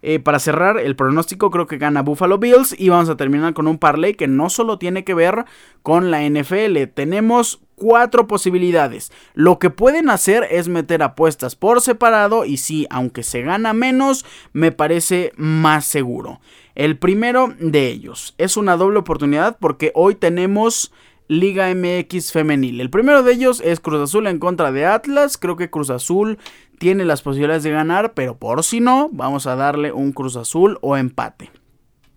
Eh, 0.01 0.20
para 0.20 0.39
cerrar 0.39 0.80
el 0.80 0.95
pronóstico, 0.95 1.51
creo 1.51 1.67
que 1.67 1.78
gana 1.78 2.01
Buffalo 2.01 2.38
Bills. 2.38 2.74
Y 2.80 2.88
vamos 2.88 3.09
a 3.09 3.17
terminar 3.17 3.53
con 3.53 3.67
un 3.67 3.78
parlay 3.78 4.13
que 4.13 4.30
no 4.30 4.49
solo 4.49 4.80
tiene 4.80 5.03
que 5.03 5.13
ver 5.13 5.43
con 5.84 6.11
la 6.11 6.24
NFL. 6.24 6.82
Tenemos 6.93 7.59
cuatro 7.76 8.26
posibilidades. 8.26 9.11
Lo 9.34 9.59
que 9.59 9.70
pueden 9.70 10.09
hacer 10.09 10.47
es 10.49 10.70
meter 10.70 11.03
apuestas 11.03 11.57
por 11.57 11.82
separado. 11.82 12.45
Y 12.45 12.55
sí, 12.55 12.88
aunque 12.89 13.24
se 13.24 13.41
gana 13.41 13.74
menos, 13.74 14.26
me 14.53 14.72
parece 14.72 15.34
más 15.36 15.84
seguro. 15.84 16.39
El 16.74 16.97
primero 16.97 17.53
de 17.59 17.88
ellos 17.88 18.34
es 18.38 18.55
una 18.55 18.78
doble 18.78 18.99
oportunidad 18.99 19.57
porque 19.59 19.91
hoy 19.93 20.15
tenemos 20.15 20.93
Liga 21.30 21.71
MX 21.75 22.32
femenil. 22.32 22.82
El 22.82 22.89
primero 22.89 23.21
de 23.21 23.34
ellos 23.34 23.61
es 23.63 23.80
Cruz 23.80 24.01
Azul 24.01 24.25
en 24.25 24.39
contra 24.39 24.71
de 24.71 24.88
Atlas. 24.88 25.38
Creo 25.38 25.55
que 25.55 25.69
Cruz 25.69 25.91
Azul 25.91 26.39
tiene 26.80 27.05
las 27.05 27.21
posibilidades 27.21 27.61
de 27.61 27.69
ganar, 27.69 28.15
pero 28.15 28.38
por 28.38 28.63
si 28.63 28.80
no, 28.80 29.09
vamos 29.11 29.45
a 29.45 29.55
darle 29.55 29.91
un 29.91 30.11
Cruz 30.11 30.36
Azul 30.36 30.80
o 30.82 30.97
empate. 30.97 31.51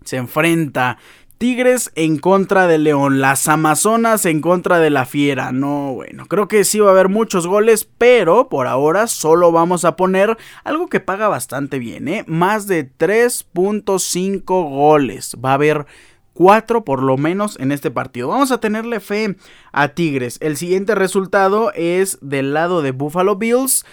Se 0.03 0.17
enfrenta 0.17 0.97
Tigres 1.37 1.93
en 1.95 2.19
contra 2.19 2.67
de 2.67 2.79
León, 2.79 3.21
las 3.21 3.49
Amazonas 3.49 4.25
en 4.25 4.41
contra 4.41 4.79
de 4.79 4.89
la 4.89 5.05
Fiera. 5.05 5.53
No, 5.53 5.93
bueno, 5.93 6.25
creo 6.27 6.49
que 6.49 6.65
sí 6.65 6.79
va 6.79 6.89
a 6.89 6.93
haber 6.93 7.11
muchos 7.11 7.47
goles, 7.47 7.85
pero 7.85 8.49
por 8.49 8.67
ahora 8.67 9.09
solo 9.09 9.53
vamos 9.53 9.85
a 9.85 9.97
poner 9.97 10.39
algo 10.65 10.87
que 10.87 11.01
paga 11.01 11.29
bastante 11.29 11.79
bien, 11.79 12.09
¿eh? 12.09 12.25
Más 12.29 12.67
de 12.67 12.91
3.5 12.91 14.43
goles. 14.45 15.37
Va 15.45 15.51
a 15.51 15.55
haber 15.55 15.87
4 16.35 16.85
por 16.85 17.03
lo 17.03 17.17
menos 17.17 17.59
en 17.61 17.73
este 17.73 17.91
partido. 17.91 18.29
Vamos 18.29 18.53
a 18.53 18.61
tenerle 18.61 19.01
fe 19.01 19.37
a 19.73 19.89
Tigres. 19.89 20.39
El 20.41 20.57
siguiente 20.57 20.95
resultado 20.95 21.73
es 21.75 22.19
del 22.21 22.55
lado 22.55 22.83
de 22.83 22.93
Buffalo 22.93 23.37
Bills. 23.37 23.85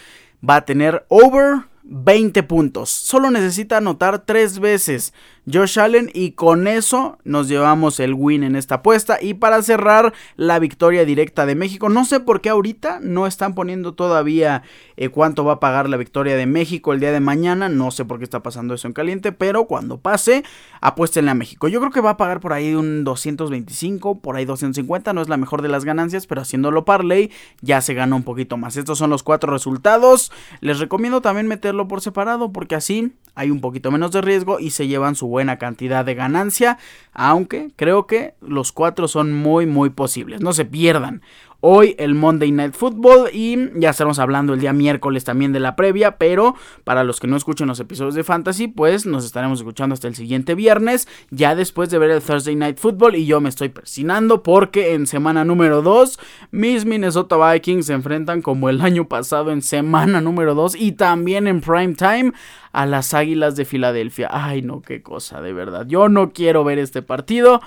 Va 0.48 0.58
a 0.58 0.66
tener 0.66 1.06
over 1.10 1.64
20 1.84 2.44
puntos. 2.44 2.90
Solo 2.90 3.32
necesita 3.32 3.78
anotar 3.78 4.20
3 4.20 4.60
veces 4.60 5.14
Josh 5.52 5.80
Allen 5.80 6.12
y 6.14 6.32
con 6.32 6.68
eso 6.68 7.18
nos 7.24 7.48
llevamos 7.48 8.00
el 8.00 8.14
win 8.14 8.44
en 8.44 8.56
esta 8.56 8.76
apuesta 8.76 9.18
y 9.22 9.34
para 9.36 9.62
cerrar 9.64 10.14
la 10.36 10.60
victoria 10.60 11.06
directa 11.06 11.46
de 11.46 11.56
México, 11.56 11.90
no 11.90 12.06
sé 12.06 12.20
por 12.20 12.42
qué 12.42 12.50
ahorita 12.50 13.00
no 13.02 13.26
están 13.26 13.56
poniendo 13.56 13.94
todavía 13.94 14.64
eh, 14.98 15.10
cuánto 15.10 15.44
va 15.44 15.54
a 15.54 15.60
pagar 15.60 15.90
la 15.90 15.98
victoria 15.98 16.36
de 16.36 16.46
México 16.46 16.94
el 16.94 17.00
día 17.00 17.12
de 17.12 17.20
mañana, 17.20 17.70
no 17.70 17.92
sé 17.92 18.06
por 18.06 18.20
qué 18.20 18.26
está 18.26 18.44
pasando 18.44 18.74
eso 18.74 18.88
en 18.88 18.94
caliente, 18.94 19.32
pero 19.32 19.66
cuando 19.66 20.00
pase 20.00 20.44
apuéstenle 20.82 21.32
a 21.32 21.36
México. 21.36 21.68
Yo 21.68 21.80
creo 21.80 21.92
que 21.92 22.02
va 22.02 22.12
a 22.12 22.18
pagar 22.18 22.40
por 22.40 22.54
ahí 22.54 22.74
un 22.76 23.04
225, 23.04 24.20
por 24.20 24.36
ahí 24.36 24.46
250, 24.46 25.14
no 25.14 25.22
es 25.22 25.30
la 25.30 25.38
mejor 25.38 25.62
de 25.62 25.70
las 25.70 25.86
ganancias, 25.86 26.28
pero 26.28 26.42
haciéndolo 26.42 26.86
parlay 26.86 27.32
ya 27.62 27.82
se 27.82 27.94
gana 27.94 28.16
un 28.16 28.24
poquito 28.24 28.58
más. 28.58 28.78
Estos 28.78 28.98
son 28.98 29.10
los 29.10 29.24
cuatro 29.24 29.52
resultados. 29.52 30.32
Les 30.62 30.80
recomiendo 30.80 31.22
también 31.22 31.48
meterlo 31.48 31.88
por 31.88 32.02
separado 32.02 32.52
porque 32.52 32.76
así 32.76 33.14
hay 33.40 33.52
un 33.52 33.62
poquito 33.62 33.90
menos 33.90 34.12
de 34.12 34.20
riesgo 34.20 34.60
y 34.60 34.72
se 34.72 34.88
llevan 34.88 35.16
su 35.16 35.28
buena 35.28 35.58
cantidad 35.58 36.04
de 36.04 36.14
ganancia, 36.14 36.78
aunque 37.14 37.72
creo 37.78 38.06
que 38.06 38.34
los 38.42 38.74
cuatro 38.74 39.08
son 39.08 39.34
muy 39.34 39.66
muy 39.66 39.90
posibles, 39.92 40.42
no 40.42 40.52
se 40.52 40.66
pierdan. 40.66 41.22
Hoy 41.62 41.94
el 42.00 42.16
Monday 42.16 42.54
Night 42.54 42.74
Football 42.74 43.32
y 43.34 43.58
ya 43.76 43.90
estaremos 43.90 44.18
hablando 44.20 44.54
el 44.54 44.62
día 44.62 44.72
miércoles 44.72 45.26
también 45.26 45.52
de 45.52 45.60
la 45.60 45.76
previa, 45.76 46.18
pero 46.18 46.56
para 46.86 47.04
los 47.04 47.20
que 47.20 47.28
no 47.28 47.36
escuchen 47.36 47.68
los 47.68 47.82
episodios 47.82 48.16
de 48.16 48.24
Fantasy, 48.24 48.70
pues 48.70 49.06
nos 49.06 49.26
estaremos 49.26 49.60
escuchando 49.60 49.94
hasta 49.94 50.08
el 50.08 50.16
siguiente 50.16 50.56
viernes, 50.56 51.10
ya 51.32 51.56
después 51.56 51.90
de 51.90 51.98
ver 51.98 52.12
el 52.12 52.22
Thursday 52.22 52.56
Night 52.56 52.78
Football 52.78 53.16
y 53.16 53.26
yo 53.26 53.42
me 53.42 53.50
estoy 53.50 53.68
persinando 53.68 54.42
porque 54.42 54.94
en 54.94 55.06
semana 55.06 55.44
número 55.44 55.82
2 55.82 56.18
mis 56.52 56.86
Minnesota 56.86 57.36
Vikings 57.52 57.88
se 57.88 57.94
enfrentan 57.94 58.42
como 58.42 58.70
el 58.70 58.80
año 58.80 59.10
pasado 59.10 59.52
en 59.52 59.62
semana 59.62 60.22
número 60.22 60.56
2 60.56 60.76
y 60.78 60.94
también 60.94 61.46
en 61.46 61.60
prime 61.60 61.96
time 61.96 62.32
a 62.72 62.86
las 62.86 63.14
Águilas 63.14 63.58
de 63.58 63.66
Filadelfia. 63.66 64.30
Ay, 64.32 64.62
no, 64.62 64.82
qué 64.82 65.02
cosa, 65.02 65.42
de 65.42 65.52
verdad. 65.52 65.86
Yo 65.88 66.08
no 66.08 66.32
quiero 66.32 66.64
ver 66.64 66.80
este 66.80 67.02
partido 67.02 67.60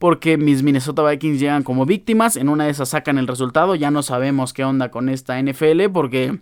porque 0.00 0.38
mis 0.38 0.62
Minnesota 0.62 1.02
Vikings 1.02 1.38
llegan 1.38 1.62
como 1.62 1.84
víctimas, 1.84 2.36
en 2.36 2.48
una 2.48 2.64
de 2.64 2.70
esas 2.70 2.88
sacan 2.88 3.18
el 3.18 3.28
resultado, 3.28 3.74
ya 3.74 3.90
no 3.90 4.02
sabemos 4.02 4.54
qué 4.54 4.64
onda 4.64 4.90
con 4.90 5.10
esta 5.10 5.40
NFL 5.40 5.90
porque 5.92 6.40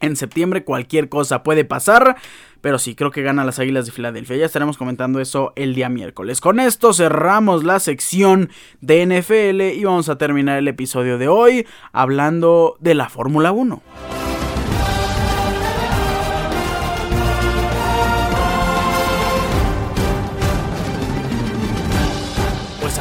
en 0.00 0.16
septiembre 0.16 0.64
cualquier 0.64 1.08
cosa 1.08 1.44
puede 1.44 1.64
pasar, 1.64 2.16
pero 2.60 2.80
sí, 2.80 2.96
creo 2.96 3.12
que 3.12 3.22
gana 3.22 3.44
las 3.44 3.60
Águilas 3.60 3.86
de 3.86 3.92
Filadelfia. 3.92 4.36
Ya 4.36 4.46
estaremos 4.46 4.76
comentando 4.76 5.20
eso 5.20 5.52
el 5.54 5.76
día 5.76 5.88
miércoles. 5.88 6.40
Con 6.40 6.58
esto 6.58 6.92
cerramos 6.92 7.62
la 7.62 7.78
sección 7.78 8.50
de 8.80 9.06
NFL 9.06 9.78
y 9.78 9.84
vamos 9.84 10.08
a 10.08 10.18
terminar 10.18 10.58
el 10.58 10.66
episodio 10.66 11.18
de 11.18 11.28
hoy 11.28 11.68
hablando 11.92 12.76
de 12.80 12.96
la 12.96 13.08
Fórmula 13.08 13.52
1. 13.52 14.27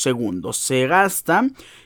segundos. 0.00 0.56
Se 0.56 0.86
gasta 0.86 1.44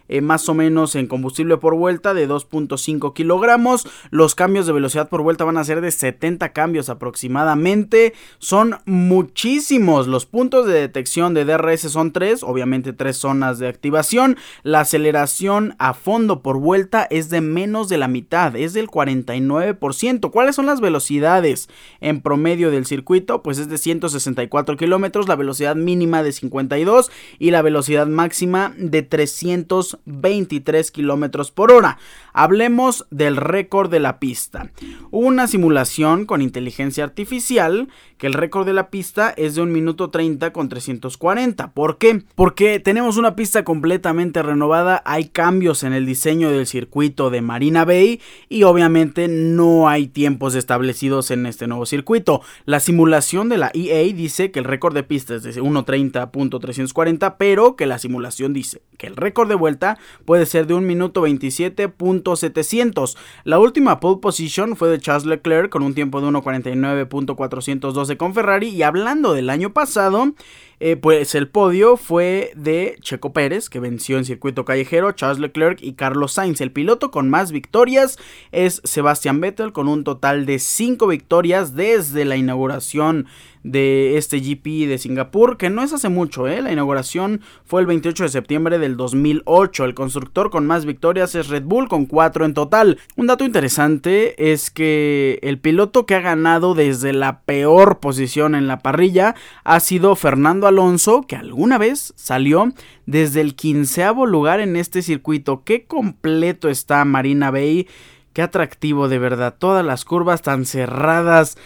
eh, 0.08 0.20
más 0.20 0.48
o 0.48 0.54
menos 0.54 0.94
en 0.94 1.06
combustible 1.06 1.56
por 1.56 1.74
vuelta 1.74 2.14
de 2.14 2.28
2.5 2.28 3.14
kilogramos. 3.14 3.86
Los 4.10 4.34
cambios 4.34 4.66
de 4.66 4.72
velocidad 4.72 5.08
por 5.08 5.22
vuelta 5.22 5.44
van 5.44 5.56
a 5.56 5.64
ser 5.64 5.80
de 5.80 5.90
70 5.90 6.52
cambios 6.52 6.88
aproximadamente. 6.88 8.14
Son 8.38 8.76
muchísimos. 8.84 10.06
Los 10.06 10.26
puntos 10.26 10.66
de 10.66 10.74
detección 10.74 11.34
de 11.34 11.44
DRS 11.44 11.82
son 11.90 12.12
3, 12.12 12.42
obviamente 12.42 12.92
3 12.92 13.16
zonas 13.16 13.58
de 13.58 13.68
activación. 13.68 14.36
La 14.62 14.80
aceleración 14.80 15.74
a 15.78 15.94
fondo 15.94 16.42
por 16.42 16.58
vuelta 16.58 17.06
es 17.10 17.30
de 17.30 17.40
menos 17.40 17.88
de 17.88 17.98
la 17.98 18.08
mitad, 18.08 18.56
es 18.56 18.72
del 18.72 18.88
49%. 18.88 20.30
¿Cuáles 20.30 20.56
son 20.56 20.66
las 20.66 20.80
velocidades 20.80 21.68
en 22.00 22.20
promedio 22.20 22.70
del 22.70 22.86
circuito? 22.86 23.42
Pues 23.42 23.58
es 23.58 23.68
de 23.68 23.78
164 23.78 24.76
kilómetros, 24.76 25.28
la 25.28 25.36
velocidad 25.36 25.76
mínima 25.76 26.22
de 26.22 26.32
52 26.32 27.10
y 27.38 27.50
la 27.50 27.62
velocidad 27.62 28.06
máxima 28.06 28.74
de 28.76 29.02
300 29.02 29.93
23 30.04 30.90
kilómetros 30.90 31.50
por 31.50 31.72
hora. 31.72 31.98
Hablemos 32.32 33.06
del 33.10 33.36
récord 33.36 33.90
de 33.90 34.00
la 34.00 34.18
pista. 34.18 34.70
Una 35.10 35.46
simulación 35.46 36.26
con 36.26 36.42
inteligencia 36.42 37.04
artificial 37.04 37.88
que 38.18 38.26
el 38.26 38.32
récord 38.32 38.66
de 38.66 38.72
la 38.72 38.90
pista 38.90 39.34
es 39.36 39.54
de 39.54 39.62
1 39.62 39.72
minuto 39.72 40.10
30 40.10 40.52
con 40.52 40.68
340. 40.68 41.72
¿Por 41.72 41.98
qué? 41.98 42.22
Porque 42.34 42.80
tenemos 42.80 43.16
una 43.16 43.36
pista 43.36 43.64
completamente 43.64 44.42
renovada, 44.42 45.02
hay 45.04 45.26
cambios 45.26 45.82
en 45.82 45.92
el 45.92 46.06
diseño 46.06 46.50
del 46.50 46.66
circuito 46.66 47.30
de 47.30 47.42
Marina 47.42 47.84
Bay 47.84 48.20
y 48.48 48.62
obviamente 48.62 49.28
no 49.28 49.88
hay 49.88 50.06
tiempos 50.06 50.54
establecidos 50.54 51.30
en 51.30 51.46
este 51.46 51.66
nuevo 51.66 51.86
circuito. 51.86 52.40
La 52.64 52.80
simulación 52.80 53.48
de 53.48 53.58
la 53.58 53.70
EA 53.74 54.12
dice 54.14 54.50
que 54.50 54.58
el 54.58 54.64
récord 54.64 54.94
de 54.94 55.02
pista 55.02 55.34
es 55.34 55.42
de 55.42 55.62
1.30.340, 55.62 57.36
pero 57.38 57.76
que 57.76 57.86
la 57.86 57.98
simulación 57.98 58.52
dice 58.52 58.82
que 58.96 59.06
el 59.06 59.16
récord 59.16 59.48
de 59.48 59.54
vuelta 59.54 59.83
puede 60.24 60.46
ser 60.46 60.66
de 60.66 60.74
1 60.74 60.86
minuto 60.86 61.26
27.700. 61.26 63.16
La 63.44 63.58
última 63.58 64.00
pole 64.00 64.20
position 64.20 64.76
fue 64.76 64.88
de 64.88 64.98
Charles 64.98 65.26
Leclerc 65.26 65.70
con 65.70 65.82
un 65.82 65.94
tiempo 65.94 66.20
de 66.20 66.28
1.49.412 66.28 68.16
con 68.16 68.34
Ferrari 68.34 68.68
y 68.68 68.82
hablando 68.82 69.32
del 69.32 69.50
año 69.50 69.72
pasado, 69.72 70.32
eh, 70.80 70.96
pues 70.96 71.34
el 71.34 71.48
podio 71.48 71.96
fue 71.96 72.52
de 72.56 72.96
Checo 73.00 73.32
Pérez, 73.32 73.68
que 73.68 73.80
venció 73.80 74.18
en 74.18 74.24
circuito 74.24 74.64
callejero, 74.64 75.12
Charles 75.12 75.38
Leclerc 75.38 75.82
y 75.82 75.94
Carlos 75.94 76.32
Sainz. 76.32 76.60
El 76.60 76.72
piloto 76.72 77.10
con 77.10 77.30
más 77.30 77.52
victorias 77.52 78.18
es 78.52 78.80
Sebastian 78.84 79.40
Vettel, 79.40 79.72
con 79.72 79.88
un 79.88 80.04
total 80.04 80.46
de 80.46 80.58
5 80.58 81.06
victorias 81.06 81.74
desde 81.74 82.24
la 82.24 82.36
inauguración 82.36 83.26
de 83.64 84.18
este 84.18 84.40
GP 84.40 84.86
de 84.86 84.98
Singapur, 84.98 85.56
que 85.56 85.70
no 85.70 85.82
es 85.82 85.92
hace 85.94 86.10
mucho, 86.10 86.46
¿eh? 86.46 86.60
la 86.60 86.70
inauguración 86.70 87.40
fue 87.64 87.80
el 87.80 87.86
28 87.86 88.24
de 88.24 88.28
septiembre 88.28 88.78
del 88.78 88.96
2008. 88.96 89.86
El 89.86 89.94
constructor 89.94 90.50
con 90.50 90.66
más 90.66 90.84
victorias 90.84 91.34
es 91.34 91.48
Red 91.48 91.64
Bull, 91.64 91.88
con 91.88 92.04
4 92.04 92.44
en 92.44 92.52
total. 92.52 92.98
Un 93.16 93.26
dato 93.26 93.44
interesante 93.44 94.52
es 94.52 94.70
que 94.70 95.38
el 95.42 95.58
piloto 95.58 96.04
que 96.04 96.14
ha 96.14 96.20
ganado 96.20 96.74
desde 96.74 97.14
la 97.14 97.40
peor 97.40 98.00
posición 98.00 98.54
en 98.54 98.66
la 98.66 98.80
parrilla 98.80 99.34
ha 99.64 99.80
sido 99.80 100.14
Fernando 100.14 100.63
Alonso, 100.66 101.22
que 101.22 101.36
alguna 101.36 101.78
vez 101.78 102.12
salió 102.16 102.72
desde 103.06 103.40
el 103.40 103.54
quinceavo 103.54 104.26
lugar 104.26 104.60
en 104.60 104.76
este 104.76 105.02
circuito. 105.02 105.62
Qué 105.64 105.84
completo 105.84 106.68
está 106.68 107.04
Marina 107.04 107.50
Bay, 107.50 107.88
qué 108.32 108.42
atractivo 108.42 109.08
de 109.08 109.18
verdad, 109.18 109.54
todas 109.58 109.84
las 109.84 110.04
curvas 110.04 110.42
tan 110.42 110.64
cerradas 110.64 111.56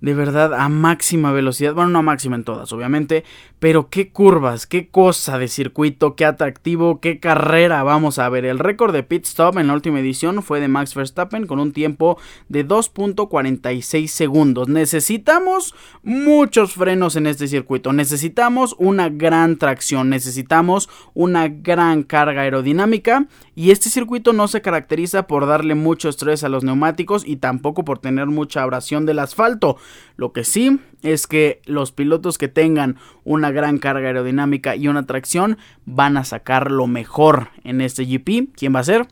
de 0.00 0.12
verdad 0.12 0.52
a 0.52 0.68
máxima 0.68 1.32
velocidad, 1.32 1.72
bueno, 1.72 1.88
no 1.88 2.00
a 2.00 2.02
máxima 2.02 2.36
en 2.36 2.44
todas, 2.44 2.70
obviamente, 2.74 3.24
pero 3.64 3.88
qué 3.88 4.10
curvas, 4.10 4.66
qué 4.66 4.88
cosa 4.88 5.38
de 5.38 5.48
circuito, 5.48 6.16
qué 6.16 6.26
atractivo, 6.26 7.00
qué 7.00 7.18
carrera 7.18 7.82
vamos 7.82 8.18
a 8.18 8.28
ver. 8.28 8.44
El 8.44 8.58
récord 8.58 8.92
de 8.92 9.02
pit 9.02 9.24
stop 9.24 9.56
en 9.56 9.68
la 9.68 9.72
última 9.72 10.00
edición 10.00 10.42
fue 10.42 10.60
de 10.60 10.68
Max 10.68 10.94
Verstappen 10.94 11.46
con 11.46 11.58
un 11.58 11.72
tiempo 11.72 12.18
de 12.50 12.68
2.46 12.68 14.08
segundos. 14.08 14.68
Necesitamos 14.68 15.74
muchos 16.02 16.74
frenos 16.74 17.16
en 17.16 17.26
este 17.26 17.48
circuito, 17.48 17.94
necesitamos 17.94 18.76
una 18.78 19.08
gran 19.08 19.56
tracción, 19.56 20.10
necesitamos 20.10 20.90
una 21.14 21.48
gran 21.48 22.02
carga 22.02 22.42
aerodinámica 22.42 23.28
y 23.54 23.70
este 23.70 23.88
circuito 23.88 24.34
no 24.34 24.46
se 24.46 24.60
caracteriza 24.60 25.26
por 25.26 25.46
darle 25.46 25.74
mucho 25.74 26.10
estrés 26.10 26.44
a 26.44 26.50
los 26.50 26.64
neumáticos 26.64 27.26
y 27.26 27.36
tampoco 27.36 27.82
por 27.82 27.98
tener 27.98 28.26
mucha 28.26 28.62
abrasión 28.62 29.06
del 29.06 29.20
asfalto. 29.20 29.78
Lo 30.16 30.32
que 30.32 30.44
sí 30.44 30.80
es 31.02 31.26
que 31.26 31.60
los 31.66 31.92
pilotos 31.92 32.38
que 32.38 32.48
tengan 32.48 32.96
una 33.24 33.50
gran 33.50 33.78
carga 33.78 34.08
aerodinámica 34.08 34.76
y 34.76 34.88
una 34.88 35.06
tracción 35.06 35.58
van 35.84 36.16
a 36.16 36.24
sacar 36.24 36.70
lo 36.70 36.86
mejor 36.86 37.48
en 37.64 37.80
este 37.80 38.04
GP. 38.04 38.54
¿Quién 38.56 38.74
va 38.74 38.80
a 38.80 38.84
ser? 38.84 39.08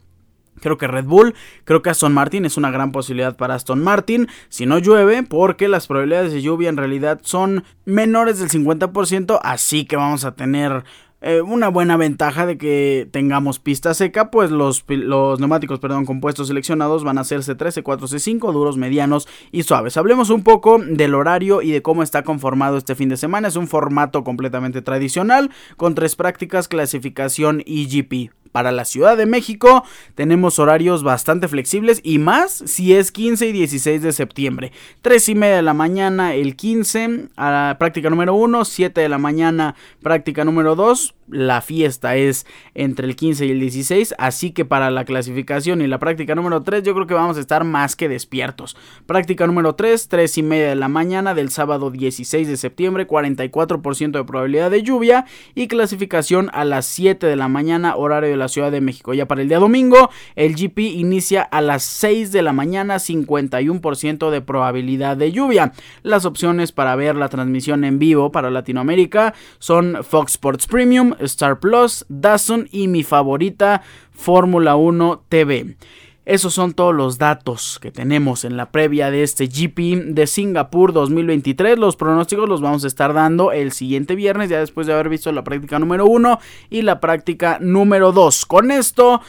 Creo 0.61 0.79
que 0.79 0.87
Red 0.87 1.07
Bull, 1.07 1.35
creo 1.65 1.83
que 1.83 1.91
Aston 1.91 2.15
Martin 2.15 2.45
es 2.45 2.57
una 2.57 2.71
gran 2.71 2.93
posibilidad 2.93 3.37
para 3.37 3.57
Aston 3.57 3.83
Martin 3.83 4.29
si 4.49 4.65
no 4.65 4.79
llueve, 4.79 5.25
porque 5.25 5.67
las 5.67 5.89
probabilidades 5.89 6.33
de 6.33 6.41
lluvia 6.41 6.69
en 6.69 6.77
realidad 6.77 7.21
son 7.25 7.65
menores 7.85 8.39
del 8.39 8.49
50%, 8.49 9.41
así 9.43 9.85
que 9.87 9.97
vamos 9.97 10.25
a 10.25 10.37
tener 10.37 10.85
eh, 11.23 11.41
una 11.41 11.69
buena 11.69 11.97
ventaja 11.97 12.47
de 12.47 12.59
que 12.59 13.09
tengamos 13.11 13.59
pista 13.59 13.95
seca, 13.95 14.31
pues 14.31 14.51
los, 14.51 14.85
los 14.89 15.39
neumáticos 15.39 15.79
perdón, 15.79 16.05
compuestos 16.05 16.49
seleccionados 16.49 17.05
van 17.05 17.19
a 17.19 17.25
ser 17.25 17.41
C3, 17.41 17.83
C4, 17.83 18.01
C5, 18.01 18.53
duros, 18.53 18.77
medianos 18.77 19.29
y 19.53 19.63
suaves. 19.63 19.97
Hablemos 19.97 20.31
un 20.31 20.43
poco 20.43 20.79
del 20.79 21.15
horario 21.15 21.63
y 21.63 21.71
de 21.71 21.83
cómo 21.83 22.03
está 22.03 22.25
conformado 22.25 22.77
este 22.77 22.95
fin 22.95 23.09
de 23.09 23.17
semana. 23.17 23.49
Es 23.49 23.57
un 23.57 23.69
formato 23.69 24.25
completamente 24.25 24.83
tradicional 24.83 25.51
con 25.77 25.95
tres 25.95 26.17
prácticas, 26.17 26.69
clasificación 26.69 27.63
y 27.65 27.87
GP. 27.87 28.42
Para 28.53 28.71
la 28.71 28.85
Ciudad 28.85 29.17
de 29.17 29.27
México 29.27 29.83
tenemos 30.15 30.59
horarios 30.59 31.03
bastante 31.03 31.49
flexibles 31.49 32.01
y 32.05 32.19
más 32.19 32.53
si 32.53 32.95
es 32.95 33.11
15 33.11 33.49
y 33.49 33.53
16 33.53 34.03
de 34.03 34.13
septiembre. 34.13 34.73
3 35.01 35.31
y 35.31 35.35
media 35.35 35.57
de 35.57 35.63
la 35.63 35.75
mañana 35.75 36.35
el 36.35 36.55
15 36.55 37.29
a 37.37 37.77
práctica 37.79 38.11
número 38.11 38.35
1, 38.35 38.65
7 38.65 39.01
de 39.01 39.09
la 39.09 39.19
mañana 39.19 39.75
práctica 40.03 40.45
número 40.45 40.77
2. 40.77 41.15
La 41.29 41.63
fiesta 41.63 42.17
es 42.17 42.47
entre 42.75 43.07
el 43.07 43.17
15 43.17 43.47
y 43.47 43.51
el 43.53 43.61
16, 43.61 44.15
así 44.19 44.51
que 44.51 44.67
para 44.67 44.91
la 44.91 45.07
clasificación 45.07 45.81
y 45.81 45.87
la 45.87 45.99
práctica 45.99 46.35
número 46.35 46.63
3 46.63 46.83
yo 46.83 46.93
creo 46.95 47.07
que 47.07 47.15
vamos 47.15 47.39
a 47.39 47.41
estar 47.41 47.65
más 47.65 47.97
que 47.97 48.11
despiertos. 48.11 48.77
Práctica 49.07 49.47
número 49.47 49.75
3, 49.75 50.09
3 50.09 50.39
y 50.39 50.43
media 50.43 50.69
de 50.69 50.77
la 50.77 50.89
mañana 50.89 51.35
del 51.35 51.49
sábado 51.51 51.91
16 51.91 52.47
de 52.49 52.57
septiembre, 52.59 53.09
44% 53.09 54.11
de 54.11 54.25
probabilidad 54.25 54.71
de 54.71 54.83
lluvia 54.83 55.25
y 55.55 55.69
clasificación 55.69 56.51
a 56.53 56.67
las 56.67 56.85
7 56.85 57.27
de 57.27 57.37
la 57.37 57.49
mañana 57.49 57.97
horario 57.97 58.29
de 58.29 58.42
la 58.43 58.49
Ciudad 58.49 58.71
de 58.71 58.81
México. 58.81 59.15
Ya 59.15 59.27
para 59.27 59.43
el 59.43 59.49
día 59.49 59.59
domingo, 59.59 60.11
el 60.35 60.55
GP 60.55 60.79
inicia 60.79 61.43
a 61.43 61.61
las 61.61 61.83
6 61.85 62.33
de 62.33 62.43
la 62.43 62.53
mañana, 62.53 62.97
51% 62.97 64.31
de 64.31 64.41
probabilidad 64.41 65.17
de 65.17 65.33
lluvia. 65.33 65.73
Las 66.03 66.25
opciones 66.25 66.73
para 66.73 66.97
ver 66.97 67.17
la 67.17 67.29
transmisión 67.29 67.85
en 67.85 67.99
vivo 67.99 68.33
para 68.33 68.51
Latinoamérica 68.51 69.35
son 69.59 69.99
Fox 70.03 70.33
Sports 70.33 70.67
Premium, 70.67 71.15
Star 71.21 71.61
Plus, 71.61 72.05
Dazn 72.09 72.69
y 72.73 72.89
mi 72.89 73.03
favorita, 73.03 73.83
Fórmula 74.11 74.77
1 74.77 75.23
TV. 75.29 75.77
Esos 76.25 76.55
son 76.55 76.73
todos 76.73 76.95
los 76.95 77.19
datos 77.19 77.81
que 77.83 77.91
tenemos 77.91 78.45
en 78.45 78.57
la 78.57 78.71
previa 78.71 79.11
de 79.11 79.25
este 79.25 79.49
GP 79.49 80.15
de 80.15 80.29
Singapur 80.29 80.93
2023. 80.93 81.77
Los 81.77 81.97
pronósticos 81.97 82.49
los 82.49 82.61
vamos 82.61 82.85
a 82.85 82.87
estar 82.87 83.13
dando 83.13 83.51
el 83.51 83.73
siguiente 83.73 84.15
viernes, 84.15 84.49
ya 84.49 84.61
después 84.61 84.87
de 84.87 84.93
haber 84.93 85.09
visto 85.09 85.33
la 85.33 85.43
práctica 85.43 85.81
número 85.81 86.07
1 86.07 86.39
y 86.71 86.83
la 86.83 87.01
práctica 87.01 87.59
número 87.61 88.13
2. 88.13 88.47
Con 88.47 88.71
esto 88.71 89.21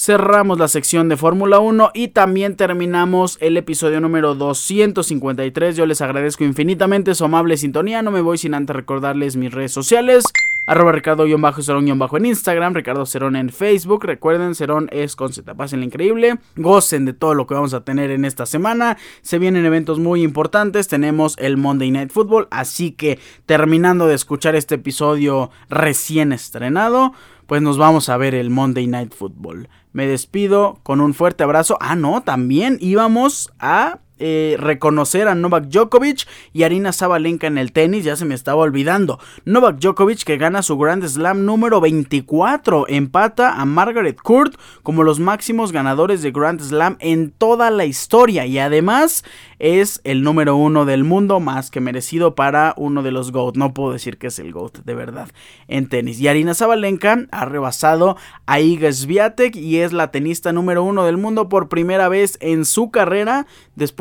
cerramos 0.00 0.58
la 0.58 0.68
sección 0.68 1.10
de 1.10 1.18
Fórmula 1.18 1.58
1 1.58 1.90
y 1.92 2.08
también 2.08 2.56
terminamos 2.56 3.36
el 3.42 3.58
episodio 3.58 4.00
número 4.00 4.34
253. 4.34 5.76
Yo 5.76 5.84
les 5.84 6.00
agradezco 6.00 6.42
infinitamente 6.42 7.14
su 7.14 7.26
amable 7.26 7.58
sintonía. 7.58 8.00
No 8.00 8.10
me 8.10 8.22
voy 8.22 8.38
sin 8.38 8.54
antes 8.54 8.74
recordarles 8.74 9.36
mis 9.36 9.52
redes 9.52 9.72
sociales 9.72 10.24
arroba 10.70 10.92
Ricardo-Cerón-Bajo 10.92 12.16
en 12.16 12.26
Instagram, 12.26 12.74
Ricardo 12.74 13.04
Cerón 13.04 13.34
en 13.34 13.50
Facebook. 13.50 14.04
Recuerden, 14.04 14.54
Cerón 14.54 14.88
es 14.92 15.16
con 15.16 15.32
Z. 15.32 15.54
Pasen 15.54 15.82
increíble. 15.82 16.38
Gocen 16.54 17.04
de 17.04 17.12
todo 17.12 17.34
lo 17.34 17.48
que 17.48 17.54
vamos 17.54 17.74
a 17.74 17.84
tener 17.84 18.12
en 18.12 18.24
esta 18.24 18.46
semana. 18.46 18.96
Se 19.20 19.40
vienen 19.40 19.66
eventos 19.66 19.98
muy 19.98 20.22
importantes. 20.22 20.86
Tenemos 20.86 21.34
el 21.38 21.56
Monday 21.56 21.90
Night 21.90 22.12
Football. 22.12 22.46
Así 22.52 22.92
que 22.92 23.18
terminando 23.46 24.06
de 24.06 24.14
escuchar 24.14 24.54
este 24.54 24.76
episodio 24.76 25.50
recién 25.68 26.32
estrenado, 26.32 27.14
pues 27.48 27.62
nos 27.62 27.76
vamos 27.76 28.08
a 28.08 28.16
ver 28.16 28.36
el 28.36 28.50
Monday 28.50 28.86
Night 28.86 29.12
Football. 29.12 29.68
Me 29.92 30.06
despido 30.06 30.78
con 30.82 31.00
un 31.00 31.14
fuerte 31.14 31.42
abrazo. 31.42 31.76
Ah, 31.80 31.96
no, 31.96 32.22
también 32.22 32.78
íbamos 32.80 33.52
a 33.58 33.98
eh, 34.20 34.56
reconocer 34.58 35.26
a 35.28 35.34
Novak 35.34 35.64
Djokovic 35.68 36.28
y 36.52 36.62
Arina 36.62 36.92
Zabalenka 36.92 37.46
en 37.46 37.58
el 37.58 37.72
tenis, 37.72 38.04
ya 38.04 38.16
se 38.16 38.26
me 38.26 38.34
estaba 38.34 38.62
olvidando. 38.62 39.18
Novak 39.44 39.78
Djokovic 39.78 40.24
que 40.24 40.36
gana 40.36 40.62
su 40.62 40.76
Grand 40.76 41.02
Slam 41.04 41.46
número 41.46 41.80
24, 41.80 42.86
empata 42.88 43.60
a 43.60 43.64
Margaret 43.64 44.18
Court 44.22 44.54
como 44.82 45.02
los 45.02 45.18
máximos 45.18 45.72
ganadores 45.72 46.22
de 46.22 46.30
Grand 46.30 46.60
Slam 46.60 46.96
en 47.00 47.30
toda 47.30 47.70
la 47.70 47.86
historia 47.86 48.44
y 48.44 48.58
además 48.58 49.24
es 49.58 50.00
el 50.04 50.22
número 50.22 50.56
uno 50.56 50.84
del 50.84 51.04
mundo, 51.04 51.40
más 51.40 51.70
que 51.70 51.80
merecido 51.80 52.34
para 52.34 52.74
uno 52.76 53.02
de 53.02 53.12
los 53.12 53.32
GOAT. 53.32 53.56
No 53.56 53.74
puedo 53.74 53.92
decir 53.92 54.18
que 54.18 54.28
es 54.28 54.38
el 54.38 54.52
GOAT, 54.52 54.78
de 54.84 54.94
verdad, 54.94 55.28
en 55.68 55.88
tenis. 55.88 56.20
Y 56.20 56.28
Arina 56.28 56.54
Zabalenka 56.54 57.26
ha 57.30 57.44
rebasado 57.44 58.16
a 58.46 58.60
Iga 58.60 58.92
Swiatek 58.92 59.56
y 59.56 59.78
es 59.78 59.92
la 59.92 60.10
tenista 60.10 60.52
número 60.52 60.82
uno 60.82 61.04
del 61.04 61.16
mundo 61.16 61.48
por 61.48 61.68
primera 61.68 62.08
vez 62.08 62.38
en 62.40 62.64
su 62.64 62.90
carrera 62.90 63.46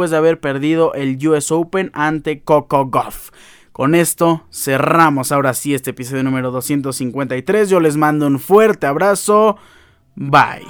de 0.10 0.18
haber 0.18 0.39
perdido 0.39 0.93
el 0.93 1.18
US 1.28 1.51
Open 1.51 1.91
ante 1.93 2.41
Coco 2.41 2.86
Goff. 2.86 3.32
Con 3.72 3.95
esto 3.95 4.45
cerramos 4.51 5.32
ahora 5.32 5.53
sí 5.53 5.74
este 5.74 5.91
episodio 5.91 6.24
número 6.24 6.51
253. 6.51 7.70
Yo 7.70 7.80
les 7.80 7.95
mando 7.95 8.28
un 8.28 8.39
fuerte 8.39 8.88
abrazo. 8.88 9.57
Bye. 10.16 10.68